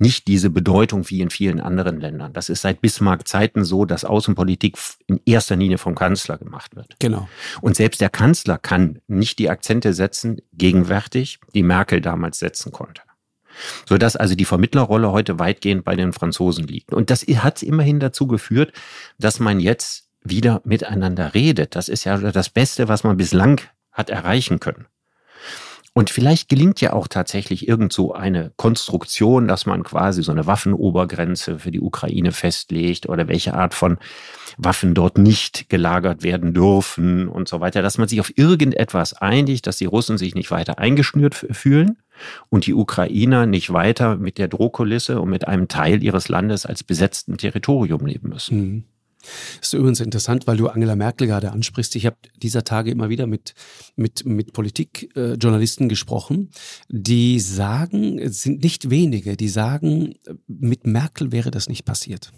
nicht 0.00 0.26
diese 0.28 0.50
Bedeutung 0.50 1.08
wie 1.10 1.20
in 1.20 1.30
vielen 1.30 1.60
anderen 1.60 2.00
Ländern. 2.00 2.32
Das 2.32 2.48
ist 2.48 2.62
seit 2.62 2.80
Bismarck 2.80 3.28
Zeiten 3.28 3.64
so, 3.64 3.84
dass 3.84 4.04
Außenpolitik 4.04 4.78
in 5.06 5.20
erster 5.26 5.56
Linie 5.56 5.78
vom 5.78 5.94
Kanzler 5.94 6.38
gemacht 6.38 6.74
wird. 6.74 6.96
Genau. 6.98 7.28
Und 7.60 7.76
selbst 7.76 8.00
der 8.00 8.08
Kanzler 8.08 8.56
kann 8.56 9.00
nicht 9.08 9.38
die 9.38 9.50
Akzente 9.50 9.92
setzen, 9.92 10.38
gegenwärtig, 10.54 11.38
die 11.54 11.62
Merkel 11.62 12.00
damals 12.00 12.38
setzen 12.38 12.72
konnte. 12.72 13.02
Sodass 13.86 14.16
also 14.16 14.34
die 14.34 14.46
Vermittlerrolle 14.46 15.12
heute 15.12 15.38
weitgehend 15.38 15.84
bei 15.84 15.96
den 15.96 16.14
Franzosen 16.14 16.66
liegt. 16.66 16.94
Und 16.94 17.10
das 17.10 17.22
hat 17.22 17.62
immerhin 17.62 18.00
dazu 18.00 18.26
geführt, 18.26 18.72
dass 19.18 19.38
man 19.38 19.60
jetzt 19.60 20.08
wieder 20.22 20.62
miteinander 20.64 21.34
redet. 21.34 21.76
Das 21.76 21.88
ist 21.88 22.04
ja 22.04 22.16
das 22.16 22.48
Beste, 22.48 22.88
was 22.88 23.04
man 23.04 23.18
bislang 23.18 23.60
hat 23.92 24.08
erreichen 24.08 24.60
können. 24.60 24.86
Und 25.92 26.08
vielleicht 26.08 26.48
gelingt 26.48 26.80
ja 26.80 26.92
auch 26.92 27.08
tatsächlich 27.08 27.66
irgend 27.66 27.92
so 27.92 28.12
eine 28.12 28.52
Konstruktion, 28.56 29.48
dass 29.48 29.66
man 29.66 29.82
quasi 29.82 30.22
so 30.22 30.30
eine 30.30 30.46
Waffenobergrenze 30.46 31.58
für 31.58 31.72
die 31.72 31.80
Ukraine 31.80 32.30
festlegt 32.30 33.08
oder 33.08 33.26
welche 33.26 33.54
Art 33.54 33.74
von 33.74 33.98
Waffen 34.56 34.94
dort 34.94 35.18
nicht 35.18 35.68
gelagert 35.68 36.22
werden 36.22 36.54
dürfen 36.54 37.26
und 37.28 37.48
so 37.48 37.60
weiter, 37.60 37.82
dass 37.82 37.98
man 37.98 38.06
sich 38.06 38.20
auf 38.20 38.32
irgendetwas 38.36 39.14
einigt, 39.14 39.66
dass 39.66 39.78
die 39.78 39.86
Russen 39.86 40.16
sich 40.16 40.36
nicht 40.36 40.52
weiter 40.52 40.78
eingeschnürt 40.78 41.34
fühlen 41.34 41.98
und 42.50 42.66
die 42.66 42.74
Ukrainer 42.74 43.46
nicht 43.46 43.72
weiter 43.72 44.16
mit 44.16 44.38
der 44.38 44.46
Drohkulisse 44.46 45.20
und 45.20 45.30
mit 45.30 45.48
einem 45.48 45.66
Teil 45.66 46.04
ihres 46.04 46.28
Landes 46.28 46.66
als 46.66 46.84
besetzten 46.84 47.36
Territorium 47.36 48.06
leben 48.06 48.28
müssen. 48.28 48.58
Mhm. 48.58 48.84
Das 49.58 49.68
ist 49.68 49.72
übrigens 49.74 50.00
interessant, 50.00 50.46
weil 50.46 50.56
du 50.56 50.68
Angela 50.68 50.96
Merkel 50.96 51.26
gerade 51.26 51.52
ansprichst. 51.52 51.94
Ich 51.96 52.06
habe 52.06 52.16
dieser 52.36 52.64
Tage 52.64 52.90
immer 52.90 53.08
wieder 53.08 53.26
mit, 53.26 53.54
mit, 53.96 54.24
mit 54.24 54.52
Politikjournalisten 54.52 55.86
äh, 55.86 55.88
gesprochen, 55.88 56.50
die 56.88 57.40
sagen, 57.40 58.18
es 58.18 58.42
sind 58.42 58.62
nicht 58.62 58.90
wenige, 58.90 59.36
die 59.36 59.48
sagen, 59.48 60.14
mit 60.46 60.86
Merkel 60.86 61.32
wäre 61.32 61.50
das 61.50 61.68
nicht 61.68 61.84
passiert. 61.84 62.32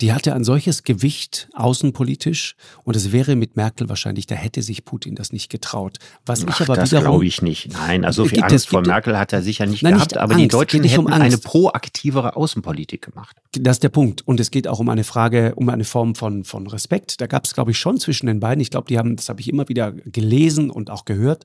Die 0.00 0.12
hatte 0.12 0.34
ein 0.34 0.44
solches 0.44 0.82
Gewicht 0.82 1.48
außenpolitisch 1.54 2.56
und 2.84 2.96
es 2.96 3.12
wäre 3.12 3.36
mit 3.36 3.56
Merkel 3.56 3.88
wahrscheinlich, 3.88 4.26
da 4.26 4.34
hätte 4.34 4.62
sich 4.62 4.84
Putin 4.84 5.14
das 5.14 5.32
nicht 5.32 5.50
getraut. 5.50 5.98
Was 6.26 6.44
Ach, 6.46 6.60
ich 6.60 6.66
aber 6.66 6.76
das 6.76 6.90
glaube 6.90 7.26
ich 7.26 7.42
nicht. 7.42 7.72
Nein, 7.72 8.04
also 8.04 8.24
viel 8.24 8.32
Gibt 8.38 8.44
Angst 8.44 8.54
es- 8.56 8.64
vor 8.66 8.82
Merkel 8.82 9.18
hat 9.18 9.32
er 9.32 9.42
sicher 9.42 9.66
nicht 9.66 9.82
Nein, 9.82 9.94
gehabt, 9.94 10.12
nicht 10.12 10.20
aber 10.20 10.34
die 10.34 10.42
Angst, 10.44 10.54
Deutschen 10.54 10.82
geht 10.82 10.90
nicht 10.90 10.98
um 10.98 11.08
hätten 11.08 11.20
eine 11.22 11.38
proaktivere 11.38 12.36
Außenpolitik 12.36 13.02
gemacht. 13.02 13.36
Das 13.52 13.76
ist 13.76 13.82
der 13.82 13.88
Punkt. 13.88 14.26
Und 14.26 14.40
es 14.40 14.50
geht 14.50 14.68
auch 14.68 14.78
um 14.80 14.88
eine 14.88 15.04
Frage, 15.04 15.54
um 15.54 15.68
eine 15.68 15.84
Form 15.84 16.14
von, 16.14 16.44
von 16.44 16.66
Respekt. 16.66 17.20
Da 17.20 17.26
gab 17.26 17.44
es, 17.44 17.54
glaube 17.54 17.70
ich, 17.70 17.78
schon 17.78 17.98
zwischen 17.98 18.26
den 18.26 18.40
beiden. 18.40 18.60
Ich 18.60 18.70
glaube, 18.70 18.88
die 18.88 18.98
haben, 18.98 19.16
das 19.16 19.28
habe 19.28 19.40
ich 19.40 19.48
immer 19.48 19.68
wieder 19.68 19.92
gelesen 19.92 20.70
und 20.70 20.90
auch 20.90 21.04
gehört, 21.04 21.44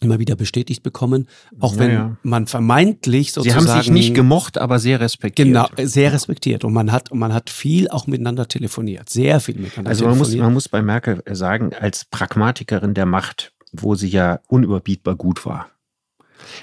immer 0.00 0.18
wieder 0.18 0.36
bestätigt 0.36 0.82
bekommen. 0.82 1.28
Auch 1.60 1.78
wenn 1.78 1.90
ja. 1.90 2.16
man 2.22 2.46
vermeintlich 2.46 3.28
Sie 3.28 3.34
sozusagen. 3.34 3.68
haben 3.68 3.82
sich 3.82 3.90
nicht 3.90 4.14
gemocht, 4.14 4.58
aber 4.58 4.78
sehr 4.78 5.00
respektiert. 5.00 5.48
Genau, 5.48 5.68
sehr 5.78 6.12
respektiert. 6.12 6.64
Und 6.64 6.72
man 6.72 6.92
hat, 6.92 7.10
und 7.10 7.18
man 7.18 7.32
hat 7.32 7.50
viel 7.50 7.88
auch 7.88 8.06
miteinander 8.06 8.48
telefoniert. 8.48 9.08
Sehr 9.08 9.40
viel 9.40 9.56
miteinander 9.56 9.88
Also 9.90 10.04
man 10.04 10.18
muss, 10.18 10.28
telefoniert. 10.28 10.44
man 10.44 10.54
muss 10.54 10.68
bei 10.68 10.82
Merkel 10.82 11.22
sagen, 11.30 11.72
als 11.74 12.04
Pragmatikerin 12.04 12.94
der 12.94 13.06
Macht, 13.06 13.52
wo 13.72 13.94
sie 13.94 14.08
ja 14.08 14.40
unüberbietbar 14.48 15.16
gut 15.16 15.46
war, 15.46 15.68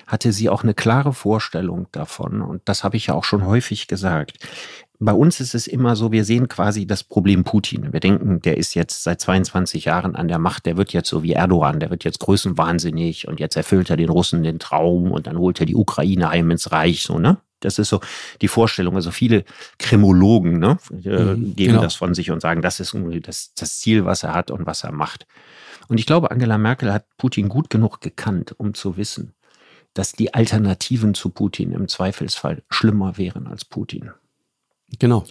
hatte 0.08 0.32
sie 0.32 0.50
auch 0.50 0.64
eine 0.64 0.74
klare 0.74 1.14
Vorstellung 1.14 1.88
davon. 1.92 2.42
Und 2.42 2.62
das 2.66 2.84
habe 2.84 2.98
ich 2.98 3.08
ja 3.08 3.14
auch 3.16 3.24
schon 3.24 3.46
häufig 3.46 3.88
gesagt. 3.88 4.38
Bei 5.00 5.14
uns 5.14 5.39
ist 5.39 5.56
es 5.56 5.68
immer 5.68 5.96
so, 5.96 6.12
wir 6.12 6.24
sehen 6.24 6.48
quasi 6.48 6.86
das 6.86 7.04
Problem 7.04 7.44
Putin. 7.44 7.91
Wir 7.91 8.00
denken, 8.00 8.41
der 8.41 8.58
ist 8.58 8.74
jetzt 8.74 9.04
seit 9.04 9.20
22 9.20 9.86
Jahren 9.86 10.16
an 10.16 10.28
der 10.28 10.39
Macht, 10.39 10.66
der 10.66 10.78
wird 10.78 10.94
jetzt 10.94 11.10
so 11.10 11.24
wie 11.24 11.34
Erdogan, 11.34 11.80
der 11.80 11.89
wird 11.89 12.04
jetzt 12.04 12.20
größenwahnsinnig 12.20 13.28
und 13.28 13.39
jetzt 13.39 13.58
erfüllt 13.58 13.89
er 13.89 13.98
den 13.98 14.10
Russen 14.10 14.44
den 14.44 14.60
Traum 14.60 15.12
und 15.12 15.28
dann 15.28 15.38
holt 15.38 15.60
er 15.60 15.66
die 15.66 15.76
Ukraine 15.76 16.30
heim 16.30 16.52
ins 16.52 16.72
Reich, 16.72 17.04
so, 17.04 17.20
ne? 17.20 17.38
Das 17.60 17.80
ist 17.80 17.89
so 17.89 18.02
die 18.41 18.48
Vorstellung. 18.50 18.96
Also 18.96 19.12
viele 19.12 19.46
Kremologen 19.80 20.60
ne, 20.60 20.78
äh, 21.06 21.36
Mhm, 21.36 21.56
geben 21.56 21.72
genau. 21.72 21.82
das 21.82 21.96
von 21.96 22.14
sich 22.14 22.30
und 22.30 22.41
sagen, 22.41 22.62
das 22.62 22.80
ist 22.80 22.96
das, 23.22 23.54
das 23.54 23.80
Ziel, 23.80 24.06
was 24.06 24.24
er 24.24 24.34
hat 24.34 24.52
und 24.52 24.66
was 24.66 24.84
er 24.84 24.91
macht. 24.91 25.26
Und 25.88 25.98
ich 26.00 26.06
glaube, 26.06 26.32
Angela 26.32 26.58
Merkel 26.58 26.91
hat 26.94 27.06
Putin 27.18 27.50
gut 27.50 27.70
genug 27.70 28.02
gekannt, 28.02 28.54
um 28.58 28.74
zu 28.74 28.98
wissen, 28.98 29.34
dass 29.94 30.12
die 30.12 30.34
Alternativen 30.34 31.14
zu 31.14 31.30
Putin 31.30 31.72
im 31.72 31.88
Zweifelsfall 31.88 32.64
schlimmer 32.70 33.18
wären 33.18 33.48
als 33.48 33.64
Putin. 33.66 34.12
Genau. 35.00 35.24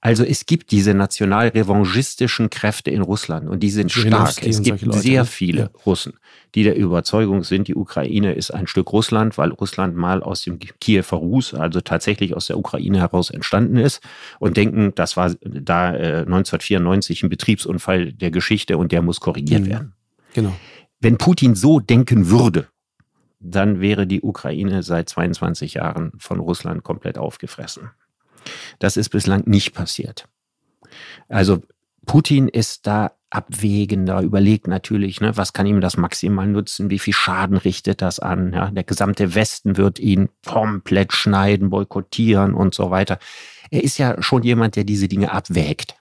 Also 0.00 0.24
es 0.24 0.46
gibt 0.46 0.70
diese 0.70 0.94
national-revanchistischen 0.94 2.50
Kräfte 2.50 2.90
in 2.90 3.02
Russland 3.02 3.48
und 3.48 3.60
die 3.60 3.70
sind 3.70 3.90
stark. 3.90 4.04
Zirinovsky 4.04 4.48
Es 4.48 4.62
gibt 4.62 4.82
Leute, 4.82 4.98
sehr 5.00 5.22
ne? 5.22 5.26
viele 5.26 5.60
Ja. 5.62 5.70
Russen, 5.84 6.14
die 6.54 6.62
der 6.62 6.76
Überzeugung 6.76 7.42
sind, 7.44 7.68
die 7.68 7.74
Ukraine 7.74 8.34
ist 8.34 8.50
ein 8.52 8.66
Stück 8.66 8.92
Russland, 8.92 9.36
weil 9.38 9.50
Russland 9.50 9.96
mal 9.96 10.22
aus 10.22 10.42
dem 10.42 10.58
Kiewer 10.58 11.04
Rus, 11.18 11.54
also 11.54 11.80
tatsächlich 11.80 12.34
aus 12.36 12.46
der 12.46 12.58
Ukraine 12.58 12.98
heraus 13.00 13.30
entstanden 13.30 13.76
ist 13.76 14.00
und 14.38 14.56
denken, 14.56 14.92
das 14.94 15.16
war 15.16 15.34
da 15.42 15.94
äh, 15.94 16.18
1994 16.20 17.22
ein 17.24 17.28
Betriebsunfall 17.28 18.12
der 18.12 18.30
Geschichte 18.30 18.78
und 18.78 18.92
der 18.92 19.02
muss 19.02 19.20
korrigiert 19.20 19.62
Mhm. 19.62 19.68
werden. 19.70 19.92
Genau. 20.34 20.54
Wenn 21.00 21.18
Putin 21.18 21.54
so 21.54 21.80
denken 21.80 22.30
würde, 22.30 22.66
dann 23.40 23.80
wäre 23.80 24.06
die 24.06 24.22
Ukraine 24.22 24.82
seit 24.82 25.08
22 25.08 25.74
Jahren 25.74 26.12
von 26.18 26.40
Russland 26.40 26.82
komplett 26.84 27.18
aufgefressen. 27.18 27.90
Das 28.78 28.96
ist 28.96 29.10
bislang 29.10 29.42
nicht 29.46 29.74
passiert. 29.74 30.28
Also 31.28 31.62
Putin 32.06 32.48
ist 32.48 32.86
da 32.86 33.12
abwägender, 33.30 34.22
überlegt 34.22 34.68
natürlich, 34.68 35.20
ne, 35.20 35.36
was 35.36 35.52
kann 35.52 35.66
ihm 35.66 35.80
das 35.80 35.96
maximal 35.96 36.46
nutzen, 36.46 36.90
wie 36.90 37.00
viel 37.00 37.12
Schaden 37.12 37.56
richtet 37.56 38.00
das 38.00 38.20
an. 38.20 38.52
Ja? 38.52 38.70
Der 38.70 38.84
gesamte 38.84 39.34
Westen 39.34 39.76
wird 39.76 39.98
ihn 39.98 40.28
komplett 40.46 41.12
schneiden, 41.12 41.70
boykottieren 41.70 42.54
und 42.54 42.74
so 42.74 42.90
weiter. 42.90 43.18
Er 43.70 43.82
ist 43.82 43.98
ja 43.98 44.22
schon 44.22 44.44
jemand, 44.44 44.76
der 44.76 44.84
diese 44.84 45.08
Dinge 45.08 45.32
abwägt. 45.32 45.96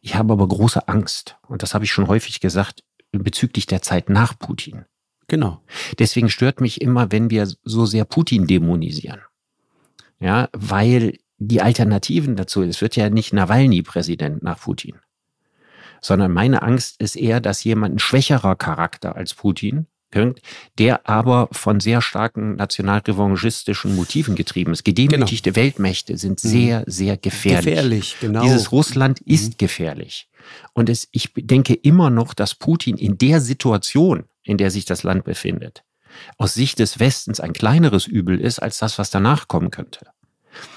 Ich 0.00 0.16
habe 0.16 0.32
aber 0.32 0.48
große 0.48 0.88
Angst, 0.88 1.36
und 1.46 1.62
das 1.62 1.72
habe 1.72 1.84
ich 1.84 1.92
schon 1.92 2.08
häufig 2.08 2.40
gesagt, 2.40 2.82
bezüglich 3.12 3.66
der 3.66 3.80
Zeit 3.80 4.10
nach 4.10 4.38
Putin. 4.38 4.84
Genau. 5.28 5.62
Deswegen 5.98 6.30
stört 6.30 6.60
mich 6.60 6.80
immer, 6.80 7.12
wenn 7.12 7.30
wir 7.30 7.48
so 7.62 7.86
sehr 7.86 8.04
Putin 8.04 8.46
dämonisieren. 8.46 9.20
Ja, 10.20 10.48
weil 10.52 11.18
die 11.38 11.62
Alternativen 11.62 12.36
dazu, 12.36 12.62
es 12.62 12.80
wird 12.80 12.96
ja 12.96 13.10
nicht 13.10 13.32
Nawalny 13.32 13.82
Präsident 13.82 14.42
nach 14.42 14.60
Putin, 14.60 14.96
sondern 16.00 16.32
meine 16.32 16.62
Angst 16.62 17.00
ist 17.00 17.16
eher, 17.16 17.40
dass 17.40 17.64
jemand 17.64 17.96
ein 17.96 17.98
schwächerer 17.98 18.56
Charakter 18.56 19.16
als 19.16 19.34
Putin, 19.34 19.86
irgend- 20.12 20.40
der 20.78 21.08
aber 21.08 21.48
von 21.52 21.80
sehr 21.80 22.00
starken 22.00 22.56
nationalrevanchistischen 22.56 23.94
Motiven 23.94 24.34
getrieben 24.34 24.72
ist. 24.72 24.84
Gedemütigte 24.84 25.54
Weltmächte 25.56 26.16
sind 26.16 26.42
Mhm. 26.42 26.48
sehr, 26.48 26.84
sehr 26.86 27.16
gefährlich. 27.16 27.64
Gefährlich, 27.66 28.16
genau. 28.20 28.42
Dieses 28.42 28.72
Russland 28.72 29.20
ist 29.20 29.58
gefährlich. 29.58 30.28
Und 30.72 30.88
es, 30.88 31.08
ich 31.12 31.32
denke 31.36 31.74
immer 31.74 32.10
noch, 32.10 32.32
dass 32.34 32.54
Putin 32.54 32.96
in 32.96 33.18
der 33.18 33.40
Situation, 33.40 34.24
in 34.44 34.56
der 34.56 34.70
sich 34.70 34.86
das 34.86 35.02
Land 35.02 35.24
befindet, 35.24 35.84
aus 36.38 36.54
Sicht 36.54 36.78
des 36.78 36.98
Westens 36.98 37.38
ein 37.38 37.52
kleineres 37.52 38.06
Übel 38.06 38.40
ist 38.40 38.60
als 38.60 38.78
das, 38.78 38.98
was 38.98 39.10
danach 39.10 39.46
kommen 39.46 39.70
könnte. 39.70 40.06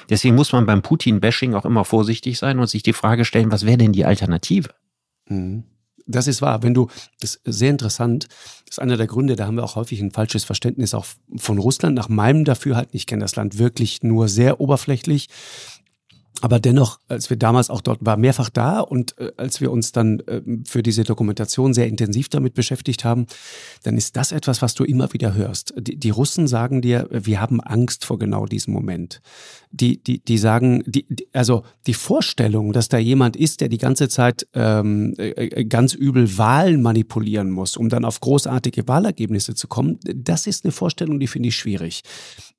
Deswegen 0.09 0.35
muss 0.35 0.51
man 0.51 0.65
beim 0.65 0.81
Putin-Bashing 0.81 1.53
auch 1.53 1.65
immer 1.65 1.85
vorsichtig 1.85 2.37
sein 2.37 2.59
und 2.59 2.67
sich 2.67 2.83
die 2.83 2.93
Frage 2.93 3.25
stellen, 3.25 3.51
was 3.51 3.65
wäre 3.65 3.77
denn 3.77 3.93
die 3.93 4.05
Alternative? 4.05 4.69
Mhm. 5.27 5.63
Das 6.07 6.27
ist 6.27 6.41
wahr. 6.41 6.63
Wenn 6.63 6.73
du, 6.73 6.87
das 7.19 7.35
ist 7.35 7.41
sehr 7.45 7.69
interessant, 7.69 8.27
das 8.65 8.77
ist 8.77 8.79
einer 8.79 8.97
der 8.97 9.07
Gründe, 9.07 9.35
da 9.35 9.45
haben 9.45 9.55
wir 9.55 9.63
auch 9.63 9.75
häufig 9.75 10.01
ein 10.01 10.11
falsches 10.11 10.43
Verständnis 10.43 10.93
auch 10.93 11.05
von 11.37 11.57
Russland. 11.57 11.95
Nach 11.95 12.09
meinem 12.09 12.43
Dafürhalten, 12.43 12.95
ich 12.95 13.05
kenne 13.05 13.21
das 13.21 13.35
Land 13.35 13.57
wirklich 13.57 14.03
nur 14.03 14.27
sehr 14.27 14.59
oberflächlich. 14.59 15.29
Aber 16.39 16.59
dennoch, 16.59 16.99
als 17.07 17.29
wir 17.29 17.37
damals 17.37 17.69
auch 17.69 17.81
dort 17.81 17.99
war, 18.03 18.17
mehrfach 18.17 18.49
da 18.49 18.79
und 18.79 19.17
äh, 19.19 19.31
als 19.37 19.61
wir 19.61 19.71
uns 19.71 19.91
dann 19.91 20.21
äh, 20.21 20.41
für 20.65 20.81
diese 20.81 21.03
Dokumentation 21.03 21.73
sehr 21.73 21.87
intensiv 21.87 22.29
damit 22.29 22.53
beschäftigt 22.53 23.03
haben, 23.03 23.27
dann 23.83 23.97
ist 23.97 24.15
das 24.15 24.31
etwas, 24.31 24.61
was 24.61 24.73
du 24.73 24.83
immer 24.83 25.13
wieder 25.13 25.35
hörst. 25.35 25.73
Die, 25.77 25.97
die 25.97 26.09
Russen 26.09 26.47
sagen 26.47 26.81
dir, 26.81 27.07
wir 27.11 27.41
haben 27.41 27.61
Angst 27.61 28.05
vor 28.05 28.17
genau 28.17 28.45
diesem 28.45 28.73
Moment. 28.73 29.21
Die, 29.71 30.01
die, 30.03 30.19
die 30.19 30.37
sagen, 30.37 30.83
die, 30.85 31.05
die, 31.09 31.27
also 31.31 31.63
die 31.85 31.93
Vorstellung, 31.93 32.73
dass 32.73 32.89
da 32.89 32.97
jemand 32.97 33.35
ist, 33.35 33.61
der 33.61 33.69
die 33.69 33.77
ganze 33.77 34.09
Zeit 34.09 34.47
ähm, 34.53 35.13
äh, 35.17 35.65
ganz 35.65 35.93
übel 35.93 36.37
Wahlen 36.37 36.81
manipulieren 36.81 37.51
muss, 37.51 37.77
um 37.77 37.89
dann 37.89 38.03
auf 38.03 38.19
großartige 38.19 38.87
Wahlergebnisse 38.87 39.53
zu 39.53 39.67
kommen, 39.67 39.99
das 40.03 40.47
ist 40.47 40.65
eine 40.65 40.71
Vorstellung, 40.71 41.19
die 41.19 41.27
finde 41.27 41.49
ich 41.49 41.55
schwierig. 41.55 42.01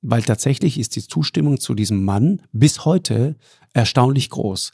Weil 0.01 0.21
tatsächlich 0.21 0.79
ist 0.79 0.95
die 0.95 1.05
Zustimmung 1.05 1.59
zu 1.59 1.73
diesem 1.73 2.03
Mann 2.03 2.41
bis 2.51 2.85
heute 2.85 3.35
erstaunlich 3.73 4.29
groß. 4.29 4.71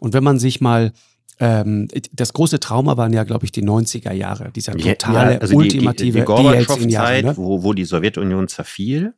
Und 0.00 0.12
wenn 0.12 0.24
man 0.24 0.38
sich 0.38 0.60
mal 0.60 0.92
ähm, 1.38 1.88
das 2.12 2.32
große 2.32 2.60
Trauma 2.60 2.96
waren 2.96 3.12
ja, 3.12 3.24
glaube 3.24 3.44
ich, 3.44 3.52
die 3.52 3.64
90er 3.64 4.12
Jahre, 4.12 4.52
dieser 4.52 4.76
totale, 4.76 5.40
also 5.40 5.56
ultimative 5.56 6.04
die, 6.04 6.12
die, 6.12 6.18
die 6.20 6.24
Gorbatschow-Zeit, 6.24 6.68
Jelzin-Jahre, 6.68 7.22
ne? 7.22 7.36
wo, 7.36 7.62
wo 7.64 7.72
die 7.72 7.84
Sowjetunion 7.84 8.48
zerfiel 8.48 9.14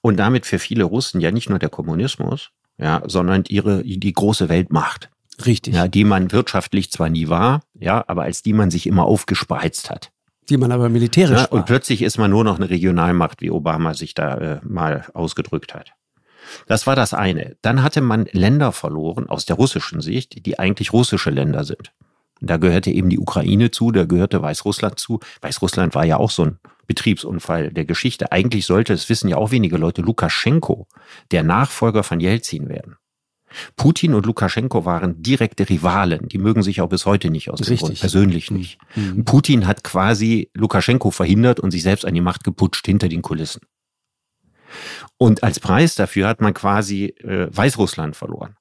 und 0.00 0.18
damit 0.18 0.46
für 0.46 0.58
viele 0.58 0.84
Russen 0.84 1.20
ja 1.20 1.30
nicht 1.30 1.48
nur 1.48 1.58
der 1.58 1.68
Kommunismus, 1.68 2.50
ja, 2.78 3.02
sondern 3.06 3.44
ihre, 3.48 3.82
die 3.82 4.12
große 4.12 4.48
Weltmacht. 4.48 5.10
Richtig. 5.44 5.74
Ja, 5.74 5.88
die 5.88 6.04
man 6.04 6.32
wirtschaftlich 6.32 6.90
zwar 6.90 7.08
nie 7.08 7.28
war, 7.28 7.62
ja, 7.74 8.04
aber 8.06 8.22
als 8.22 8.42
die 8.42 8.52
man 8.52 8.70
sich 8.70 8.86
immer 8.86 9.04
aufgespreizt 9.04 9.90
hat. 9.90 10.10
Die 10.48 10.56
man 10.56 10.72
aber 10.72 10.88
militärisch 10.88 11.38
Ja, 11.38 11.50
war. 11.50 11.52
und 11.52 11.66
plötzlich 11.66 12.02
ist 12.02 12.18
man 12.18 12.30
nur 12.30 12.44
noch 12.44 12.56
eine 12.56 12.70
Regionalmacht, 12.70 13.40
wie 13.40 13.50
Obama 13.50 13.94
sich 13.94 14.14
da 14.14 14.36
äh, 14.36 14.60
mal 14.62 15.06
ausgedrückt 15.12 15.74
hat. 15.74 15.92
Das 16.66 16.86
war 16.86 16.96
das 16.96 17.14
eine. 17.14 17.56
Dann 17.62 17.82
hatte 17.82 18.00
man 18.00 18.26
Länder 18.32 18.72
verloren 18.72 19.28
aus 19.28 19.46
der 19.46 19.56
russischen 19.56 20.00
Sicht, 20.00 20.46
die 20.46 20.58
eigentlich 20.58 20.92
russische 20.92 21.30
Länder 21.30 21.64
sind. 21.64 21.92
Da 22.40 22.56
gehörte 22.56 22.90
eben 22.90 23.10
die 23.10 23.18
Ukraine 23.18 23.70
zu, 23.70 23.90
da 23.90 24.04
gehörte 24.04 24.40
Weißrussland 24.40 24.98
zu. 24.98 25.20
Weißrussland 25.40 25.94
war 25.94 26.04
ja 26.04 26.18
auch 26.18 26.30
so 26.30 26.44
ein 26.44 26.58
Betriebsunfall 26.86 27.70
der 27.72 27.84
Geschichte. 27.84 28.32
Eigentlich 28.32 28.64
sollte, 28.66 28.92
es 28.92 29.08
wissen 29.08 29.28
ja 29.28 29.36
auch 29.36 29.50
wenige 29.50 29.76
Leute, 29.76 30.02
Lukaschenko 30.02 30.86
der 31.30 31.42
Nachfolger 31.42 32.02
von 32.02 32.20
Jelzin 32.20 32.68
werden. 32.68 32.96
Putin 33.76 34.14
und 34.14 34.26
Lukaschenko 34.26 34.84
waren 34.84 35.22
direkte 35.22 35.68
Rivalen. 35.68 36.28
Die 36.28 36.38
mögen 36.38 36.62
sich 36.62 36.80
auch 36.80 36.88
bis 36.88 37.06
heute 37.06 37.30
nicht 37.30 37.50
aus 37.50 37.60
dem. 37.60 37.76
Grund, 37.76 37.98
persönlich 37.98 38.50
nicht. 38.50 38.78
Mhm. 38.94 39.24
Putin 39.24 39.66
hat 39.66 39.84
quasi 39.84 40.50
Lukaschenko 40.54 41.10
verhindert 41.10 41.60
und 41.60 41.70
sich 41.70 41.82
selbst 41.82 42.04
an 42.04 42.14
die 42.14 42.20
Macht 42.20 42.44
geputscht 42.44 42.86
hinter 42.86 43.08
den 43.08 43.22
Kulissen. 43.22 43.62
Und 45.16 45.42
als 45.42 45.60
Preis 45.60 45.94
dafür 45.94 46.28
hat 46.28 46.40
man 46.40 46.54
quasi 46.54 47.14
äh, 47.22 47.48
Weißrussland 47.50 48.16
verloren. 48.16 48.56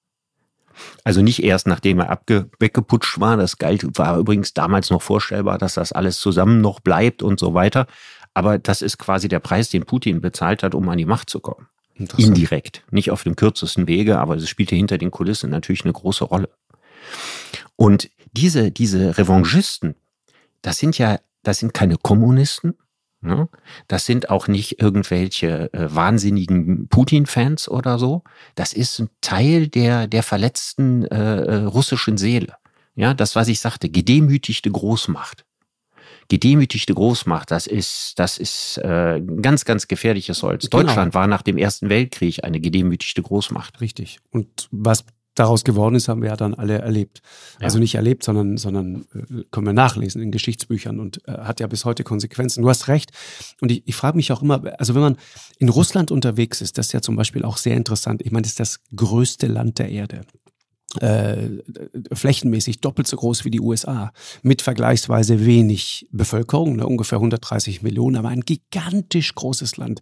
Also 1.03 1.21
nicht 1.21 1.43
erst 1.43 1.67
nachdem 1.67 1.99
er 1.99 2.21
weggeputscht 2.59 3.19
war, 3.19 3.37
das 3.37 3.57
galt, 3.57 3.97
war 3.97 4.17
übrigens 4.17 4.53
damals 4.53 4.89
noch 4.89 5.01
vorstellbar, 5.01 5.57
dass 5.57 5.73
das 5.73 5.91
alles 5.91 6.19
zusammen 6.19 6.61
noch 6.61 6.79
bleibt 6.79 7.23
und 7.23 7.39
so 7.39 7.53
weiter. 7.53 7.87
Aber 8.33 8.59
das 8.59 8.81
ist 8.83 8.99
quasi 8.99 9.27
der 9.27 9.39
Preis, 9.39 9.69
den 9.69 9.85
Putin 9.85 10.21
bezahlt 10.21 10.61
hat, 10.61 10.75
um 10.75 10.87
an 10.89 10.97
die 10.97 11.05
Macht 11.05 11.29
zu 11.29 11.39
kommen. 11.39 11.67
Indirekt, 12.17 12.83
nicht 12.91 13.09
auf 13.09 13.23
dem 13.23 13.35
kürzesten 13.35 13.87
Wege, 13.87 14.19
aber 14.19 14.35
es 14.35 14.47
spielte 14.47 14.75
hinter 14.75 14.99
den 14.99 15.09
Kulissen 15.09 15.49
natürlich 15.49 15.83
eine 15.83 15.93
große 15.93 16.25
Rolle. 16.25 16.49
Und 17.75 18.11
diese, 18.33 18.71
diese 18.71 19.17
Revanchisten, 19.17 19.95
das 20.61 20.77
sind 20.77 20.97
ja, 20.99 21.19
das 21.41 21.57
sind 21.57 21.73
keine 21.73 21.97
Kommunisten? 21.97 22.75
Das 23.87 24.05
sind 24.05 24.29
auch 24.29 24.47
nicht 24.47 24.81
irgendwelche 24.81 25.73
äh, 25.73 25.93
wahnsinnigen 25.93 26.87
Putin-Fans 26.87 27.67
oder 27.69 27.97
so. 27.97 28.23
Das 28.55 28.73
ist 28.73 28.99
ein 28.99 29.09
Teil 29.21 29.67
der, 29.67 30.07
der 30.07 30.23
verletzten 30.23 31.05
äh, 31.05 31.41
äh, 31.41 31.55
russischen 31.63 32.17
Seele. 32.17 32.53
Ja, 32.95 33.13
das, 33.13 33.35
was 33.35 33.47
ich 33.47 33.59
sagte, 33.59 33.89
gedemütigte 33.89 34.71
Großmacht. 34.71 35.45
Gedemütigte 36.29 36.93
Großmacht, 36.93 37.51
das 37.51 37.67
ist, 37.67 38.13
das 38.17 38.37
ist 38.37 38.77
äh, 38.79 39.21
ganz, 39.41 39.63
ganz 39.65 39.87
gefährliches 39.87 40.43
Holz. 40.43 40.69
Genau. 40.69 40.83
Deutschland 40.83 41.13
war 41.13 41.25
nach 41.27 41.41
dem 41.41 41.57
Ersten 41.57 41.89
Weltkrieg 41.89 42.43
eine 42.43 42.59
gedemütigte 42.59 43.21
Großmacht. 43.21 43.79
Richtig. 43.81 44.19
Und 44.31 44.67
was 44.71 45.05
daraus 45.39 45.63
geworden 45.63 45.95
ist, 45.95 46.07
haben 46.07 46.21
wir 46.21 46.29
ja 46.29 46.35
dann 46.35 46.53
alle 46.53 46.79
erlebt. 46.79 47.21
Ja. 47.59 47.65
Also 47.65 47.79
nicht 47.79 47.95
erlebt, 47.95 48.23
sondern, 48.23 48.57
sondern 48.57 49.05
äh, 49.13 49.43
können 49.51 49.67
wir 49.67 49.73
nachlesen 49.73 50.21
in 50.21 50.31
Geschichtsbüchern 50.31 50.99
und 50.99 51.27
äh, 51.27 51.31
hat 51.31 51.59
ja 51.59 51.67
bis 51.67 51.85
heute 51.85 52.03
Konsequenzen. 52.03 52.61
Du 52.61 52.69
hast 52.69 52.87
recht. 52.87 53.11
Und 53.61 53.71
ich, 53.71 53.83
ich 53.85 53.95
frage 53.95 54.17
mich 54.17 54.31
auch 54.31 54.41
immer, 54.41 54.61
also 54.79 54.95
wenn 54.95 55.01
man 55.01 55.17
in 55.59 55.69
Russland 55.69 56.11
unterwegs 56.11 56.61
ist, 56.61 56.77
das 56.77 56.87
ist 56.87 56.93
ja 56.93 57.01
zum 57.01 57.15
Beispiel 57.15 57.43
auch 57.43 57.57
sehr 57.57 57.77
interessant. 57.77 58.21
Ich 58.23 58.31
meine, 58.31 58.43
das 58.43 58.51
ist 58.51 58.59
das 58.59 58.79
größte 58.95 59.47
Land 59.47 59.79
der 59.79 59.89
Erde 59.89 60.21
äh, 61.01 61.49
flächenmäßig 62.13 62.79
doppelt 62.79 63.07
so 63.07 63.17
groß 63.17 63.45
wie 63.45 63.51
die 63.51 63.59
USA, 63.59 64.11
mit 64.41 64.61
vergleichsweise 64.61 65.45
wenig 65.45 66.07
Bevölkerung, 66.11 66.77
ne, 66.77 66.87
ungefähr 66.87 67.17
130 67.17 67.81
Millionen, 67.81 68.15
aber 68.15 68.29
ein 68.29 68.41
gigantisch 68.41 69.35
großes 69.35 69.77
Land. 69.77 70.01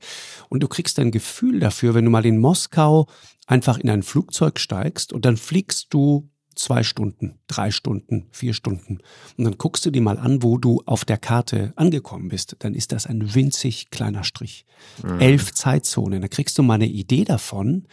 Und 0.50 0.62
du 0.62 0.68
kriegst 0.68 1.00
ein 1.00 1.12
Gefühl 1.12 1.60
dafür, 1.60 1.94
wenn 1.96 2.06
du 2.06 2.12
mal 2.12 2.26
in 2.26 2.38
Moskau 2.38 3.08
einfach 3.48 3.78
in 3.78 3.90
ein 3.90 4.04
Flugzeug 4.04 4.60
steigst 4.60 5.12
und 5.12 5.26
dann 5.26 5.38
fliegst 5.38 5.88
du 5.90 6.30
zwei 6.56 6.84
Stunden, 6.84 7.40
drei 7.48 7.70
Stunden, 7.72 8.28
vier 8.32 8.54
Stunden. 8.54 9.00
Und 9.38 9.44
dann 9.44 9.58
guckst 9.58 9.86
du 9.86 9.92
dir 9.92 10.02
mal 10.02 10.18
an, 10.18 10.42
wo 10.42 10.58
du 10.58 10.82
auf 10.86 11.04
der 11.04 11.18
Karte 11.18 11.74
angekommen 11.76 12.30
bist. 12.30 12.56
Dann 12.60 12.74
ist 12.74 12.92
das 12.92 13.08
ein 13.08 13.36
winzig 13.36 13.90
kleiner 13.90 14.24
Strich. 14.24 14.66
Mhm. 15.04 15.20
Elf 15.20 15.54
Zeitzonen. 15.54 16.22
Da 16.22 16.28
kriegst 16.28 16.58
du 16.58 16.64
mal 16.64 16.76
eine 16.76 16.88
Idee 16.88 17.26
davon, 17.26 17.88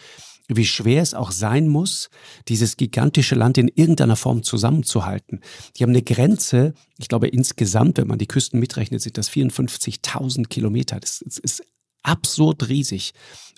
wie 0.57 0.64
schwer 0.64 1.03
es 1.03 1.14
auch 1.14 1.30
sein 1.30 1.68
muss, 1.68 2.11
dieses 2.48 2.76
gigantische 2.76 3.34
Land 3.34 3.59
in 3.59 3.68
irgendeiner 3.68 4.16
Form 4.16 4.42
zusammenzuhalten. 4.42 5.40
Die 5.76 5.82
haben 5.82 5.90
eine 5.90 6.03
Grenze, 6.03 6.74
ich 6.98 7.09
glaube 7.09 7.28
insgesamt, 7.28 7.98
wenn 7.98 8.09
man 8.09 8.18
die 8.18 8.26
Küsten 8.26 8.61
mitrechnet, 8.61 9.03
sind 9.03 9.18
das 9.18 9.30
54.000 9.30 10.48
Kilometer. 10.48 11.00
Das 11.00 11.20
ist 11.20 11.62
absurd 12.03 12.68
riesig. 12.68 13.12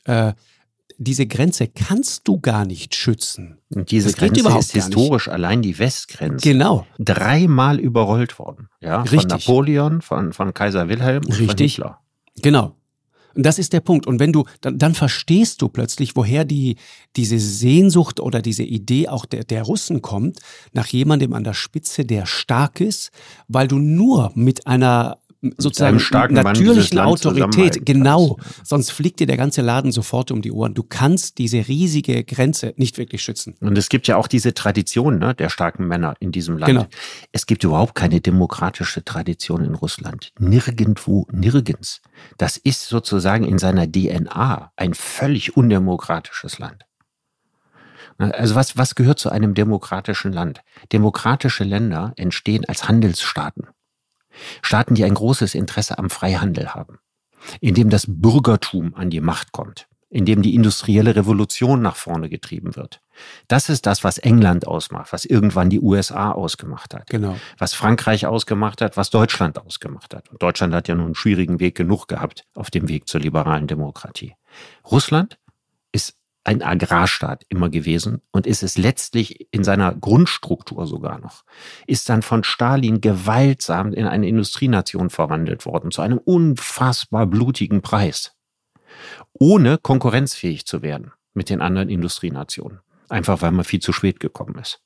Äh, 0.04 0.34
diese 0.98 1.26
Grenze 1.26 1.66
kannst 1.66 2.28
du 2.28 2.38
gar 2.38 2.64
nicht 2.64 2.94
schützen. 2.94 3.58
Und 3.74 3.90
diese 3.90 4.10
das 4.10 4.18
Grenze 4.18 4.58
ist 4.58 4.72
historisch 4.72 5.28
allein 5.28 5.62
die 5.62 5.78
Westgrenze. 5.78 6.48
Genau. 6.48 6.86
Dreimal 6.98 7.80
überrollt 7.80 8.38
worden. 8.38 8.68
Ja, 8.80 9.02
Richtig. 9.02 9.22
von 9.22 9.28
Napoleon, 9.28 10.02
von, 10.02 10.32
von 10.32 10.54
Kaiser 10.54 10.88
Wilhelm 10.88 11.24
und 11.24 11.38
Richtig. 11.38 11.76
von 11.76 11.84
Hitler. 11.86 12.00
Genau. 12.42 12.76
Und 13.34 13.44
das 13.44 13.58
ist 13.58 13.72
der 13.72 13.80
Punkt. 13.80 14.06
Und 14.06 14.20
wenn 14.20 14.32
du, 14.32 14.44
dann, 14.60 14.78
dann 14.78 14.94
verstehst 14.94 15.62
du 15.62 15.68
plötzlich, 15.68 16.16
woher 16.16 16.44
die, 16.44 16.76
diese 17.16 17.38
Sehnsucht 17.38 18.20
oder 18.20 18.42
diese 18.42 18.62
Idee 18.62 19.08
auch 19.08 19.26
der, 19.26 19.44
der 19.44 19.62
Russen 19.62 20.02
kommt, 20.02 20.40
nach 20.72 20.86
jemandem 20.86 21.32
an 21.32 21.44
der 21.44 21.54
Spitze, 21.54 22.04
der 22.04 22.26
stark 22.26 22.80
ist, 22.80 23.10
weil 23.48 23.68
du 23.68 23.78
nur 23.78 24.32
mit 24.34 24.66
einer 24.66 25.18
sozusagen 25.58 25.98
natürlichen 26.32 26.98
Autorität, 26.98 27.84
genau, 27.84 28.38
sonst 28.62 28.90
fliegt 28.90 29.20
dir 29.20 29.26
der 29.26 29.36
ganze 29.36 29.62
Laden 29.62 29.92
sofort 29.92 30.30
um 30.30 30.42
die 30.42 30.52
Ohren. 30.52 30.74
Du 30.74 30.82
kannst 30.82 31.38
diese 31.38 31.68
riesige 31.68 32.24
Grenze 32.24 32.74
nicht 32.76 32.98
wirklich 32.98 33.22
schützen. 33.22 33.54
Und 33.60 33.76
es 33.76 33.88
gibt 33.88 34.06
ja 34.06 34.16
auch 34.16 34.28
diese 34.28 34.54
Tradition 34.54 35.18
ne, 35.18 35.34
der 35.34 35.48
starken 35.48 35.86
Männer 35.86 36.14
in 36.20 36.32
diesem 36.32 36.58
Land. 36.58 36.72
Genau. 36.72 36.86
Es 37.32 37.46
gibt 37.46 37.64
überhaupt 37.64 37.94
keine 37.94 38.20
demokratische 38.20 39.04
Tradition 39.04 39.64
in 39.64 39.74
Russland. 39.74 40.32
Nirgendwo, 40.38 41.26
nirgends. 41.30 42.00
Das 42.38 42.56
ist 42.56 42.88
sozusagen 42.88 43.44
in 43.44 43.58
seiner 43.58 43.90
DNA 43.90 44.72
ein 44.76 44.94
völlig 44.94 45.56
undemokratisches 45.56 46.58
Land. 46.58 46.84
Also 48.18 48.54
was, 48.54 48.76
was 48.76 48.94
gehört 48.94 49.18
zu 49.18 49.30
einem 49.30 49.54
demokratischen 49.54 50.32
Land? 50.32 50.62
Demokratische 50.92 51.64
Länder 51.64 52.12
entstehen 52.16 52.64
als 52.66 52.88
Handelsstaaten. 52.88 53.68
Staaten, 54.62 54.94
die 54.94 55.04
ein 55.04 55.14
großes 55.14 55.54
Interesse 55.54 55.98
am 55.98 56.10
Freihandel 56.10 56.74
haben, 56.74 56.98
in 57.60 57.74
dem 57.74 57.90
das 57.90 58.06
Bürgertum 58.08 58.94
an 58.94 59.10
die 59.10 59.20
Macht 59.20 59.52
kommt, 59.52 59.86
in 60.10 60.24
dem 60.24 60.42
die 60.42 60.54
industrielle 60.54 61.16
Revolution 61.16 61.82
nach 61.82 61.96
vorne 61.96 62.28
getrieben 62.28 62.76
wird. 62.76 63.00
Das 63.48 63.68
ist 63.68 63.86
das, 63.86 64.04
was 64.04 64.18
England 64.18 64.66
ausmacht, 64.66 65.12
was 65.12 65.24
irgendwann 65.24 65.70
die 65.70 65.80
USA 65.80 66.32
ausgemacht 66.32 66.94
hat. 66.94 67.08
Genau. 67.10 67.36
Was 67.58 67.74
Frankreich 67.74 68.26
ausgemacht 68.26 68.80
hat, 68.80 68.96
was 68.96 69.10
Deutschland 69.10 69.58
ausgemacht 69.58 70.14
hat. 70.14 70.30
Und 70.30 70.42
Deutschland 70.42 70.74
hat 70.74 70.88
ja 70.88 70.94
nun 70.94 71.06
einen 71.06 71.14
schwierigen 71.14 71.60
Weg 71.60 71.76
genug 71.76 72.08
gehabt 72.08 72.44
auf 72.54 72.70
dem 72.70 72.88
Weg 72.88 73.08
zur 73.08 73.20
liberalen 73.20 73.66
Demokratie. 73.66 74.34
Russland 74.90 75.38
ein 76.44 76.62
Agrarstaat 76.62 77.44
immer 77.48 77.70
gewesen 77.70 78.20
und 78.30 78.46
ist 78.46 78.62
es 78.62 78.76
letztlich 78.76 79.48
in 79.50 79.64
seiner 79.64 79.94
Grundstruktur 79.94 80.86
sogar 80.86 81.18
noch, 81.18 81.44
ist 81.86 82.08
dann 82.10 82.20
von 82.20 82.44
Stalin 82.44 83.00
gewaltsam 83.00 83.94
in 83.94 84.06
eine 84.06 84.28
Industrienation 84.28 85.08
verwandelt 85.08 85.64
worden, 85.64 85.90
zu 85.90 86.02
einem 86.02 86.18
unfassbar 86.18 87.26
blutigen 87.26 87.80
Preis, 87.80 88.36
ohne 89.32 89.78
konkurrenzfähig 89.78 90.66
zu 90.66 90.82
werden 90.82 91.12
mit 91.32 91.48
den 91.48 91.62
anderen 91.62 91.88
Industrienationen. 91.88 92.80
Einfach 93.08 93.42
weil 93.42 93.52
man 93.52 93.64
viel 93.64 93.80
zu 93.80 93.92
spät 93.92 94.20
gekommen 94.20 94.58
ist. 94.58 94.80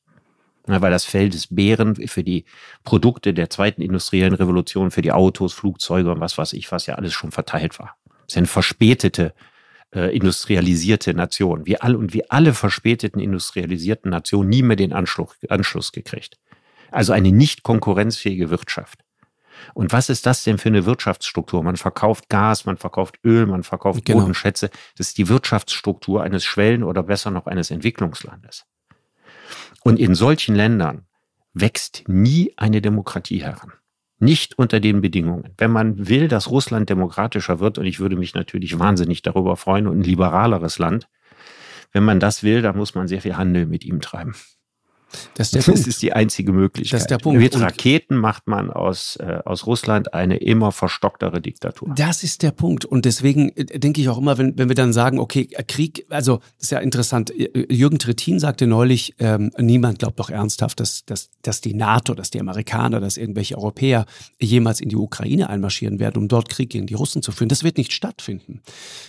Ja, 0.69 0.81
weil 0.83 0.91
das 0.91 1.05
Feld 1.05 1.35
des 1.35 1.55
Bären 1.55 1.97
für 1.97 2.23
die 2.23 2.45
Produkte 2.85 3.33
der 3.33 3.49
zweiten 3.49 3.81
industriellen 3.81 4.35
Revolution, 4.35 4.91
für 4.91 5.03
die 5.03 5.13
Autos, 5.13 5.55
Flugzeuge 5.55 6.11
und 6.13 6.21
was 6.21 6.37
weiß 6.37 6.53
ich, 6.53 6.71
was 6.71 6.87
ja 6.87 6.97
alles 6.97 7.15
schon 7.15 7.31
verteilt 7.31 7.79
war. 7.79 7.97
Es 8.27 8.35
sind 8.35 8.47
verspätete 8.47 9.29
äh, 9.29 9.58
industrialisierte 9.93 11.15
Nation. 11.15 11.67
Wir 11.67 11.83
alle 11.83 11.97
und 11.97 12.13
wie 12.13 12.29
alle 12.31 12.55
verspäteten 12.55 13.21
industrialisierten 13.21 14.11
Nationen 14.11 14.51
nie 14.51 14.63
mehr 14.63 14.77
den 14.77 14.93
Anschluss, 14.93 15.37
Anschluss 15.49 15.93
gekriegt. 15.93 16.39
Also 16.91 17.13
eine 17.13 17.33
nicht 17.33 17.63
konkurrenzfähige 17.63 18.51
Wirtschaft. 18.51 19.05
Und 19.75 19.93
was 19.93 20.09
ist 20.09 20.27
das 20.27 20.45
denn 20.45 20.59
für 20.59 20.69
eine 20.69 20.87
Wirtschaftsstruktur? 20.87 21.63
Man 21.63 21.77
verkauft 21.77 22.29
Gas, 22.29 22.65
man 22.65 22.77
verkauft 22.77 23.19
Öl, 23.25 23.47
man 23.47 23.63
verkauft 23.63 24.05
genau. 24.05 24.21
Bodenschätze. 24.21 24.71
Das 24.97 25.09
ist 25.09 25.19
die 25.19 25.29
Wirtschaftsstruktur 25.29 26.23
eines 26.23 26.45
Schwellen- 26.45 26.85
oder 26.85 27.03
besser 27.03 27.31
noch 27.31 27.47
eines 27.47 27.71
Entwicklungslandes. 27.71 28.67
Und 29.83 29.99
in 29.99 30.15
solchen 30.15 30.55
Ländern 30.55 31.07
wächst 31.55 32.05
nie 32.07 32.53
eine 32.57 32.81
Demokratie 32.81 33.43
heran. 33.43 33.73
Nicht 34.21 34.59
unter 34.59 34.81
den 34.81 35.01
Bedingungen. 35.01 35.55
Wenn 35.59 35.71
man 35.71 36.09
will, 36.09 36.29
dass 36.29 36.51
Russland 36.51 36.91
demokratischer 36.91 37.61
wird, 37.61 37.79
und 37.79 37.87
ich 37.87 38.01
würde 38.01 38.17
mich 38.17 38.35
natürlich 38.35 38.79
wahnsinnig 38.79 39.23
darüber 39.23 39.57
freuen 39.57 39.87
und 39.87 40.01
ein 40.01 40.03
liberaleres 40.03 40.79
Land, 40.79 41.09
wenn 41.93 42.05
man 42.05 42.21
das 42.21 42.43
will, 42.43 42.63
dann 42.63 42.77
muss 42.77 42.95
man 42.95 43.09
sehr 43.09 43.23
viel 43.23 43.37
Handel 43.37 43.67
mit 43.67 43.85
ihm 43.85 44.01
treiben. 44.01 44.35
Das 45.35 45.49
ist, 45.49 45.55
der 45.55 45.61
das 45.61 45.67
Punkt. 45.67 45.87
ist 45.87 46.03
die 46.03 46.13
einzige 46.13 46.53
Möglichkeit. 46.53 46.93
Das 46.93 47.03
ist 47.03 47.11
der 47.11 47.19
Punkt. 47.19 47.41
Mit 47.41 47.59
Raketen 47.59 48.17
macht 48.17 48.47
man 48.47 48.71
aus, 48.71 49.17
äh, 49.17 49.39
aus 49.45 49.67
Russland 49.67 50.13
eine 50.13 50.37
immer 50.37 50.73
verstocktere 50.73 51.41
Diktatur. 51.41 51.93
Das 51.97 52.23
ist 52.23 52.43
der 52.43 52.51
Punkt. 52.51 52.85
Und 52.85 53.05
deswegen 53.05 53.51
äh, 53.57 53.79
denke 53.79 54.01
ich 54.01 54.09
auch 54.09 54.19
immer, 54.19 54.39
wenn, 54.39 54.59
wenn 54.59 54.69
wir 54.69 54.75
dann 54.75 54.93
sagen, 54.93 55.19
okay, 55.19 55.47
Krieg, 55.67 56.07
also 56.11 56.39
das 56.57 56.65
ist 56.65 56.71
ja 56.71 56.79
interessant. 56.79 57.33
Jürgen 57.71 57.99
Trittin 57.99 58.39
sagte 58.39 58.67
neulich, 58.67 59.15
ähm, 59.19 59.51
niemand 59.59 60.01
glaubt 60.01 60.19
doch 60.19 60.31
ernsthaft, 60.31 60.81
dass, 60.81 61.05
dass, 61.07 61.31
dass 61.43 61.61
die 61.61 61.75
NATO, 61.75 62.15
dass 62.15 62.31
die 62.31 62.41
Amerikaner, 62.41 63.01
dass 63.01 63.17
irgendwelche 63.17 63.57
Europäer 63.57 64.05
jemals 64.41 64.81
in 64.81 64.89
die 64.89 64.97
Ukraine 64.97 65.49
einmarschieren 65.49 66.01
werden, 66.01 66.19
um 66.19 66.29
dort 66.29 66.49
Krieg 66.49 66.71
gegen 66.71 66.87
die 66.87 66.95
Russen 66.95 67.23
zu 67.23 67.33
führen. 67.33 67.49
Das 67.49 67.65
wird 67.65 67.79
nicht 67.79 67.93
stattfinden. 67.93 68.61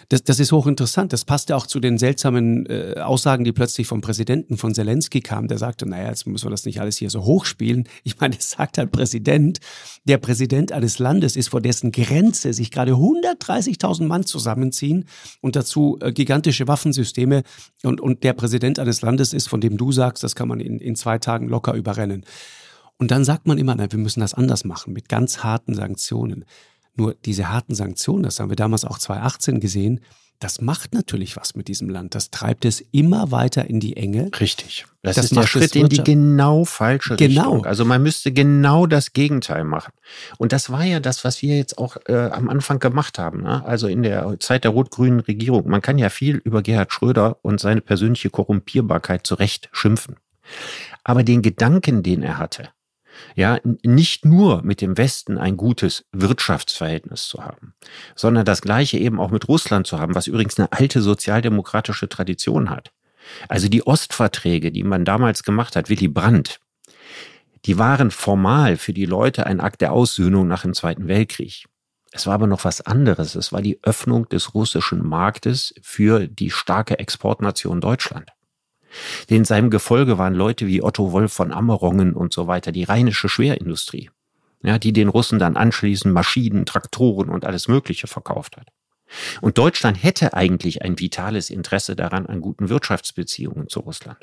Das, 0.07 0.23
das 0.23 0.39
ist 0.39 0.51
hochinteressant. 0.51 1.11
Das 1.11 1.25
passt 1.25 1.49
ja 1.49 1.55
auch 1.55 1.67
zu 1.67 1.79
den 1.79 1.97
seltsamen 1.97 2.65
äh, 2.67 2.95
Aussagen, 3.01 3.43
die 3.43 3.51
plötzlich 3.51 3.87
vom 3.87 4.01
Präsidenten 4.01 4.57
von 4.57 4.73
Zelensky 4.73 5.19
kamen, 5.19 5.47
der 5.47 5.57
sagte, 5.57 5.88
naja, 5.89 6.09
jetzt 6.09 6.25
müssen 6.27 6.45
wir 6.45 6.51
das 6.51 6.65
nicht 6.65 6.79
alles 6.81 6.97
hier 6.97 7.09
so 7.09 7.23
hochspielen. 7.23 7.87
Ich 8.03 8.19
meine, 8.19 8.37
es 8.37 8.51
sagt 8.51 8.79
ein 8.79 8.89
Präsident, 8.89 9.59
der 10.05 10.17
Präsident 10.17 10.71
eines 10.71 10.99
Landes 10.99 11.35
ist, 11.35 11.49
vor 11.49 11.61
dessen 11.61 11.91
Grenze 11.91 12.53
sich 12.53 12.71
gerade 12.71 12.93
130.000 12.93 14.05
Mann 14.05 14.25
zusammenziehen 14.25 15.05
und 15.41 15.55
dazu 15.55 15.97
äh, 16.01 16.11
gigantische 16.11 16.67
Waffensysteme 16.67 17.43
und, 17.83 18.01
und 18.01 18.23
der 18.23 18.33
Präsident 18.33 18.79
eines 18.79 19.01
Landes 19.01 19.33
ist, 19.33 19.49
von 19.49 19.61
dem 19.61 19.77
du 19.77 19.91
sagst, 19.91 20.23
das 20.23 20.35
kann 20.35 20.47
man 20.47 20.59
in, 20.59 20.79
in 20.79 20.95
zwei 20.95 21.17
Tagen 21.17 21.47
locker 21.47 21.73
überrennen. 21.73 22.25
Und 22.97 23.11
dann 23.11 23.23
sagt 23.23 23.47
man 23.47 23.57
immer, 23.57 23.75
na, 23.75 23.91
wir 23.91 23.99
müssen 23.99 24.19
das 24.19 24.33
anders 24.33 24.65
machen, 24.65 24.93
mit 24.93 25.07
ganz 25.09 25.43
harten 25.43 25.73
Sanktionen. 25.73 26.45
Nur 26.95 27.15
diese 27.25 27.49
harten 27.49 27.73
Sanktionen, 27.75 28.23
das 28.23 28.39
haben 28.39 28.49
wir 28.49 28.57
damals 28.57 28.83
auch 28.83 28.99
2018 28.99 29.59
gesehen, 29.61 30.01
das 30.39 30.61
macht 30.61 30.93
natürlich 30.93 31.35
was 31.35 31.55
mit 31.55 31.67
diesem 31.67 31.89
Land. 31.89 32.15
Das 32.15 32.31
treibt 32.31 32.63
es 32.63 32.79
immer 32.91 33.31
weiter 33.31 33.65
in 33.69 33.81
die 33.81 33.97
Enge. 33.97 34.31
Richtig. 34.39 34.85
Das, 35.01 35.17
das 35.17 35.25
ist 35.25 35.35
der 35.35 35.47
Schritt 35.47 35.75
in 35.75 35.89
die 35.89 36.01
genau 36.01 36.63
falsche 36.63 37.17
genau. 37.17 37.41
Richtung. 37.41 37.65
Also 37.65 37.83
man 37.83 38.01
müsste 38.01 38.31
genau 38.31 38.85
das 38.85 39.11
Gegenteil 39.11 39.65
machen. 39.65 39.91
Und 40.37 40.53
das 40.53 40.69
war 40.69 40.83
ja 40.85 41.01
das, 41.01 41.25
was 41.25 41.41
wir 41.41 41.57
jetzt 41.57 41.77
auch 41.77 41.97
äh, 42.07 42.29
am 42.31 42.49
Anfang 42.49 42.79
gemacht 42.79 43.19
haben. 43.19 43.41
Ne? 43.43 43.65
Also 43.65 43.87
in 43.87 44.01
der 44.01 44.39
Zeit 44.39 44.63
der 44.63 44.71
rot-grünen 44.71 45.19
Regierung. 45.19 45.69
Man 45.69 45.81
kann 45.81 45.97
ja 45.97 46.09
viel 46.09 46.37
über 46.37 46.61
Gerhard 46.61 46.93
Schröder 46.93 47.37
und 47.41 47.59
seine 47.59 47.81
persönliche 47.81 48.29
Korrumpierbarkeit 48.29 49.27
zurecht 49.27 49.69
schimpfen. 49.73 50.15
Aber 51.03 51.23
den 51.23 51.41
Gedanken, 51.41 52.01
den 52.01 52.23
er 52.23 52.37
hatte, 52.37 52.69
ja, 53.35 53.59
nicht 53.83 54.25
nur 54.25 54.61
mit 54.63 54.81
dem 54.81 54.97
Westen 54.97 55.37
ein 55.37 55.57
gutes 55.57 56.05
Wirtschaftsverhältnis 56.11 57.27
zu 57.27 57.43
haben, 57.43 57.73
sondern 58.15 58.45
das 58.45 58.61
gleiche 58.61 58.97
eben 58.97 59.19
auch 59.19 59.31
mit 59.31 59.47
Russland 59.47 59.87
zu 59.87 59.99
haben, 59.99 60.15
was 60.15 60.27
übrigens 60.27 60.57
eine 60.57 60.71
alte 60.71 61.01
sozialdemokratische 61.01 62.09
Tradition 62.09 62.69
hat. 62.69 62.91
Also 63.47 63.67
die 63.67 63.85
Ostverträge, 63.85 64.71
die 64.71 64.83
man 64.83 65.05
damals 65.05 65.43
gemacht 65.43 65.75
hat, 65.75 65.89
Willy 65.89 66.07
Brandt, 66.07 66.59
die 67.65 67.77
waren 67.77 68.11
formal 68.11 68.77
für 68.77 68.93
die 68.93 69.05
Leute 69.05 69.45
ein 69.45 69.59
Akt 69.59 69.81
der 69.81 69.91
Aussöhnung 69.91 70.47
nach 70.47 70.61
dem 70.61 70.73
Zweiten 70.73 71.07
Weltkrieg. 71.07 71.65
Es 72.11 72.25
war 72.25 72.33
aber 72.33 72.47
noch 72.47 72.63
was 72.65 72.81
anderes. 72.81 73.35
Es 73.35 73.51
war 73.53 73.61
die 73.61 73.79
Öffnung 73.83 74.27
des 74.29 74.55
russischen 74.55 75.05
Marktes 75.05 75.75
für 75.81 76.27
die 76.27 76.49
starke 76.49 76.97
Exportnation 76.97 77.81
Deutschland. 77.81 78.31
In 79.27 79.45
seinem 79.45 79.69
Gefolge 79.69 80.17
waren 80.17 80.33
Leute 80.33 80.67
wie 80.67 80.83
Otto 80.83 81.11
Wolf 81.11 81.33
von 81.33 81.51
Ammerongen 81.51 82.13
und 82.13 82.33
so 82.33 82.47
weiter, 82.47 82.71
die 82.71 82.83
rheinische 82.83 83.29
Schwerindustrie, 83.29 84.09
ja, 84.63 84.79
die 84.79 84.93
den 84.93 85.09
Russen 85.09 85.39
dann 85.39 85.57
anschließend 85.57 86.13
Maschinen, 86.13 86.65
Traktoren 86.65 87.29
und 87.29 87.45
alles 87.45 87.67
Mögliche 87.67 88.07
verkauft 88.07 88.57
hat. 88.57 88.67
Und 89.41 89.57
Deutschland 89.57 90.01
hätte 90.03 90.33
eigentlich 90.33 90.81
ein 90.83 90.99
vitales 90.99 91.49
Interesse 91.49 91.95
daran 91.95 92.25
an 92.25 92.41
guten 92.41 92.69
Wirtschaftsbeziehungen 92.69 93.67
zu 93.67 93.79
Russland. 93.81 94.19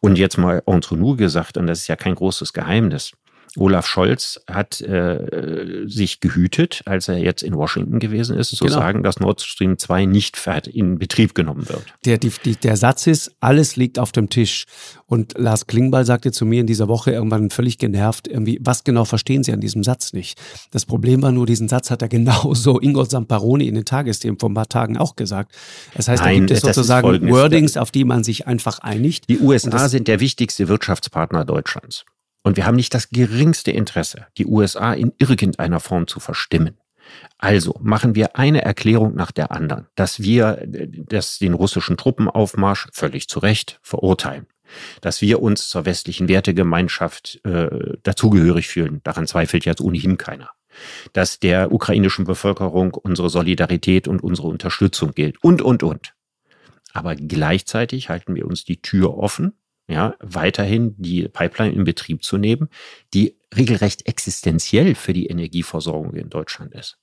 Und 0.00 0.16
jetzt 0.16 0.38
mal 0.38 0.62
entre 0.66 0.96
nous 0.96 1.16
gesagt, 1.16 1.56
und 1.56 1.66
das 1.66 1.80
ist 1.80 1.88
ja 1.88 1.96
kein 1.96 2.14
großes 2.14 2.52
Geheimnis, 2.52 3.12
Olaf 3.56 3.86
Scholz 3.86 4.40
hat 4.50 4.80
äh, 4.80 5.84
sich 5.86 6.20
gehütet, 6.20 6.82
als 6.86 7.08
er 7.08 7.18
jetzt 7.18 7.42
in 7.42 7.54
Washington 7.54 7.98
gewesen 7.98 8.38
ist, 8.38 8.56
zu 8.56 8.64
genau. 8.64 8.78
sagen, 8.78 9.02
dass 9.02 9.20
Nord 9.20 9.42
Stream 9.42 9.78
2 9.78 10.06
nicht 10.06 10.38
in 10.72 10.98
Betrieb 10.98 11.34
genommen 11.34 11.68
wird. 11.68 11.82
Der, 12.04 12.18
die, 12.18 12.30
der 12.56 12.76
Satz 12.76 13.06
ist, 13.06 13.32
alles 13.40 13.76
liegt 13.76 13.98
auf 13.98 14.12
dem 14.12 14.30
Tisch. 14.30 14.64
Und 15.06 15.34
Lars 15.36 15.66
Klingbeil 15.66 16.06
sagte 16.06 16.32
zu 16.32 16.46
mir 16.46 16.62
in 16.62 16.66
dieser 16.66 16.88
Woche 16.88 17.10
irgendwann 17.10 17.50
völlig 17.50 17.76
genervt, 17.76 18.26
irgendwie, 18.26 18.58
was 18.62 18.84
genau 18.84 19.04
verstehen 19.04 19.44
Sie 19.44 19.52
an 19.52 19.60
diesem 19.60 19.84
Satz 19.84 20.14
nicht? 20.14 20.40
Das 20.70 20.86
Problem 20.86 21.20
war 21.20 21.32
nur, 21.32 21.44
diesen 21.44 21.68
Satz 21.68 21.90
hat 21.90 22.00
er 22.00 22.08
genauso 22.12 22.80
Ingo 22.80 23.04
Samparoni 23.04 23.68
in 23.68 23.74
den 23.74 23.84
Tagesthemen 23.84 24.38
vor 24.38 24.48
ein 24.48 24.54
paar 24.54 24.68
Tagen 24.68 24.96
auch 24.96 25.16
gesagt. 25.16 25.52
Das 25.94 26.08
heißt, 26.08 26.22
Nein, 26.22 26.34
da 26.34 26.38
gibt 26.38 26.50
es 26.52 26.60
sozusagen 26.60 27.28
Wordings, 27.28 27.76
auf 27.76 27.90
die 27.90 28.04
man 28.04 28.24
sich 28.24 28.46
einfach 28.46 28.78
einigt. 28.78 29.28
Die 29.28 29.38
USA 29.40 29.88
sind 29.88 30.08
der 30.08 30.20
wichtigste 30.20 30.68
Wirtschaftspartner 30.68 31.44
Deutschlands. 31.44 32.06
Und 32.42 32.56
wir 32.56 32.66
haben 32.66 32.76
nicht 32.76 32.94
das 32.94 33.10
geringste 33.10 33.70
Interesse, 33.70 34.26
die 34.36 34.46
USA 34.46 34.92
in 34.92 35.12
irgendeiner 35.18 35.80
Form 35.80 36.06
zu 36.06 36.20
verstimmen. 36.20 36.76
Also 37.38 37.78
machen 37.80 38.14
wir 38.14 38.36
eine 38.36 38.62
Erklärung 38.62 39.14
nach 39.14 39.32
der 39.32 39.50
anderen, 39.50 39.86
dass 39.94 40.20
wir 40.20 40.62
das, 40.66 41.38
den 41.38 41.54
russischen 41.54 41.96
Truppenaufmarsch 41.96 42.88
völlig 42.92 43.28
zu 43.28 43.40
Recht 43.40 43.78
verurteilen, 43.82 44.46
dass 45.00 45.20
wir 45.20 45.42
uns 45.42 45.68
zur 45.68 45.84
westlichen 45.84 46.28
Wertegemeinschaft 46.28 47.44
äh, 47.44 47.96
dazugehörig 48.02 48.68
fühlen. 48.68 49.00
Daran 49.04 49.26
zweifelt 49.26 49.64
jetzt 49.64 49.80
ohnehin 49.80 50.16
keiner. 50.16 50.50
Dass 51.12 51.38
der 51.38 51.70
ukrainischen 51.70 52.24
Bevölkerung 52.24 52.94
unsere 52.94 53.28
Solidarität 53.28 54.08
und 54.08 54.22
unsere 54.22 54.48
Unterstützung 54.48 55.12
gilt 55.12 55.42
und, 55.44 55.60
und, 55.60 55.82
und. 55.82 56.14
Aber 56.94 57.14
gleichzeitig 57.14 58.08
halten 58.08 58.34
wir 58.34 58.46
uns 58.46 58.64
die 58.64 58.80
Tür 58.80 59.18
offen 59.18 59.52
ja, 59.88 60.14
weiterhin 60.20 60.94
die 60.98 61.28
Pipeline 61.28 61.74
in 61.74 61.84
Betrieb 61.84 62.24
zu 62.24 62.38
nehmen, 62.38 62.68
die 63.14 63.36
regelrecht 63.54 64.06
existenziell 64.06 64.94
für 64.94 65.12
die 65.12 65.26
Energieversorgung 65.26 66.14
in 66.14 66.30
Deutschland 66.30 66.74
ist. 66.74 66.98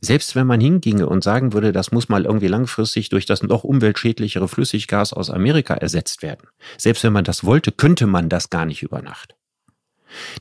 Selbst 0.00 0.34
wenn 0.34 0.46
man 0.46 0.60
hinginge 0.60 1.08
und 1.08 1.22
sagen 1.22 1.52
würde, 1.52 1.72
das 1.72 1.92
muss 1.92 2.08
mal 2.08 2.24
irgendwie 2.24 2.48
langfristig 2.48 3.10
durch 3.10 3.26
das 3.26 3.42
noch 3.42 3.64
umweltschädlichere 3.64 4.48
Flüssiggas 4.48 5.12
aus 5.12 5.30
Amerika 5.30 5.74
ersetzt 5.74 6.22
werden. 6.22 6.48
Selbst 6.78 7.04
wenn 7.04 7.12
man 7.12 7.24
das 7.24 7.44
wollte, 7.44 7.70
könnte 7.70 8.06
man 8.06 8.28
das 8.28 8.50
gar 8.50 8.66
nicht 8.66 8.82
über 8.82 9.02
Nacht. 9.02 9.36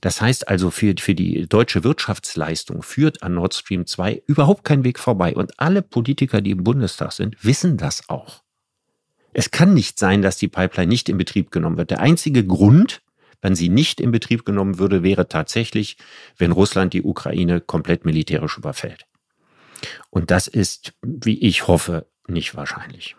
Das 0.01 0.21
heißt 0.21 0.47
also, 0.47 0.69
für, 0.69 0.93
für 0.99 1.15
die 1.15 1.47
deutsche 1.47 1.83
Wirtschaftsleistung 1.83 2.83
führt 2.83 3.23
an 3.23 3.35
Nord 3.35 3.53
Stream 3.53 3.85
2 3.85 4.23
überhaupt 4.25 4.63
kein 4.63 4.83
Weg 4.83 4.99
vorbei. 4.99 5.33
Und 5.33 5.59
alle 5.59 5.81
Politiker, 5.81 6.41
die 6.41 6.51
im 6.51 6.63
Bundestag 6.63 7.13
sind, 7.13 7.43
wissen 7.43 7.77
das 7.77 8.09
auch. 8.09 8.43
Es 9.33 9.51
kann 9.51 9.73
nicht 9.73 9.99
sein, 9.99 10.21
dass 10.21 10.37
die 10.37 10.47
Pipeline 10.47 10.89
nicht 10.89 11.09
in 11.09 11.17
Betrieb 11.17 11.51
genommen 11.51 11.77
wird. 11.77 11.91
Der 11.91 11.99
einzige 11.99 12.45
Grund, 12.45 13.01
wenn 13.41 13.55
sie 13.55 13.69
nicht 13.69 13.99
in 13.99 14.11
Betrieb 14.11 14.45
genommen 14.45 14.77
würde, 14.77 15.03
wäre 15.03 15.27
tatsächlich, 15.27 15.97
wenn 16.37 16.51
Russland 16.51 16.93
die 16.93 17.03
Ukraine 17.03 17.61
komplett 17.61 18.05
militärisch 18.05 18.57
überfällt. 18.57 19.05
Und 20.09 20.31
das 20.31 20.47
ist, 20.47 20.93
wie 21.01 21.39
ich 21.39 21.67
hoffe, 21.67 22.05
nicht 22.27 22.55
wahrscheinlich. 22.55 23.15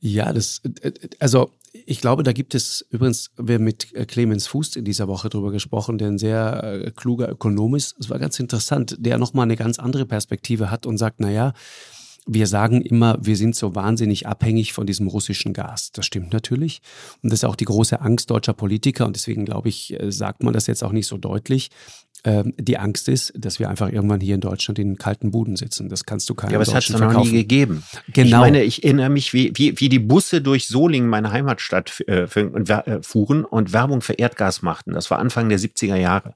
Ja, 0.00 0.32
das, 0.32 0.62
also 1.18 1.52
ich 1.72 2.00
glaube, 2.00 2.22
da 2.22 2.32
gibt 2.32 2.54
es 2.54 2.86
übrigens, 2.90 3.30
wir 3.36 3.58
mit 3.58 3.92
Clemens 4.08 4.46
Fuß 4.46 4.76
in 4.76 4.84
dieser 4.84 5.08
Woche 5.08 5.28
drüber 5.28 5.50
gesprochen, 5.50 5.98
der 5.98 6.08
ein 6.08 6.18
sehr 6.18 6.62
äh, 6.62 6.90
kluger 6.90 7.28
Ökonom 7.28 7.74
ist. 7.74 7.96
Es 7.98 8.08
war 8.08 8.18
ganz 8.18 8.38
interessant, 8.38 8.96
der 8.98 9.18
nochmal 9.18 9.44
eine 9.44 9.56
ganz 9.56 9.78
andere 9.78 10.06
Perspektive 10.06 10.70
hat 10.70 10.86
und 10.86 10.96
sagt, 10.96 11.20
naja, 11.20 11.52
wir 12.26 12.46
sagen 12.46 12.82
immer, 12.82 13.18
wir 13.20 13.36
sind 13.36 13.54
so 13.54 13.74
wahnsinnig 13.74 14.26
abhängig 14.26 14.72
von 14.72 14.86
diesem 14.86 15.06
russischen 15.06 15.52
Gas. 15.52 15.92
Das 15.92 16.06
stimmt 16.06 16.32
natürlich. 16.32 16.80
Und 17.22 17.32
das 17.32 17.40
ist 17.40 17.44
auch 17.44 17.56
die 17.56 17.64
große 17.64 18.00
Angst 18.00 18.30
deutscher 18.30 18.52
Politiker. 18.52 19.06
Und 19.06 19.14
deswegen 19.14 19.44
glaube 19.44 19.68
ich, 19.68 19.98
äh, 19.98 20.10
sagt 20.10 20.42
man 20.42 20.52
das 20.52 20.66
jetzt 20.66 20.82
auch 20.82 20.92
nicht 20.92 21.06
so 21.06 21.18
deutlich. 21.18 21.70
Ähm, 22.24 22.54
die 22.58 22.78
Angst 22.78 23.08
ist, 23.08 23.32
dass 23.36 23.60
wir 23.60 23.68
einfach 23.70 23.92
irgendwann 23.92 24.20
hier 24.20 24.34
in 24.34 24.40
Deutschland 24.40 24.80
in 24.80 24.98
kalten 24.98 25.30
Buden 25.30 25.54
sitzen. 25.54 25.88
Das 25.88 26.04
kannst 26.04 26.28
du 26.28 26.34
keinem 26.34 26.50
Ja, 26.50 26.56
aber 26.56 26.62
es 26.62 26.74
hat 26.74 26.82
es 26.82 26.90
noch 26.90 27.22
nie 27.22 27.30
gegeben. 27.30 27.84
Genau. 28.12 28.26
Ich 28.26 28.32
meine, 28.32 28.64
ich 28.64 28.82
erinnere 28.82 29.10
mich, 29.10 29.32
wie, 29.32 29.52
wie, 29.54 29.78
wie 29.78 29.88
die 29.88 30.00
Busse 30.00 30.42
durch 30.42 30.66
Solingen, 30.66 31.08
meine 31.08 31.30
Heimatstadt, 31.30 32.02
äh, 32.08 32.22
äh, 32.24 33.02
fuhren 33.02 33.44
und 33.44 33.72
Werbung 33.72 34.00
für 34.00 34.14
Erdgas 34.14 34.62
machten. 34.62 34.94
Das 34.94 35.10
war 35.12 35.20
Anfang 35.20 35.48
der 35.48 35.60
70er 35.60 35.96
Jahre. 35.96 36.34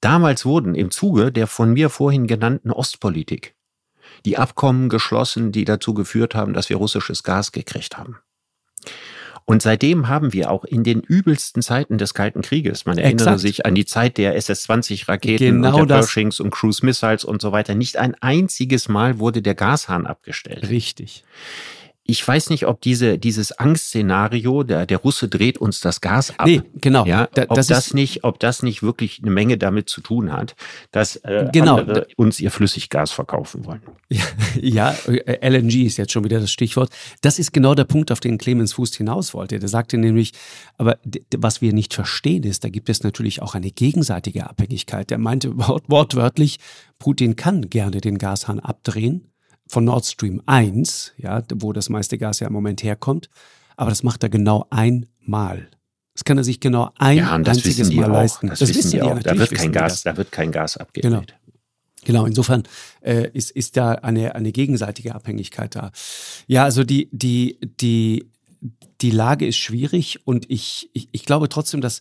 Damals 0.00 0.44
wurden 0.44 0.74
im 0.74 0.90
Zuge 0.90 1.30
der 1.30 1.46
von 1.46 1.72
mir 1.72 1.90
vorhin 1.90 2.26
genannten 2.26 2.72
Ostpolitik 2.72 3.54
die 4.24 4.38
Abkommen 4.38 4.88
geschlossen, 4.88 5.52
die 5.52 5.64
dazu 5.64 5.94
geführt 5.94 6.34
haben, 6.34 6.54
dass 6.54 6.68
wir 6.68 6.76
russisches 6.76 7.22
Gas 7.22 7.52
gekriegt 7.52 7.98
haben. 7.98 8.18
Und 9.44 9.62
seitdem 9.62 10.08
haben 10.08 10.34
wir 10.34 10.50
auch 10.50 10.64
in 10.64 10.84
den 10.84 11.00
übelsten 11.00 11.62
Zeiten 11.62 11.96
des 11.96 12.12
Kalten 12.12 12.42
Krieges, 12.42 12.84
man 12.84 12.98
erinnere 12.98 13.30
Exakt. 13.30 13.40
sich 13.40 13.64
an 13.64 13.74
die 13.74 13.86
Zeit 13.86 14.18
der 14.18 14.36
SS-20-Raketen 14.36 15.62
genau 15.62 15.80
und 15.80 15.88
der 15.88 15.96
Pershings 15.96 16.38
und 16.38 16.50
Cruise 16.50 16.84
Missiles 16.84 17.24
und 17.24 17.40
so 17.40 17.50
weiter, 17.50 17.74
nicht 17.74 17.96
ein 17.96 18.14
einziges 18.20 18.90
Mal 18.90 19.18
wurde 19.18 19.40
der 19.40 19.54
Gashahn 19.54 20.06
abgestellt. 20.06 20.68
Richtig 20.68 21.24
ich 22.10 22.26
weiß 22.26 22.48
nicht, 22.48 22.66
ob 22.66 22.80
diese, 22.80 23.18
dieses 23.18 23.52
Angstszenario, 23.52 24.62
der, 24.62 24.86
der 24.86 24.96
Russe 24.96 25.28
dreht 25.28 25.58
uns 25.58 25.80
das 25.80 26.00
Gas 26.00 26.32
ab. 26.38 26.46
Nee, 26.46 26.62
genau. 26.80 27.04
Ja, 27.04 27.28
ob 27.48 27.54
das, 27.54 27.66
das 27.66 27.92
nicht, 27.92 28.24
ob 28.24 28.40
das 28.40 28.62
nicht 28.62 28.82
wirklich 28.82 29.20
eine 29.22 29.30
Menge 29.30 29.58
damit 29.58 29.90
zu 29.90 30.00
tun 30.00 30.32
hat, 30.32 30.56
dass 30.90 31.16
äh, 31.16 31.50
genau. 31.52 31.84
uns 32.16 32.40
ihr 32.40 32.50
Flüssiggas 32.50 33.10
verkaufen 33.10 33.66
wollen. 33.66 33.82
Ja, 34.08 34.22
ja, 34.60 34.96
äh, 35.06 35.46
LNG 35.46 35.84
ist 35.84 35.98
jetzt 35.98 36.12
schon 36.12 36.24
wieder 36.24 36.40
das 36.40 36.50
Stichwort. 36.50 36.88
Das 37.20 37.38
ist 37.38 37.52
genau 37.52 37.74
der 37.74 37.84
Punkt, 37.84 38.10
auf 38.10 38.20
den 38.20 38.38
Clemens 38.38 38.72
Fuß 38.72 38.96
hinaus 38.96 39.34
wollte. 39.34 39.58
Der 39.58 39.68
sagte 39.68 39.98
nämlich, 39.98 40.32
aber 40.78 40.96
was 41.36 41.60
wir 41.60 41.74
nicht 41.74 41.92
verstehen 41.92 42.44
ist, 42.44 42.64
da 42.64 42.70
gibt 42.70 42.88
es 42.88 43.02
natürlich 43.02 43.42
auch 43.42 43.54
eine 43.54 43.70
gegenseitige 43.70 44.48
Abhängigkeit. 44.48 45.10
Der 45.10 45.18
meinte 45.18 45.58
wortwörtlich, 45.58 46.58
Putin 46.98 47.36
kann 47.36 47.68
gerne 47.68 48.00
den 48.00 48.16
Gashahn 48.16 48.60
abdrehen 48.60 49.28
von 49.68 49.84
Nord 49.84 50.06
Stream 50.06 50.42
1, 50.46 51.12
ja, 51.18 51.42
wo 51.54 51.72
das 51.72 51.88
meiste 51.88 52.18
Gas 52.18 52.40
ja 52.40 52.46
im 52.46 52.52
Moment 52.52 52.82
herkommt. 52.82 53.28
Aber 53.76 53.90
das 53.90 54.02
macht 54.02 54.22
er 54.22 54.28
genau 54.28 54.66
einmal. 54.70 55.68
Das 56.14 56.24
kann 56.24 56.36
er 56.36 56.42
sich 56.42 56.58
genau 56.58 56.90
ein 56.98 57.18
ja, 57.18 57.32
einziges 57.32 57.92
Mal 57.92 58.06
auch. 58.06 58.08
leisten. 58.08 58.48
Das, 58.48 58.58
das 58.58 58.74
wissen 58.74 58.90
die 58.90 59.02
auch. 59.02 59.20
Da 59.20 59.38
wird 59.38 59.52
kein 59.52 59.70
Gas, 59.70 60.02
da 60.02 60.16
wird 60.16 60.32
kein 60.32 60.50
Gas 60.50 60.76
abgegeben. 60.76 61.14
Genau. 61.14 61.26
Genau, 62.04 62.26
insofern 62.26 62.62
äh, 63.02 63.28
ist, 63.32 63.50
ist 63.50 63.76
da 63.76 63.92
eine, 63.92 64.34
eine 64.34 64.50
gegenseitige 64.50 65.14
Abhängigkeit 65.14 65.74
da. 65.74 65.90
Ja, 66.46 66.64
also 66.64 66.82
die, 66.82 67.08
die, 67.12 67.58
die, 67.80 68.30
die 69.00 69.10
Lage 69.10 69.46
ist 69.46 69.58
schwierig 69.58 70.26
und 70.26 70.50
ich, 70.50 70.90
ich, 70.94 71.08
ich 71.12 71.24
glaube 71.24 71.48
trotzdem, 71.48 71.80
dass 71.80 72.00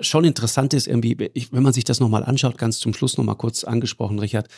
schon 0.00 0.24
interessant 0.24 0.74
ist, 0.74 0.86
irgendwie, 0.86 1.30
ich, 1.34 1.52
wenn 1.52 1.62
man 1.62 1.72
sich 1.72 1.84
das 1.84 2.00
nochmal 2.00 2.24
anschaut, 2.24 2.58
ganz 2.58 2.78
zum 2.78 2.94
Schluss 2.94 3.18
nochmal 3.18 3.36
kurz 3.36 3.64
angesprochen, 3.64 4.18
Richard, 4.18 4.48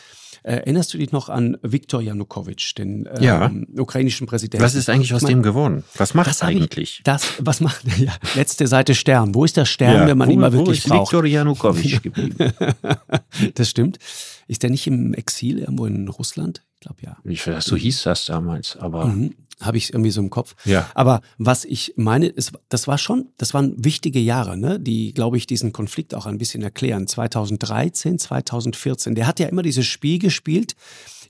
äh, 0.43 0.53
erinnerst 0.53 0.93
du 0.93 0.97
dich 0.97 1.11
noch 1.11 1.29
an 1.29 1.57
Viktor 1.61 2.01
Janukowitsch, 2.01 2.77
den 2.77 3.07
ähm, 3.17 3.21
ja. 3.21 3.51
ukrainischen 3.77 4.27
Präsidenten? 4.27 4.63
Was 4.63 4.75
ist 4.75 4.89
eigentlich 4.89 5.13
aus 5.13 5.23
mein, 5.23 5.31
dem 5.31 5.43
geworden? 5.43 5.83
Was 5.95 6.13
macht 6.13 6.29
das 6.29 6.41
eigentlich? 6.41 6.99
Ich, 6.99 7.03
das, 7.03 7.33
was 7.39 7.59
macht, 7.59 7.85
ja, 7.97 8.13
letzte 8.35 8.67
Seite 8.67 8.95
Stern. 8.95 9.35
Wo 9.35 9.43
ist 9.43 9.57
der 9.57 9.65
Stern, 9.65 9.93
ja, 9.93 10.07
wenn 10.07 10.17
man 10.17 10.29
wo, 10.29 10.33
ihn 10.33 10.39
mal 10.39 10.53
wirklich 10.53 10.83
wo 10.83 10.87
ist 10.87 10.89
braucht? 10.89 11.11
Viktor 11.11 11.25
Janukowitsch 11.25 12.01
geblieben? 12.03 12.53
das 13.55 13.69
stimmt. 13.69 13.99
Ist 14.47 14.63
der 14.63 14.69
nicht 14.69 14.87
im 14.87 15.13
Exil 15.13 15.59
irgendwo 15.59 15.85
in 15.85 16.07
Russland? 16.07 16.63
Ich 16.75 16.79
glaube 16.81 17.01
ja. 17.03 17.17
Ich, 17.25 17.43
so 17.59 17.75
hieß 17.75 18.03
das 18.03 18.25
damals, 18.25 18.77
aber. 18.77 19.05
Mhm. 19.07 19.35
Habe 19.61 19.77
ich 19.77 19.93
irgendwie 19.93 20.11
so 20.11 20.21
im 20.21 20.29
Kopf. 20.29 20.55
Ja. 20.65 20.89
Aber 20.93 21.21
was 21.37 21.65
ich 21.65 21.93
meine, 21.95 22.27
ist, 22.27 22.53
das 22.69 22.87
war 22.87 22.97
schon, 22.97 23.29
das 23.37 23.53
waren 23.53 23.73
wichtige 23.83 24.19
Jahre, 24.19 24.57
ne, 24.57 24.79
die, 24.79 25.13
glaube 25.13 25.37
ich, 25.37 25.47
diesen 25.47 25.73
Konflikt 25.73 26.15
auch 26.15 26.25
ein 26.25 26.37
bisschen 26.37 26.63
erklären. 26.63 27.07
2013, 27.07 28.19
2014. 28.19 29.15
Der 29.15 29.27
hat 29.27 29.39
ja 29.39 29.47
immer 29.47 29.63
dieses 29.63 29.85
Spiel 29.85 30.19
gespielt. 30.19 30.75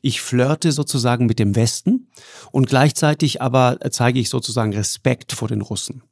Ich 0.02 0.22
flirte 0.22 0.72
sozusagen 0.72 1.26
mit 1.26 1.40
dem 1.40 1.56
Westen 1.56 2.08
und 2.52 2.70
gleichzeitig 2.70 3.42
aber 3.42 3.80
zeige 3.92 4.20
ich 4.20 4.30
sozusagen 4.30 4.74
Respekt 4.74 5.34
vor 5.34 5.50
den 5.50 5.62
Russen. 5.62 6.04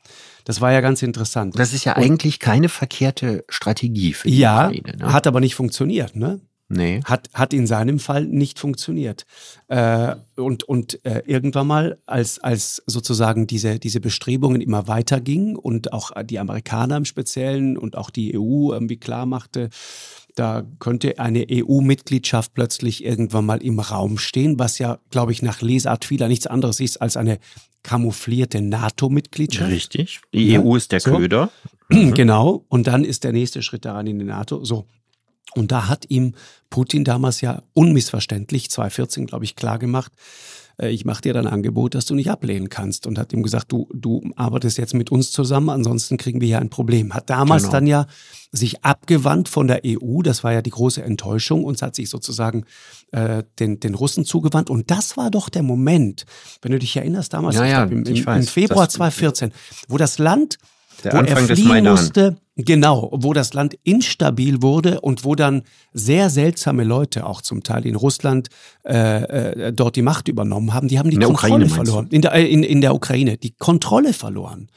Das 0.43 0.61
war 0.61 0.71
ja 0.71 0.81
ganz 0.81 1.03
interessant. 1.03 1.57
Das 1.59 1.73
ist 1.73 1.85
ja 1.85 1.95
und, 1.95 2.03
eigentlich 2.03 2.39
keine 2.39 2.69
verkehrte 2.69 3.45
Strategie 3.49 4.13
für 4.13 4.29
die 4.29 4.37
ja, 4.37 4.67
Ukraine. 4.67 4.97
Ne? 4.97 5.13
Hat 5.13 5.27
aber 5.27 5.39
nicht 5.39 5.55
funktioniert, 5.55 6.15
ne? 6.15 6.39
Nee. 6.69 6.99
Hat, 7.05 7.29
hat 7.33 7.53
in 7.53 7.65
seinem 7.65 7.97
Fall 7.97 8.25
nicht 8.25 8.59
funktioniert. 8.59 9.25
Äh, 9.69 10.15
und 10.35 10.63
und 10.65 11.03
äh, 11.05 11.23
irgendwann 11.25 11.67
mal, 11.67 11.97
als, 12.05 12.39
als 12.39 12.83
sozusagen 12.85 13.47
diese, 13.47 13.79
diese 13.79 14.01
Bestrebungen 14.01 14.59
immer 14.59 14.87
weitergingen 14.87 15.55
und 15.55 15.93
auch 15.93 16.11
die 16.23 16.39
Amerikaner 16.39 16.97
im 16.97 17.05
Speziellen 17.05 17.77
und 17.77 17.97
auch 17.97 18.09
die 18.09 18.37
EU 18.37 18.73
irgendwie 18.73 18.97
klar 18.97 19.25
machte, 19.25 19.69
da 20.35 20.63
könnte 20.79 21.17
eine 21.19 21.47
EU-Mitgliedschaft 21.49 22.53
plötzlich 22.53 23.03
irgendwann 23.03 23.45
mal 23.45 23.61
im 23.63 23.79
Raum 23.79 24.17
stehen, 24.17 24.59
was 24.59 24.77
ja, 24.77 24.99
glaube 25.09 25.31
ich, 25.31 25.41
nach 25.41 25.61
Lesart 25.61 26.05
vieler 26.05 26.27
nichts 26.27 26.47
anderes 26.47 26.79
ist 26.79 27.01
als 27.01 27.17
eine 27.17 27.39
kamouflierte 27.81 28.61
NATO-Mitgliedschaft. 28.61 29.71
Richtig. 29.71 30.19
Die 30.33 30.49
ja. 30.49 30.61
EU 30.61 30.75
ist 30.75 30.91
der 30.91 30.99
so. 30.99 31.11
Köder. 31.11 31.49
Genau. 31.89 32.65
Und 32.67 32.85
dann 32.87 33.05
ist 33.05 33.23
der 33.23 33.31
nächste 33.31 33.61
Schritt 33.61 33.85
daran 33.85 34.07
in 34.07 34.19
die 34.19 34.25
NATO. 34.25 34.65
So. 34.65 34.85
Und 35.55 35.71
da 35.71 35.87
hat 35.87 36.05
ihm 36.09 36.35
Putin 36.69 37.03
damals 37.03 37.41
ja 37.41 37.63
unmissverständlich 37.73 38.69
2014, 38.69 39.25
glaube 39.25 39.45
ich, 39.45 39.55
klar 39.55 39.79
gemacht, 39.79 40.11
äh, 40.79 40.89
ich 40.89 41.05
mache 41.05 41.21
dir 41.21 41.33
dann 41.33 41.47
ein 41.47 41.53
Angebot, 41.53 41.95
das 41.95 42.05
du 42.05 42.15
nicht 42.15 42.29
ablehnen 42.29 42.69
kannst. 42.69 43.07
Und 43.07 43.17
hat 43.17 43.33
ihm 43.33 43.43
gesagt, 43.43 43.71
du, 43.71 43.87
du 43.93 44.23
arbeitest 44.35 44.77
jetzt 44.77 44.93
mit 44.93 45.11
uns 45.11 45.31
zusammen, 45.31 45.69
ansonsten 45.69 46.17
kriegen 46.17 46.41
wir 46.41 46.47
hier 46.47 46.59
ein 46.59 46.69
Problem. 46.69 47.13
Hat 47.13 47.29
damals 47.29 47.63
genau. 47.63 47.73
dann 47.73 47.87
ja 47.87 48.07
sich 48.51 48.83
abgewandt 48.83 49.49
von 49.49 49.67
der 49.67 49.81
EU, 49.85 50.21
das 50.21 50.43
war 50.43 50.53
ja 50.53 50.61
die 50.61 50.69
große 50.69 51.03
Enttäuschung, 51.03 51.63
und 51.63 51.81
hat 51.81 51.95
sich 51.95 52.09
sozusagen 52.09 52.65
äh, 53.11 53.43
den, 53.59 53.79
den 53.79 53.93
Russen 53.93 54.25
zugewandt. 54.25 54.69
Und 54.69 54.89
das 54.89 55.17
war 55.17 55.31
doch 55.31 55.49
der 55.49 55.63
Moment, 55.63 56.25
wenn 56.61 56.71
du 56.71 56.79
dich 56.79 56.95
erinnerst, 56.95 57.33
damals 57.33 57.55
ja, 57.55 57.65
ja, 57.65 57.83
im, 57.83 58.03
im, 58.03 58.15
im, 58.15 58.43
Februar 58.43 58.87
2014, 58.87 59.51
wo 59.87 59.97
das 59.97 60.17
Land 60.17 60.57
der 61.03 61.13
wo 61.13 61.17
Anfang 61.17 61.43
er 61.43 61.47
des 61.47 61.59
fliehen 61.59 61.85
musste, 61.85 62.37
genau, 62.55 63.09
wo 63.13 63.33
das 63.33 63.53
Land 63.53 63.77
instabil 63.83 64.61
wurde 64.61 65.01
und 65.01 65.23
wo 65.23 65.35
dann 65.35 65.63
sehr 65.93 66.29
seltsame 66.29 66.83
Leute 66.83 67.25
auch 67.25 67.41
zum 67.41 67.63
Teil 67.63 67.85
in 67.85 67.95
Russland 67.95 68.49
äh, 68.85 69.23
äh, 69.23 69.73
dort 69.73 69.95
die 69.95 70.01
Macht 70.01 70.27
übernommen 70.27 70.73
haben. 70.73 70.87
Die 70.87 70.99
haben 70.99 71.09
die 71.09 71.15
in 71.15 71.21
der 71.21 71.27
Kontrolle 71.27 71.65
Ukraine, 71.65 71.69
verloren. 71.69 72.07
In 72.09 72.21
der, 72.21 72.33
äh, 72.33 72.45
in, 72.45 72.63
in 72.63 72.81
der 72.81 72.95
Ukraine, 72.95 73.37
die 73.37 73.51
Kontrolle 73.51 74.13
verloren. 74.13 74.69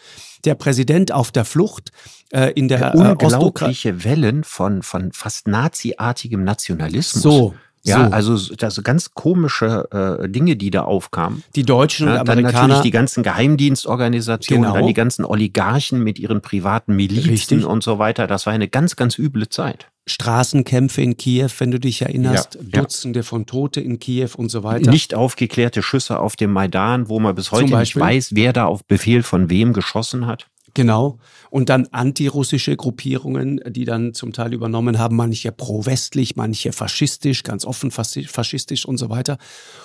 Der 0.44 0.54
Präsident 0.54 1.12
auf 1.12 1.30
der 1.32 1.44
Flucht 1.44 1.90
äh, 2.30 2.52
in 2.52 2.68
der, 2.68 2.92
der 2.92 2.94
äh, 2.94 3.08
unglaubliche 3.10 4.04
Wellen 4.04 4.44
von, 4.44 4.82
von 4.82 5.12
fast 5.12 5.48
naziartigem 5.48 6.44
Nationalismus. 6.44 7.22
So, 7.22 7.54
ja, 7.82 8.08
so. 8.08 8.12
also 8.12 8.54
das 8.56 8.82
ganz 8.84 9.12
komische 9.14 9.88
äh, 10.22 10.28
Dinge, 10.28 10.56
die 10.56 10.70
da 10.70 10.82
aufkamen. 10.82 11.42
Die 11.56 11.62
Deutschen 11.64 12.08
und 12.08 12.14
ja, 12.14 12.24
dann 12.24 12.38
Amerikaner. 12.38 12.68
natürlich 12.68 12.82
die 12.82 12.90
ganzen 12.90 13.22
Geheimdienstorganisationen, 13.22 14.64
Genau. 14.64 14.74
dann 14.74 14.86
die 14.86 14.94
ganzen 14.94 15.24
Oligarchen 15.24 16.02
mit 16.02 16.18
ihren 16.18 16.42
privaten 16.42 16.94
Milizen 16.94 17.30
Richtig. 17.30 17.64
und 17.64 17.82
so 17.82 17.98
weiter. 17.98 18.26
Das 18.26 18.46
war 18.46 18.52
eine 18.52 18.68
ganz, 18.68 18.96
ganz 18.96 19.18
üble 19.18 19.48
Zeit. 19.48 19.86
Straßenkämpfe 20.06 21.02
in 21.02 21.16
Kiew, 21.16 21.48
wenn 21.58 21.70
du 21.70 21.78
dich 21.78 22.02
erinnerst, 22.02 22.56
Ja, 22.56 22.60
ja. 22.60 22.80
Dutzende 22.82 23.22
von 23.22 23.46
Tote 23.46 23.80
in 23.80 23.98
Kiew 23.98 24.30
und 24.36 24.50
so 24.50 24.62
weiter. 24.62 24.90
Nicht 24.90 25.14
aufgeklärte 25.14 25.82
Schüsse 25.82 26.18
auf 26.18 26.36
dem 26.36 26.52
Maidan, 26.52 27.08
wo 27.08 27.20
man 27.20 27.34
bis 27.34 27.52
heute 27.52 27.76
nicht 27.78 27.96
weiß, 27.96 28.34
wer 28.34 28.52
da 28.52 28.64
auf 28.66 28.84
Befehl 28.84 29.22
von 29.22 29.50
wem 29.50 29.72
geschossen 29.72 30.26
hat. 30.26 30.48
Genau. 30.74 31.18
Und 31.50 31.68
dann 31.68 31.88
antirussische 31.90 32.76
Gruppierungen, 32.76 33.60
die 33.66 33.84
dann 33.84 34.14
zum 34.14 34.32
Teil 34.32 34.52
übernommen 34.52 34.98
haben, 34.98 35.16
manche 35.16 35.50
pro-westlich, 35.50 36.36
manche 36.36 36.72
faschistisch, 36.72 37.42
ganz 37.42 37.64
offen 37.64 37.90
faschistisch 37.90 38.86
und 38.86 38.98
so 38.98 39.10
weiter. 39.10 39.38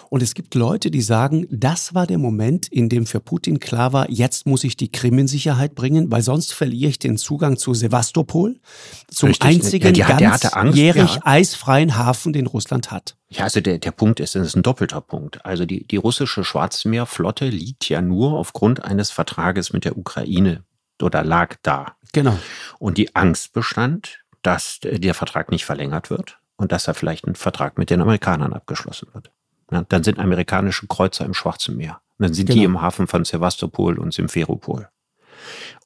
Und 0.10 0.22
es 0.22 0.36
gibt 0.36 0.54
Leute, 0.54 0.92
die 0.92 1.02
sagen, 1.02 1.48
das 1.50 1.96
war 1.96 2.06
der 2.06 2.20
Moment, 2.20 2.68
in 2.68 2.90
dem 2.90 3.06
für 3.06 3.20
Putin 3.20 3.60
klar 3.60 3.94
war, 3.94 4.10
jetzt 4.10 4.46
muss 4.46 4.64
ich 4.64 4.78
die 4.78 4.92
Krim 4.92 5.18
in 5.18 5.28
Sicherheit 5.28 5.74
bringen, 5.74 6.12
weil 6.12 6.22
sonst 6.22 6.54
verliere 6.54 6.90
ich 6.90 7.00
den 7.00 7.18
Zugang 7.18 7.58
zu 7.58 7.74
Sevastopol, 7.74 8.60
zum 9.08 9.30
Richtig. 9.30 9.48
einzigen 9.48 9.96
Ja, 9.96 10.16
der 10.18 10.32
Angst, 10.32 10.52
ganzjährig 10.52 11.16
ja. 11.16 11.22
eisfreien 11.24 11.98
Hafen, 11.98 12.34
den 12.34 12.46
Russland 12.46 12.92
hat. 12.92 13.16
Ja, 13.30 13.46
also 13.46 13.60
der, 13.60 13.80
der 13.80 13.92
Punkt 13.92 14.20
ist, 14.20 14.36
das 14.36 14.48
ist 14.48 14.56
ein 14.56 14.64
doppelter 14.64 15.02
Punkt. 15.02 15.44
Also 15.46 15.66
die, 15.66 15.86
die 15.88 15.98
russische 15.98 16.44
Schwarzmeerflotte 16.44 17.48
liegt 17.50 17.90
ja 17.90 18.02
nur 18.02 18.38
aufgrund 18.38 18.84
eines 18.84 19.10
Vertrages 19.10 19.74
mit 19.74 19.86
der 19.86 19.98
Ukraine 19.98 20.64
oder 21.02 21.24
lag 21.24 21.56
da. 21.64 21.98
Genau. 22.14 22.38
Und 22.80 22.98
die 22.98 23.16
Angst 23.16 23.54
bestand, 23.54 24.24
dass 24.42 24.80
der 24.82 25.14
Vertrag 25.14 25.52
nicht 25.52 25.66
verlängert 25.66 26.10
wird 26.10 26.40
und 26.56 26.72
dass 26.72 26.86
da 26.86 26.94
vielleicht 26.94 27.26
ein 27.28 27.36
Vertrag 27.36 27.78
mit 27.78 27.90
den 27.90 28.02
Amerikanern 28.02 28.54
abgeschlossen 28.54 29.08
wird. 29.14 29.32
Ja, 29.72 29.84
dann 29.90 30.04
sind 30.04 30.20
amerikanische 30.20 30.88
Kreuzer 30.88 31.26
im 31.26 31.34
Schwarzen 31.34 31.76
Meer. 31.76 32.02
Und 32.18 32.24
dann 32.24 32.34
sind 32.34 32.50
die 32.50 32.54
Genau. 32.62 32.66
im 32.66 32.82
Hafen 32.82 33.08
von 33.08 33.26
Sevastopol 33.26 33.98
und 33.98 34.14
Simferopol. 34.14 34.88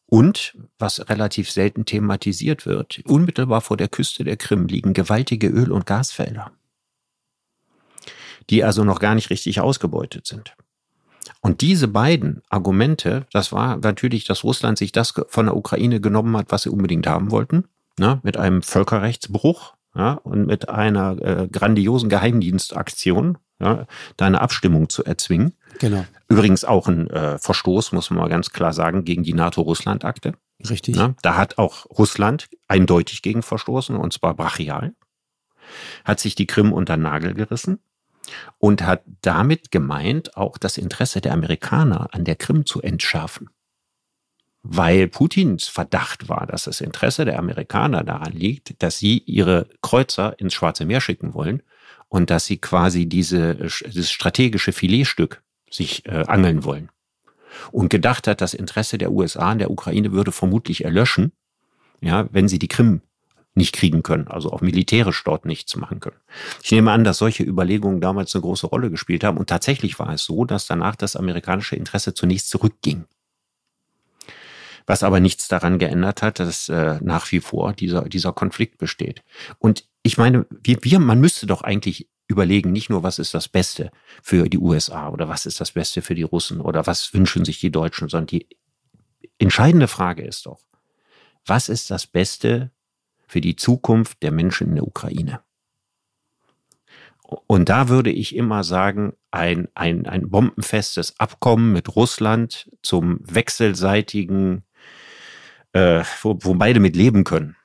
Und 0.05 0.57
was 0.77 1.07
relativ 1.09 1.51
selten 1.51 1.85
thematisiert 1.85 2.65
wird, 2.65 3.01
unmittelbar 3.05 3.61
vor 3.61 3.77
der 3.77 3.87
Küste 3.87 4.23
der 4.23 4.37
Krim 4.37 4.67
liegen 4.67 4.93
gewaltige 4.93 5.47
Öl- 5.47 5.71
und 5.71 5.85
Gasfelder, 5.85 6.51
die 8.49 8.63
also 8.63 8.83
noch 8.83 8.99
gar 8.99 9.15
nicht 9.15 9.29
richtig 9.29 9.59
ausgebeutet 9.61 10.25
sind. 10.27 10.55
Und 11.41 11.61
diese 11.61 11.87
beiden 11.87 12.41
Argumente, 12.49 13.25
das 13.31 13.51
war 13.51 13.77
natürlich, 13.77 14.25
dass 14.25 14.43
Russland 14.43 14.77
sich 14.77 14.91
das 14.91 15.13
von 15.27 15.45
der 15.45 15.55
Ukraine 15.55 16.01
genommen 16.01 16.35
hat, 16.37 16.47
was 16.49 16.63
sie 16.63 16.69
unbedingt 16.69 17.07
haben 17.07 17.31
wollten, 17.31 17.65
ne, 17.97 18.19
mit 18.23 18.37
einem 18.37 18.61
Völkerrechtsbruch 18.61 19.73
ja, 19.95 20.13
und 20.13 20.45
mit 20.45 20.69
einer 20.69 21.21
äh, 21.21 21.47
grandiosen 21.47 22.09
Geheimdienstaktion, 22.09 23.37
ja, 23.59 23.85
da 24.17 24.25
eine 24.25 24.41
Abstimmung 24.41 24.89
zu 24.89 25.03
erzwingen. 25.03 25.53
Genau. 25.79 26.05
Übrigens 26.27 26.65
auch 26.65 26.87
ein 26.87 27.09
äh, 27.09 27.37
Verstoß, 27.37 27.91
muss 27.91 28.09
man 28.09 28.19
mal 28.19 28.29
ganz 28.29 28.51
klar 28.51 28.73
sagen, 28.73 29.05
gegen 29.05 29.23
die 29.23 29.33
NATO-Russland-Akte. 29.33 30.33
Richtig. 30.69 30.95
Ne? 30.95 31.15
Da 31.21 31.37
hat 31.37 31.57
auch 31.57 31.85
Russland 31.85 32.49
eindeutig 32.67 33.21
gegen 33.21 33.41
verstoßen, 33.41 33.95
und 33.95 34.13
zwar 34.13 34.33
brachial. 34.35 34.93
Hat 36.03 36.19
sich 36.19 36.35
die 36.35 36.47
Krim 36.47 36.73
unter 36.73 36.97
Nagel 36.97 37.33
gerissen 37.33 37.79
und 38.57 38.81
hat 38.81 39.03
damit 39.21 39.71
gemeint, 39.71 40.35
auch 40.37 40.57
das 40.57 40.77
Interesse 40.77 41.21
der 41.21 41.33
Amerikaner 41.33 42.13
an 42.13 42.23
der 42.23 42.35
Krim 42.35 42.65
zu 42.65 42.81
entschärfen. 42.81 43.49
Weil 44.61 45.07
Putins 45.07 45.67
Verdacht 45.67 46.27
war, 46.27 46.45
dass 46.45 46.65
das 46.65 46.81
Interesse 46.81 47.25
der 47.25 47.39
Amerikaner 47.39 48.03
daran 48.03 48.33
liegt, 48.33 48.81
dass 48.83 48.97
sie 48.97 49.19
ihre 49.19 49.67
Kreuzer 49.81 50.37
ins 50.37 50.53
Schwarze 50.53 50.85
Meer 50.85 51.01
schicken 51.01 51.33
wollen 51.33 51.63
und 52.09 52.29
dass 52.29 52.45
sie 52.45 52.57
quasi 52.57 53.05
diese, 53.05 53.55
dieses 53.55 54.11
strategische 54.11 54.73
Filetstück 54.73 55.41
sich 55.71 56.05
äh, 56.05 56.25
angeln 56.27 56.63
wollen. 56.63 56.89
Und 57.71 57.89
gedacht 57.89 58.27
hat, 58.27 58.41
das 58.41 58.53
Interesse 58.53 58.97
der 58.97 59.11
USA 59.11 59.51
an 59.51 59.59
der 59.59 59.71
Ukraine 59.71 60.11
würde 60.11 60.31
vermutlich 60.31 60.83
erlöschen, 60.83 61.31
ja, 62.01 62.27
wenn 62.31 62.47
sie 62.47 62.59
die 62.59 62.67
Krim 62.67 63.01
nicht 63.59 63.75
kriegen 63.75 64.01
können, 64.01 64.27
also 64.27 64.51
auch 64.51 64.61
militärisch 64.61 65.23
dort 65.23 65.45
nichts 65.45 65.75
machen 65.75 65.99
können. 65.99 66.15
Ich 66.63 66.71
nehme 66.71 66.91
an, 66.91 67.03
dass 67.03 67.19
solche 67.19 67.43
Überlegungen 67.43 68.01
damals 68.01 68.33
eine 68.33 68.41
große 68.41 68.65
Rolle 68.65 68.89
gespielt 68.89 69.23
haben. 69.23 69.37
Und 69.37 69.47
tatsächlich 69.47 69.99
war 69.99 70.11
es 70.11 70.23
so, 70.23 70.45
dass 70.45 70.65
danach 70.65 70.95
das 70.95 71.15
amerikanische 71.15 71.75
Interesse 71.75 72.15
zunächst 72.15 72.49
zurückging. 72.49 73.05
Was 74.87 75.03
aber 75.03 75.19
nichts 75.19 75.47
daran 75.47 75.77
geändert 75.77 76.23
hat, 76.23 76.39
dass 76.39 76.67
äh, 76.69 76.97
nach 77.01 77.31
wie 77.31 77.41
vor 77.41 77.73
dieser, 77.73 78.09
dieser 78.09 78.33
Konflikt 78.33 78.79
besteht. 78.79 79.21
Und 79.59 79.85
ich 80.01 80.17
meine, 80.17 80.47
wir, 80.49 80.77
wir, 80.81 80.97
man 80.97 81.19
müsste 81.19 81.45
doch 81.45 81.61
eigentlich 81.61 82.09
überlegen, 82.27 82.71
nicht 82.71 82.89
nur, 82.89 83.03
was 83.03 83.19
ist 83.19 83.33
das 83.33 83.47
Beste 83.47 83.91
für 84.23 84.49
die 84.49 84.57
USA 84.57 85.09
oder 85.09 85.27
was 85.27 85.45
ist 85.45 85.59
das 85.61 85.71
Beste 85.71 86.01
für 86.01 86.15
die 86.15 86.23
Russen 86.23 86.61
oder 86.61 86.87
was 86.87 87.13
wünschen 87.13 87.45
sich 87.45 87.59
die 87.59 87.71
Deutschen, 87.71 88.09
sondern 88.09 88.27
die 88.27 88.47
entscheidende 89.37 89.87
Frage 89.87 90.23
ist 90.23 90.45
doch, 90.45 90.61
was 91.45 91.69
ist 91.69 91.91
das 91.91 92.07
Beste 92.07 92.71
für 93.29 93.41
die 93.41 93.55
Zukunft 93.55 94.23
der 94.23 94.31
Menschen 94.31 94.69
in 94.69 94.75
der 94.75 94.87
Ukraine? 94.87 95.41
Und 97.45 97.69
da 97.69 97.89
würde 97.89 98.09
ich 98.09 98.35
immer 98.35 98.63
sagen, 98.63 99.13
ein, 99.29 99.67
ein, 99.75 100.07
ein 100.07 100.31
bombenfestes 100.31 101.19
Abkommen 101.19 101.71
mit 101.71 101.95
Russland 101.95 102.71
zum 102.81 103.19
wechselseitigen, 103.21 104.63
äh, 105.73 106.03
wo, 106.23 106.39
wo 106.41 106.55
beide 106.55 106.79
mit 106.79 106.95
leben 106.95 107.23
können, 107.23 107.55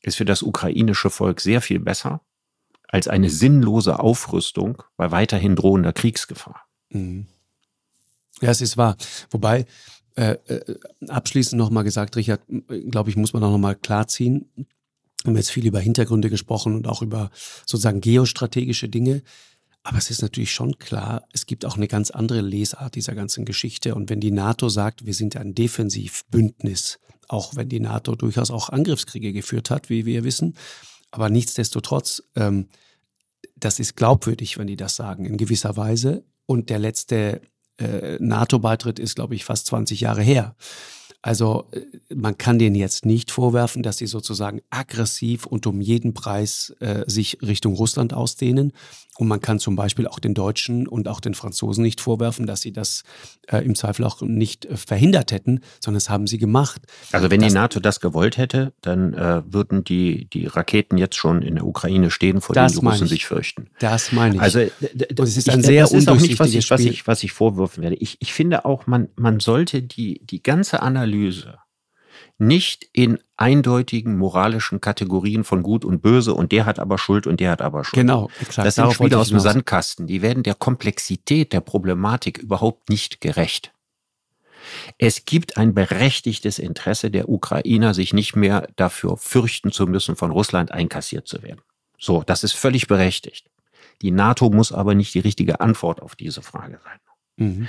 ist 0.00 0.16
für 0.16 0.24
das 0.24 0.42
ukrainische 0.42 1.10
Volk 1.10 1.42
sehr 1.42 1.60
viel 1.60 1.78
besser 1.78 2.22
als 2.88 3.06
eine 3.06 3.28
sinnlose 3.28 3.98
Aufrüstung 3.98 4.82
bei 4.96 5.10
weiterhin 5.10 5.56
drohender 5.56 5.92
Kriegsgefahr. 5.92 6.62
Mhm. 6.88 7.26
Ja, 8.40 8.50
es 8.50 8.62
ist 8.62 8.78
wahr. 8.78 8.96
Wobei, 9.30 9.66
äh, 10.14 10.36
äh, 10.46 10.78
abschließend 11.08 11.58
nochmal 11.58 11.84
gesagt, 11.84 12.16
Richard, 12.16 12.40
glaube 12.90 13.10
ich, 13.10 13.16
muss 13.16 13.34
man 13.34 13.42
auch 13.42 13.50
nochmal 13.50 13.74
klarziehen. 13.74 14.48
Wir 15.26 15.30
haben 15.30 15.38
jetzt 15.38 15.50
viel 15.50 15.66
über 15.66 15.80
Hintergründe 15.80 16.30
gesprochen 16.30 16.76
und 16.76 16.86
auch 16.86 17.02
über 17.02 17.30
sozusagen 17.66 18.00
geostrategische 18.00 18.88
Dinge. 18.88 19.22
Aber 19.82 19.98
es 19.98 20.08
ist 20.08 20.22
natürlich 20.22 20.52
schon 20.52 20.78
klar, 20.78 21.26
es 21.32 21.46
gibt 21.46 21.64
auch 21.64 21.76
eine 21.76 21.88
ganz 21.88 22.12
andere 22.12 22.42
Lesart 22.42 22.94
dieser 22.94 23.16
ganzen 23.16 23.44
Geschichte. 23.44 23.96
Und 23.96 24.08
wenn 24.08 24.20
die 24.20 24.30
NATO 24.30 24.68
sagt, 24.68 25.04
wir 25.04 25.14
sind 25.14 25.36
ein 25.36 25.52
Defensivbündnis, 25.52 27.00
auch 27.26 27.56
wenn 27.56 27.68
die 27.68 27.80
NATO 27.80 28.14
durchaus 28.14 28.52
auch 28.52 28.68
Angriffskriege 28.68 29.32
geführt 29.32 29.70
hat, 29.70 29.90
wie 29.90 30.06
wir 30.06 30.22
wissen, 30.22 30.56
aber 31.10 31.28
nichtsdestotrotz, 31.28 32.22
ähm, 32.36 32.68
das 33.56 33.80
ist 33.80 33.96
glaubwürdig, 33.96 34.58
wenn 34.58 34.68
die 34.68 34.76
das 34.76 34.94
sagen, 34.94 35.24
in 35.24 35.38
gewisser 35.38 35.76
Weise. 35.76 36.24
Und 36.46 36.70
der 36.70 36.78
letzte 36.78 37.40
äh, 37.78 38.16
NATO-Beitritt 38.20 39.00
ist, 39.00 39.16
glaube 39.16 39.34
ich, 39.34 39.44
fast 39.44 39.66
20 39.66 40.00
Jahre 40.00 40.22
her. 40.22 40.54
Also 41.22 41.66
äh, 41.72 41.80
man 42.14 42.38
kann 42.38 42.58
denen 42.58 42.76
jetzt 42.76 43.04
nicht 43.04 43.30
vorwerfen, 43.30 43.82
dass 43.82 43.98
sie 43.98 44.06
sozusagen 44.06 44.60
aggressiv 44.70 45.46
und 45.46 45.66
um 45.66 45.80
jeden 45.80 46.14
Preis 46.14 46.74
äh, 46.80 47.04
sich 47.06 47.38
Richtung 47.42 47.74
Russland 47.74 48.14
ausdehnen. 48.14 48.72
Und 49.18 49.28
man 49.28 49.40
kann 49.40 49.58
zum 49.58 49.76
Beispiel 49.76 50.06
auch 50.06 50.18
den 50.18 50.34
Deutschen 50.34 50.86
und 50.86 51.08
auch 51.08 51.20
den 51.20 51.34
Franzosen 51.34 51.82
nicht 51.82 52.02
vorwerfen, 52.02 52.46
dass 52.46 52.60
sie 52.60 52.72
das 52.72 53.02
äh, 53.48 53.64
im 53.64 53.74
Zweifel 53.74 54.04
auch 54.04 54.20
nicht 54.20 54.66
äh, 54.66 54.76
verhindert 54.76 55.32
hätten, 55.32 55.60
sondern 55.80 55.96
das 55.96 56.10
haben 56.10 56.26
sie 56.26 56.36
gemacht. 56.36 56.82
Also 57.12 57.30
wenn 57.30 57.40
das, 57.40 57.52
die 57.52 57.54
NATO 57.54 57.80
das 57.80 58.00
gewollt 58.00 58.36
hätte, 58.36 58.74
dann 58.82 59.14
äh, 59.14 59.42
würden 59.46 59.84
die, 59.84 60.26
die 60.26 60.46
Raketen 60.46 60.98
jetzt 60.98 61.16
schon 61.16 61.40
in 61.40 61.54
der 61.54 61.66
Ukraine 61.66 62.10
stehen, 62.10 62.42
vor 62.42 62.54
denen 62.54 62.68
die 62.68 62.76
Russen 62.76 63.06
sich 63.06 63.24
fürchten. 63.26 63.68
Das 63.78 64.12
meine 64.12 64.36
ich. 64.36 64.40
Also 64.42 64.60
das 65.10 65.36
ist 65.36 65.48
ein 65.48 65.60
ich, 65.60 65.66
sehr 65.66 65.82
das 65.82 65.92
ist 65.92 66.08
auch 66.08 66.20
nicht, 66.20 66.38
was 66.38 66.52
ich, 66.52 66.70
was 66.70 66.80
ich, 66.80 67.06
was 67.06 67.22
ich 67.22 67.32
vorwürfen 67.32 67.82
werde. 67.82 67.96
Ich, 67.96 68.18
ich 68.20 68.34
finde 68.34 68.66
auch, 68.66 68.86
man, 68.86 69.08
man 69.16 69.40
sollte 69.40 69.82
die, 69.82 70.20
die 70.26 70.42
ganze 70.42 70.82
Analyse 70.82 71.15
nicht 72.38 72.86
in 72.92 73.18
eindeutigen 73.36 74.18
moralischen 74.18 74.80
Kategorien 74.80 75.44
von 75.44 75.62
Gut 75.62 75.84
und 75.84 76.02
Böse 76.02 76.34
und 76.34 76.52
der 76.52 76.66
hat 76.66 76.78
aber 76.78 76.98
Schuld 76.98 77.26
und 77.26 77.40
der 77.40 77.50
hat 77.50 77.62
aber 77.62 77.84
Schuld. 77.84 78.00
Genau, 78.00 78.30
exakt. 78.40 78.66
Das 78.66 78.74
sind 78.74 78.92
Spiele 78.92 79.18
aus 79.18 79.28
dem 79.28 79.40
Sandkasten. 79.40 80.06
Die 80.06 80.22
werden 80.22 80.42
der 80.42 80.54
Komplexität 80.54 81.52
der 81.52 81.60
Problematik 81.60 82.38
überhaupt 82.38 82.88
nicht 82.88 83.20
gerecht. 83.20 83.72
Es 84.98 85.24
gibt 85.24 85.56
ein 85.56 85.74
berechtigtes 85.74 86.58
Interesse 86.58 87.10
der 87.10 87.28
Ukrainer, 87.28 87.94
sich 87.94 88.12
nicht 88.12 88.34
mehr 88.36 88.68
dafür 88.76 89.16
fürchten 89.16 89.70
zu 89.70 89.86
müssen, 89.86 90.16
von 90.16 90.30
Russland 90.30 90.72
einkassiert 90.72 91.28
zu 91.28 91.42
werden. 91.42 91.60
So, 91.98 92.22
das 92.24 92.44
ist 92.44 92.52
völlig 92.52 92.88
berechtigt. 92.88 93.48
Die 94.02 94.10
NATO 94.10 94.50
muss 94.50 94.72
aber 94.72 94.94
nicht 94.94 95.14
die 95.14 95.20
richtige 95.20 95.60
Antwort 95.60 96.02
auf 96.02 96.16
diese 96.16 96.42
Frage 96.42 96.80
sein. 96.84 96.98
Mhm, 97.36 97.68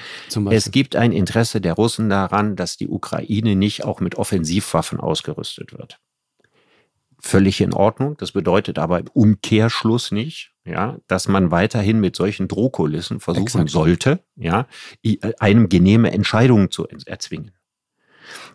es 0.49 0.72
gibt 0.72 0.95
ein 0.95 1.11
Interesse 1.11 1.59
der 1.59 1.74
Russen 1.74 2.09
daran, 2.09 2.55
dass 2.55 2.78
die 2.78 2.88
Ukraine 2.88 3.55
nicht 3.55 3.84
auch 3.84 3.99
mit 3.99 4.15
Offensivwaffen 4.15 4.99
ausgerüstet 4.99 5.74
wird. 5.74 5.99
Völlig 7.20 7.59
in 7.61 7.74
Ordnung. 7.74 8.15
Das 8.18 8.32
bedeutet 8.32 8.80
aber 8.80 8.99
im 8.99 9.07
Umkehrschluss 9.07 10.11
nicht, 10.11 10.53
ja, 10.65 10.97
dass 11.07 11.28
man 11.28 11.51
weiterhin 11.51 11.99
mit 11.99 12.15
solchen 12.15 12.47
Drohkulissen 12.47 13.20
versuchen 13.20 13.43
Exakt. 13.43 13.70
sollte, 13.72 14.20
ja, 14.36 14.68
einem 15.39 15.68
genehme 15.68 16.11
Entscheidungen 16.11 16.72
zu 16.72 16.88
erzwingen. 17.05 17.51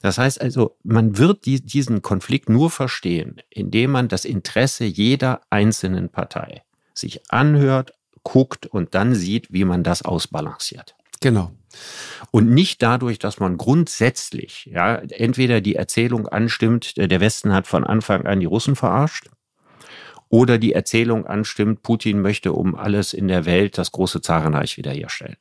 Das 0.00 0.18
heißt 0.18 0.40
also, 0.40 0.76
man 0.82 1.18
wird 1.18 1.44
diesen 1.46 2.02
Konflikt 2.02 2.48
nur 2.48 2.70
verstehen, 2.70 3.40
indem 3.50 3.90
man 3.90 4.08
das 4.08 4.24
Interesse 4.24 4.84
jeder 4.84 5.40
einzelnen 5.50 6.08
Partei 6.08 6.62
sich 6.94 7.20
anhört, 7.30 7.92
guckt 8.22 8.66
und 8.66 8.94
dann 8.94 9.14
sieht, 9.14 9.52
wie 9.52 9.64
man 9.64 9.82
das 9.82 10.02
ausbalanciert. 10.02 10.94
Genau. 11.22 11.52
Und 12.30 12.50
nicht 12.50 12.82
dadurch, 12.82 13.18
dass 13.18 13.40
man 13.40 13.56
grundsätzlich, 13.56 14.66
ja, 14.66 14.96
entweder 14.96 15.60
die 15.60 15.76
Erzählung 15.76 16.28
anstimmt, 16.28 16.96
der 16.96 17.20
Westen 17.20 17.52
hat 17.52 17.66
von 17.66 17.84
Anfang 17.84 18.26
an 18.26 18.40
die 18.40 18.46
Russen 18.46 18.76
verarscht, 18.76 19.28
oder 20.28 20.56
die 20.56 20.72
Erzählung 20.72 21.26
anstimmt, 21.26 21.82
Putin 21.82 22.22
möchte 22.22 22.54
um 22.54 22.74
alles 22.74 23.12
in 23.12 23.28
der 23.28 23.44
Welt 23.44 23.76
das 23.76 23.92
große 23.92 24.22
Zarenreich 24.22 24.78
wiederherstellen. 24.78 25.36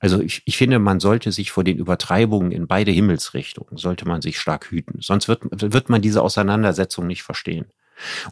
Also 0.00 0.20
ich, 0.20 0.42
ich 0.46 0.56
finde, 0.56 0.80
man 0.80 0.98
sollte 0.98 1.30
sich 1.30 1.52
vor 1.52 1.62
den 1.62 1.78
Übertreibungen 1.78 2.50
in 2.50 2.66
beide 2.66 2.90
Himmelsrichtungen, 2.90 3.76
sollte 3.76 4.06
man 4.06 4.22
sich 4.22 4.40
stark 4.40 4.70
hüten. 4.72 5.00
Sonst 5.00 5.28
wird, 5.28 5.42
wird 5.52 5.88
man 5.90 6.02
diese 6.02 6.22
Auseinandersetzung 6.22 7.06
nicht 7.06 7.22
verstehen. 7.22 7.66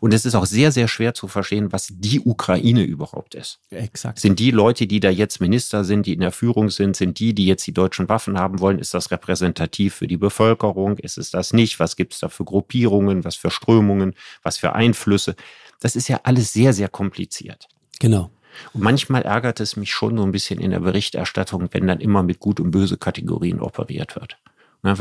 Und 0.00 0.12
es 0.12 0.24
ist 0.24 0.34
auch 0.34 0.46
sehr, 0.46 0.72
sehr 0.72 0.88
schwer 0.88 1.14
zu 1.14 1.28
verstehen, 1.28 1.72
was 1.72 1.88
die 1.90 2.20
Ukraine 2.20 2.82
überhaupt 2.82 3.34
ist. 3.34 3.60
Exakt. 3.70 4.20
Sind 4.20 4.38
die 4.38 4.50
Leute, 4.50 4.86
die 4.86 5.00
da 5.00 5.10
jetzt 5.10 5.40
Minister 5.40 5.84
sind, 5.84 6.06
die 6.06 6.12
in 6.12 6.20
der 6.20 6.32
Führung 6.32 6.70
sind, 6.70 6.96
sind 6.96 7.18
die, 7.18 7.34
die 7.34 7.46
jetzt 7.46 7.66
die 7.66 7.72
deutschen 7.72 8.08
Waffen 8.08 8.38
haben 8.38 8.60
wollen? 8.60 8.78
Ist 8.78 8.94
das 8.94 9.10
repräsentativ 9.10 9.94
für 9.94 10.06
die 10.06 10.16
Bevölkerung? 10.16 10.98
Ist 10.98 11.18
es 11.18 11.30
das 11.30 11.52
nicht? 11.52 11.80
Was 11.80 11.96
gibt 11.96 12.14
es 12.14 12.20
da 12.20 12.28
für 12.28 12.44
Gruppierungen? 12.44 13.24
Was 13.24 13.36
für 13.36 13.50
Strömungen? 13.50 14.14
Was 14.42 14.58
für 14.58 14.74
Einflüsse? 14.74 15.34
Das 15.80 15.96
ist 15.96 16.08
ja 16.08 16.20
alles 16.24 16.52
sehr, 16.52 16.72
sehr 16.72 16.88
kompliziert. 16.88 17.68
Genau. 18.00 18.30
Und 18.72 18.82
manchmal 18.82 19.22
ärgert 19.22 19.60
es 19.60 19.76
mich 19.76 19.92
schon 19.92 20.16
so 20.16 20.22
ein 20.22 20.30
bisschen 20.30 20.60
in 20.60 20.70
der 20.70 20.80
Berichterstattung, 20.80 21.68
wenn 21.72 21.86
dann 21.86 22.00
immer 22.00 22.22
mit 22.22 22.38
gut 22.38 22.60
und 22.60 22.70
böse 22.70 22.96
Kategorien 22.96 23.60
operiert 23.60 24.14
wird. 24.14 24.38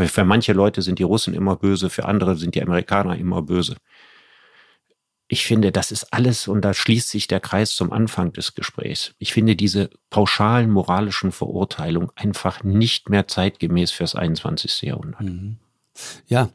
Für 0.10 0.24
manche 0.24 0.54
Leute 0.54 0.82
sind 0.82 0.98
die 0.98 1.04
Russen 1.04 1.34
immer 1.34 1.58
böse, 1.58 1.90
für 1.90 2.06
andere 2.06 2.38
sind 2.38 2.56
die 2.56 2.62
Amerikaner 2.64 3.18
immer 3.18 3.42
böse 3.42 3.76
ich 5.34 5.46
finde, 5.46 5.72
das 5.72 5.92
ist 5.92 6.14
alles, 6.14 6.48
und 6.48 6.62
da 6.62 6.76
schließt 6.76 7.10
sich 7.10 7.28
der 7.28 7.40
Kreis 7.40 7.76
zum 7.76 7.92
Anfang 7.92 8.34
des 8.34 8.54
Gesprächs. 8.54 9.16
Ich 9.18 9.34
finde 9.34 9.56
diese 9.56 9.90
pauschalen 10.12 10.70
moralischen 10.70 11.32
Verurteilungen 11.32 12.12
einfach 12.16 12.64
nicht 12.64 13.10
mehr 13.10 13.28
zeitgemäß 13.28 13.90
fürs 13.90 14.14
21. 14.14 14.84
Jahrhundert. 14.84 15.22
Mhm. 15.22 15.58
Ja, 16.28 16.52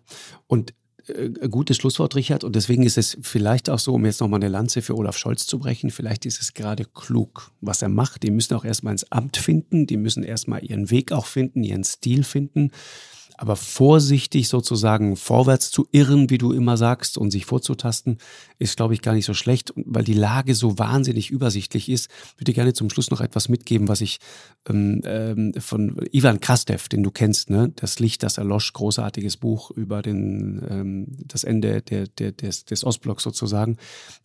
und 0.46 0.74
äh, 1.08 1.48
gutes 1.48 1.76
Schlusswort, 1.76 2.14
Richard. 2.14 2.44
Und 2.44 2.54
deswegen 2.54 2.84
ist 2.84 2.98
es 2.98 3.18
vielleicht 3.20 3.68
auch 3.68 3.80
so, 3.80 3.94
um 3.94 4.06
jetzt 4.06 4.20
nochmal 4.20 4.38
eine 4.38 4.48
Lanze 4.48 4.80
für 4.80 4.96
Olaf 4.96 5.18
Scholz 5.18 5.48
zu 5.48 5.58
brechen, 5.58 5.90
vielleicht 5.90 6.24
ist 6.24 6.40
es 6.40 6.54
gerade 6.54 6.84
klug, 6.84 7.50
was 7.60 7.82
er 7.82 7.88
macht. 7.88 8.22
Die 8.22 8.30
müssen 8.30 8.54
auch 8.54 8.64
erstmal 8.64 8.92
ins 8.92 9.10
Amt 9.10 9.38
finden, 9.38 9.88
die 9.88 9.96
müssen 9.96 10.22
erstmal 10.22 10.64
ihren 10.64 10.88
Weg 10.90 11.10
auch 11.10 11.26
finden, 11.26 11.64
ihren 11.64 11.82
Stil 11.82 12.22
finden 12.22 12.70
aber 13.38 13.54
vorsichtig 13.54 14.48
sozusagen 14.48 15.16
vorwärts 15.16 15.70
zu 15.70 15.86
irren, 15.92 16.28
wie 16.28 16.38
du 16.38 16.52
immer 16.52 16.76
sagst, 16.76 17.16
und 17.16 17.30
sich 17.30 17.46
vorzutasten, 17.46 18.18
ist, 18.58 18.76
glaube 18.76 18.94
ich, 18.94 19.00
gar 19.00 19.14
nicht 19.14 19.24
so 19.24 19.32
schlecht, 19.32 19.72
weil 19.76 20.02
die 20.02 20.12
Lage 20.12 20.56
so 20.56 20.78
wahnsinnig 20.78 21.30
übersichtlich 21.30 21.88
ist. 21.88 22.10
Ich 22.34 22.40
würde 22.40 22.52
gerne 22.52 22.72
zum 22.72 22.90
Schluss 22.90 23.10
noch 23.10 23.20
etwas 23.20 23.48
mitgeben, 23.48 23.86
was 23.86 24.00
ich 24.00 24.18
ähm, 24.68 25.02
ähm, 25.04 25.54
von 25.58 25.96
Ivan 26.10 26.40
Krastev, 26.40 26.88
den 26.88 27.04
du 27.04 27.12
kennst, 27.12 27.48
ne? 27.48 27.72
Das 27.76 28.00
Licht, 28.00 28.24
das 28.24 28.38
erlosch, 28.38 28.72
großartiges 28.72 29.36
Buch 29.36 29.70
über 29.70 30.02
den, 30.02 30.60
ähm, 30.68 31.06
das 31.24 31.44
Ende 31.44 31.80
der, 31.80 32.08
der, 32.08 32.32
des, 32.32 32.64
des 32.64 32.82
Ostblocks 32.82 33.22
sozusagen. 33.22 33.76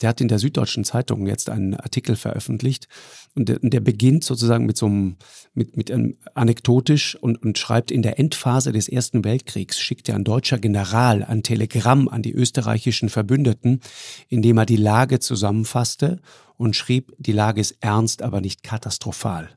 Der 0.02 0.10
hat 0.10 0.22
in 0.22 0.28
der 0.28 0.40
Süddeutschen 0.40 0.86
Zeitung 0.86 1.28
jetzt 1.28 1.52
einen 1.52 1.76
Artikel 1.76 2.16
veröffentlicht 2.16 2.88
und 3.36 3.48
der, 3.48 3.60
der 3.62 3.80
beginnt 3.80 4.24
sozusagen 4.24 4.66
mit 4.66 4.78
so 4.78 4.88
einem, 4.88 5.18
mit, 5.54 5.78
mit 5.78 5.92
einem 5.92 6.18
anekdotisch 6.34 7.16
und, 7.16 7.44
und 7.44 7.60
schreibt 7.60 7.92
in 7.92 8.02
der 8.02 8.18
Endphase 8.18 8.72
des 8.72 8.90
Ersten 8.90 9.03
Ersten 9.04 9.26
Weltkriegs 9.26 9.82
schickte 9.82 10.16
ein 10.16 10.24
deutscher 10.24 10.58
General 10.60 11.26
ein 11.26 11.44
Telegramm 11.44 12.08
an 12.08 12.22
die 12.22 12.32
österreichischen 12.32 13.10
Verbündeten, 13.10 13.82
in 14.30 14.42
dem 14.42 14.58
er 14.58 14.66
die 14.66 14.78
Lage 14.78 15.20
zusammenfasste 15.20 16.22
und 16.56 16.78
schrieb, 16.78 17.14
die 17.18 17.34
Lage 17.34 17.60
ist 17.60 17.76
ernst, 17.82 18.22
aber 18.22 18.40
nicht 18.40 18.64
katastrophal. 18.64 19.50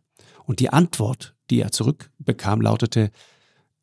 Und 0.47 0.59
die 0.59 0.71
Antwort, 0.71 1.37
die 1.49 1.61
er 1.61 1.71
zurückbekam, 1.71 2.61
lautete, 2.61 3.13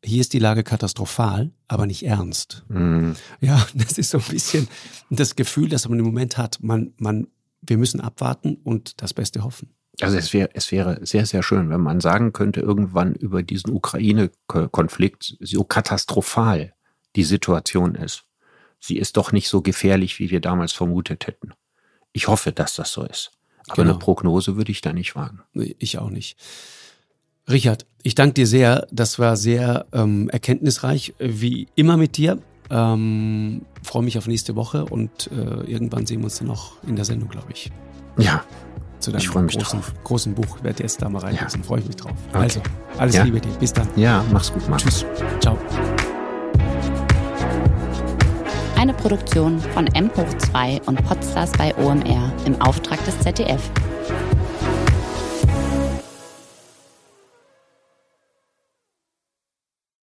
hier 0.04 0.20
ist 0.20 0.34
die 0.34 0.38
Lage 0.38 0.64
katastrophal, 0.64 1.50
aber 1.66 1.86
nicht 1.86 2.04
ernst. 2.04 2.66
Mhm. 2.68 3.16
Ja, 3.40 3.66
das 3.74 3.96
ist 3.96 4.10
so 4.10 4.18
ein 4.18 4.24
bisschen 4.28 4.68
das 5.08 5.34
Gefühl, 5.34 5.70
das 5.70 5.88
man 5.88 5.98
im 5.98 6.04
Moment 6.04 6.36
hat. 6.36 6.58
Man, 6.60 6.92
man, 6.98 7.26
wir 7.62 7.78
müssen 7.78 8.02
abwarten 8.02 8.56
und 8.64 9.00
das 9.00 9.14
Beste 9.14 9.42
hoffen. 9.42 9.70
Also 10.00 10.16
es 10.16 10.32
wäre, 10.32 10.50
es 10.54 10.72
wäre 10.72 11.04
sehr, 11.06 11.24
sehr 11.26 11.42
schön, 11.42 11.70
wenn 11.70 11.80
man 11.80 12.00
sagen 12.00 12.32
könnte, 12.32 12.60
irgendwann 12.60 13.14
über 13.14 13.42
diesen 13.42 13.72
Ukraine-Konflikt, 13.72 15.36
so 15.40 15.64
katastrophal 15.64 16.74
die 17.16 17.24
Situation 17.24 17.94
ist. 17.94 18.24
Sie 18.80 18.98
ist 18.98 19.16
doch 19.16 19.32
nicht 19.32 19.48
so 19.48 19.62
gefährlich, 19.62 20.18
wie 20.18 20.30
wir 20.30 20.40
damals 20.40 20.72
vermutet 20.72 21.26
hätten. 21.26 21.52
Ich 22.12 22.28
hoffe, 22.28 22.52
dass 22.52 22.74
das 22.74 22.92
so 22.92 23.04
ist. 23.04 23.32
Aber 23.68 23.82
genau. 23.82 23.94
eine 23.94 23.98
Prognose 23.98 24.56
würde 24.56 24.72
ich 24.72 24.80
da 24.80 24.92
nicht 24.92 25.16
wagen. 25.16 25.40
Ich 25.54 25.98
auch 25.98 26.10
nicht. 26.10 26.36
Richard, 27.48 27.86
ich 28.02 28.14
danke 28.14 28.34
dir 28.34 28.46
sehr. 28.46 28.86
Das 28.90 29.18
war 29.18 29.36
sehr 29.36 29.86
ähm, 29.92 30.28
erkenntnisreich, 30.28 31.14
wie 31.18 31.68
immer 31.76 31.96
mit 31.96 32.16
dir. 32.16 32.42
Ähm, 32.70 33.64
freue 33.82 34.02
mich 34.02 34.18
auf 34.18 34.26
nächste 34.26 34.56
Woche 34.56 34.86
und 34.86 35.30
äh, 35.30 35.70
irgendwann 35.70 36.06
sehen 36.06 36.20
wir 36.20 36.24
uns 36.24 36.38
dann 36.38 36.48
noch 36.48 36.82
in 36.84 36.96
der 36.96 37.04
Sendung, 37.04 37.28
glaube 37.28 37.52
ich. 37.52 37.70
Ja, 38.18 38.44
zu 39.04 39.12
deinem 39.12 39.46
großen, 39.46 39.82
großen, 40.02 40.34
Buch. 40.34 40.62
Werde 40.62 40.82
jetzt 40.82 41.00
da 41.00 41.08
mal 41.08 41.20
reinlesen. 41.20 41.60
Ja. 41.60 41.66
Freue 41.66 41.80
ich 41.80 41.86
mich 41.86 41.96
drauf. 41.96 42.12
Okay. 42.30 42.42
Also, 42.42 42.60
alles 42.98 43.14
ja. 43.14 43.24
Liebe 43.24 43.40
dir. 43.40 43.50
Bis 43.60 43.72
dann. 43.72 43.88
Ja, 43.96 44.24
mach's 44.32 44.52
gut, 44.52 44.68
Mann. 44.68 44.78
Tschüss. 44.78 45.04
Ciao. 45.40 45.58
Eine 48.76 48.94
Produktion 48.94 49.60
von 49.72 49.86
M 49.88 50.10
hoch 50.16 50.38
2 50.50 50.80
und 50.86 51.02
Podstars 51.06 51.52
bei 51.52 51.74
OMR 51.76 52.32
im 52.44 52.60
Auftrag 52.60 53.02
des 53.04 53.18
ZDF. 53.20 53.70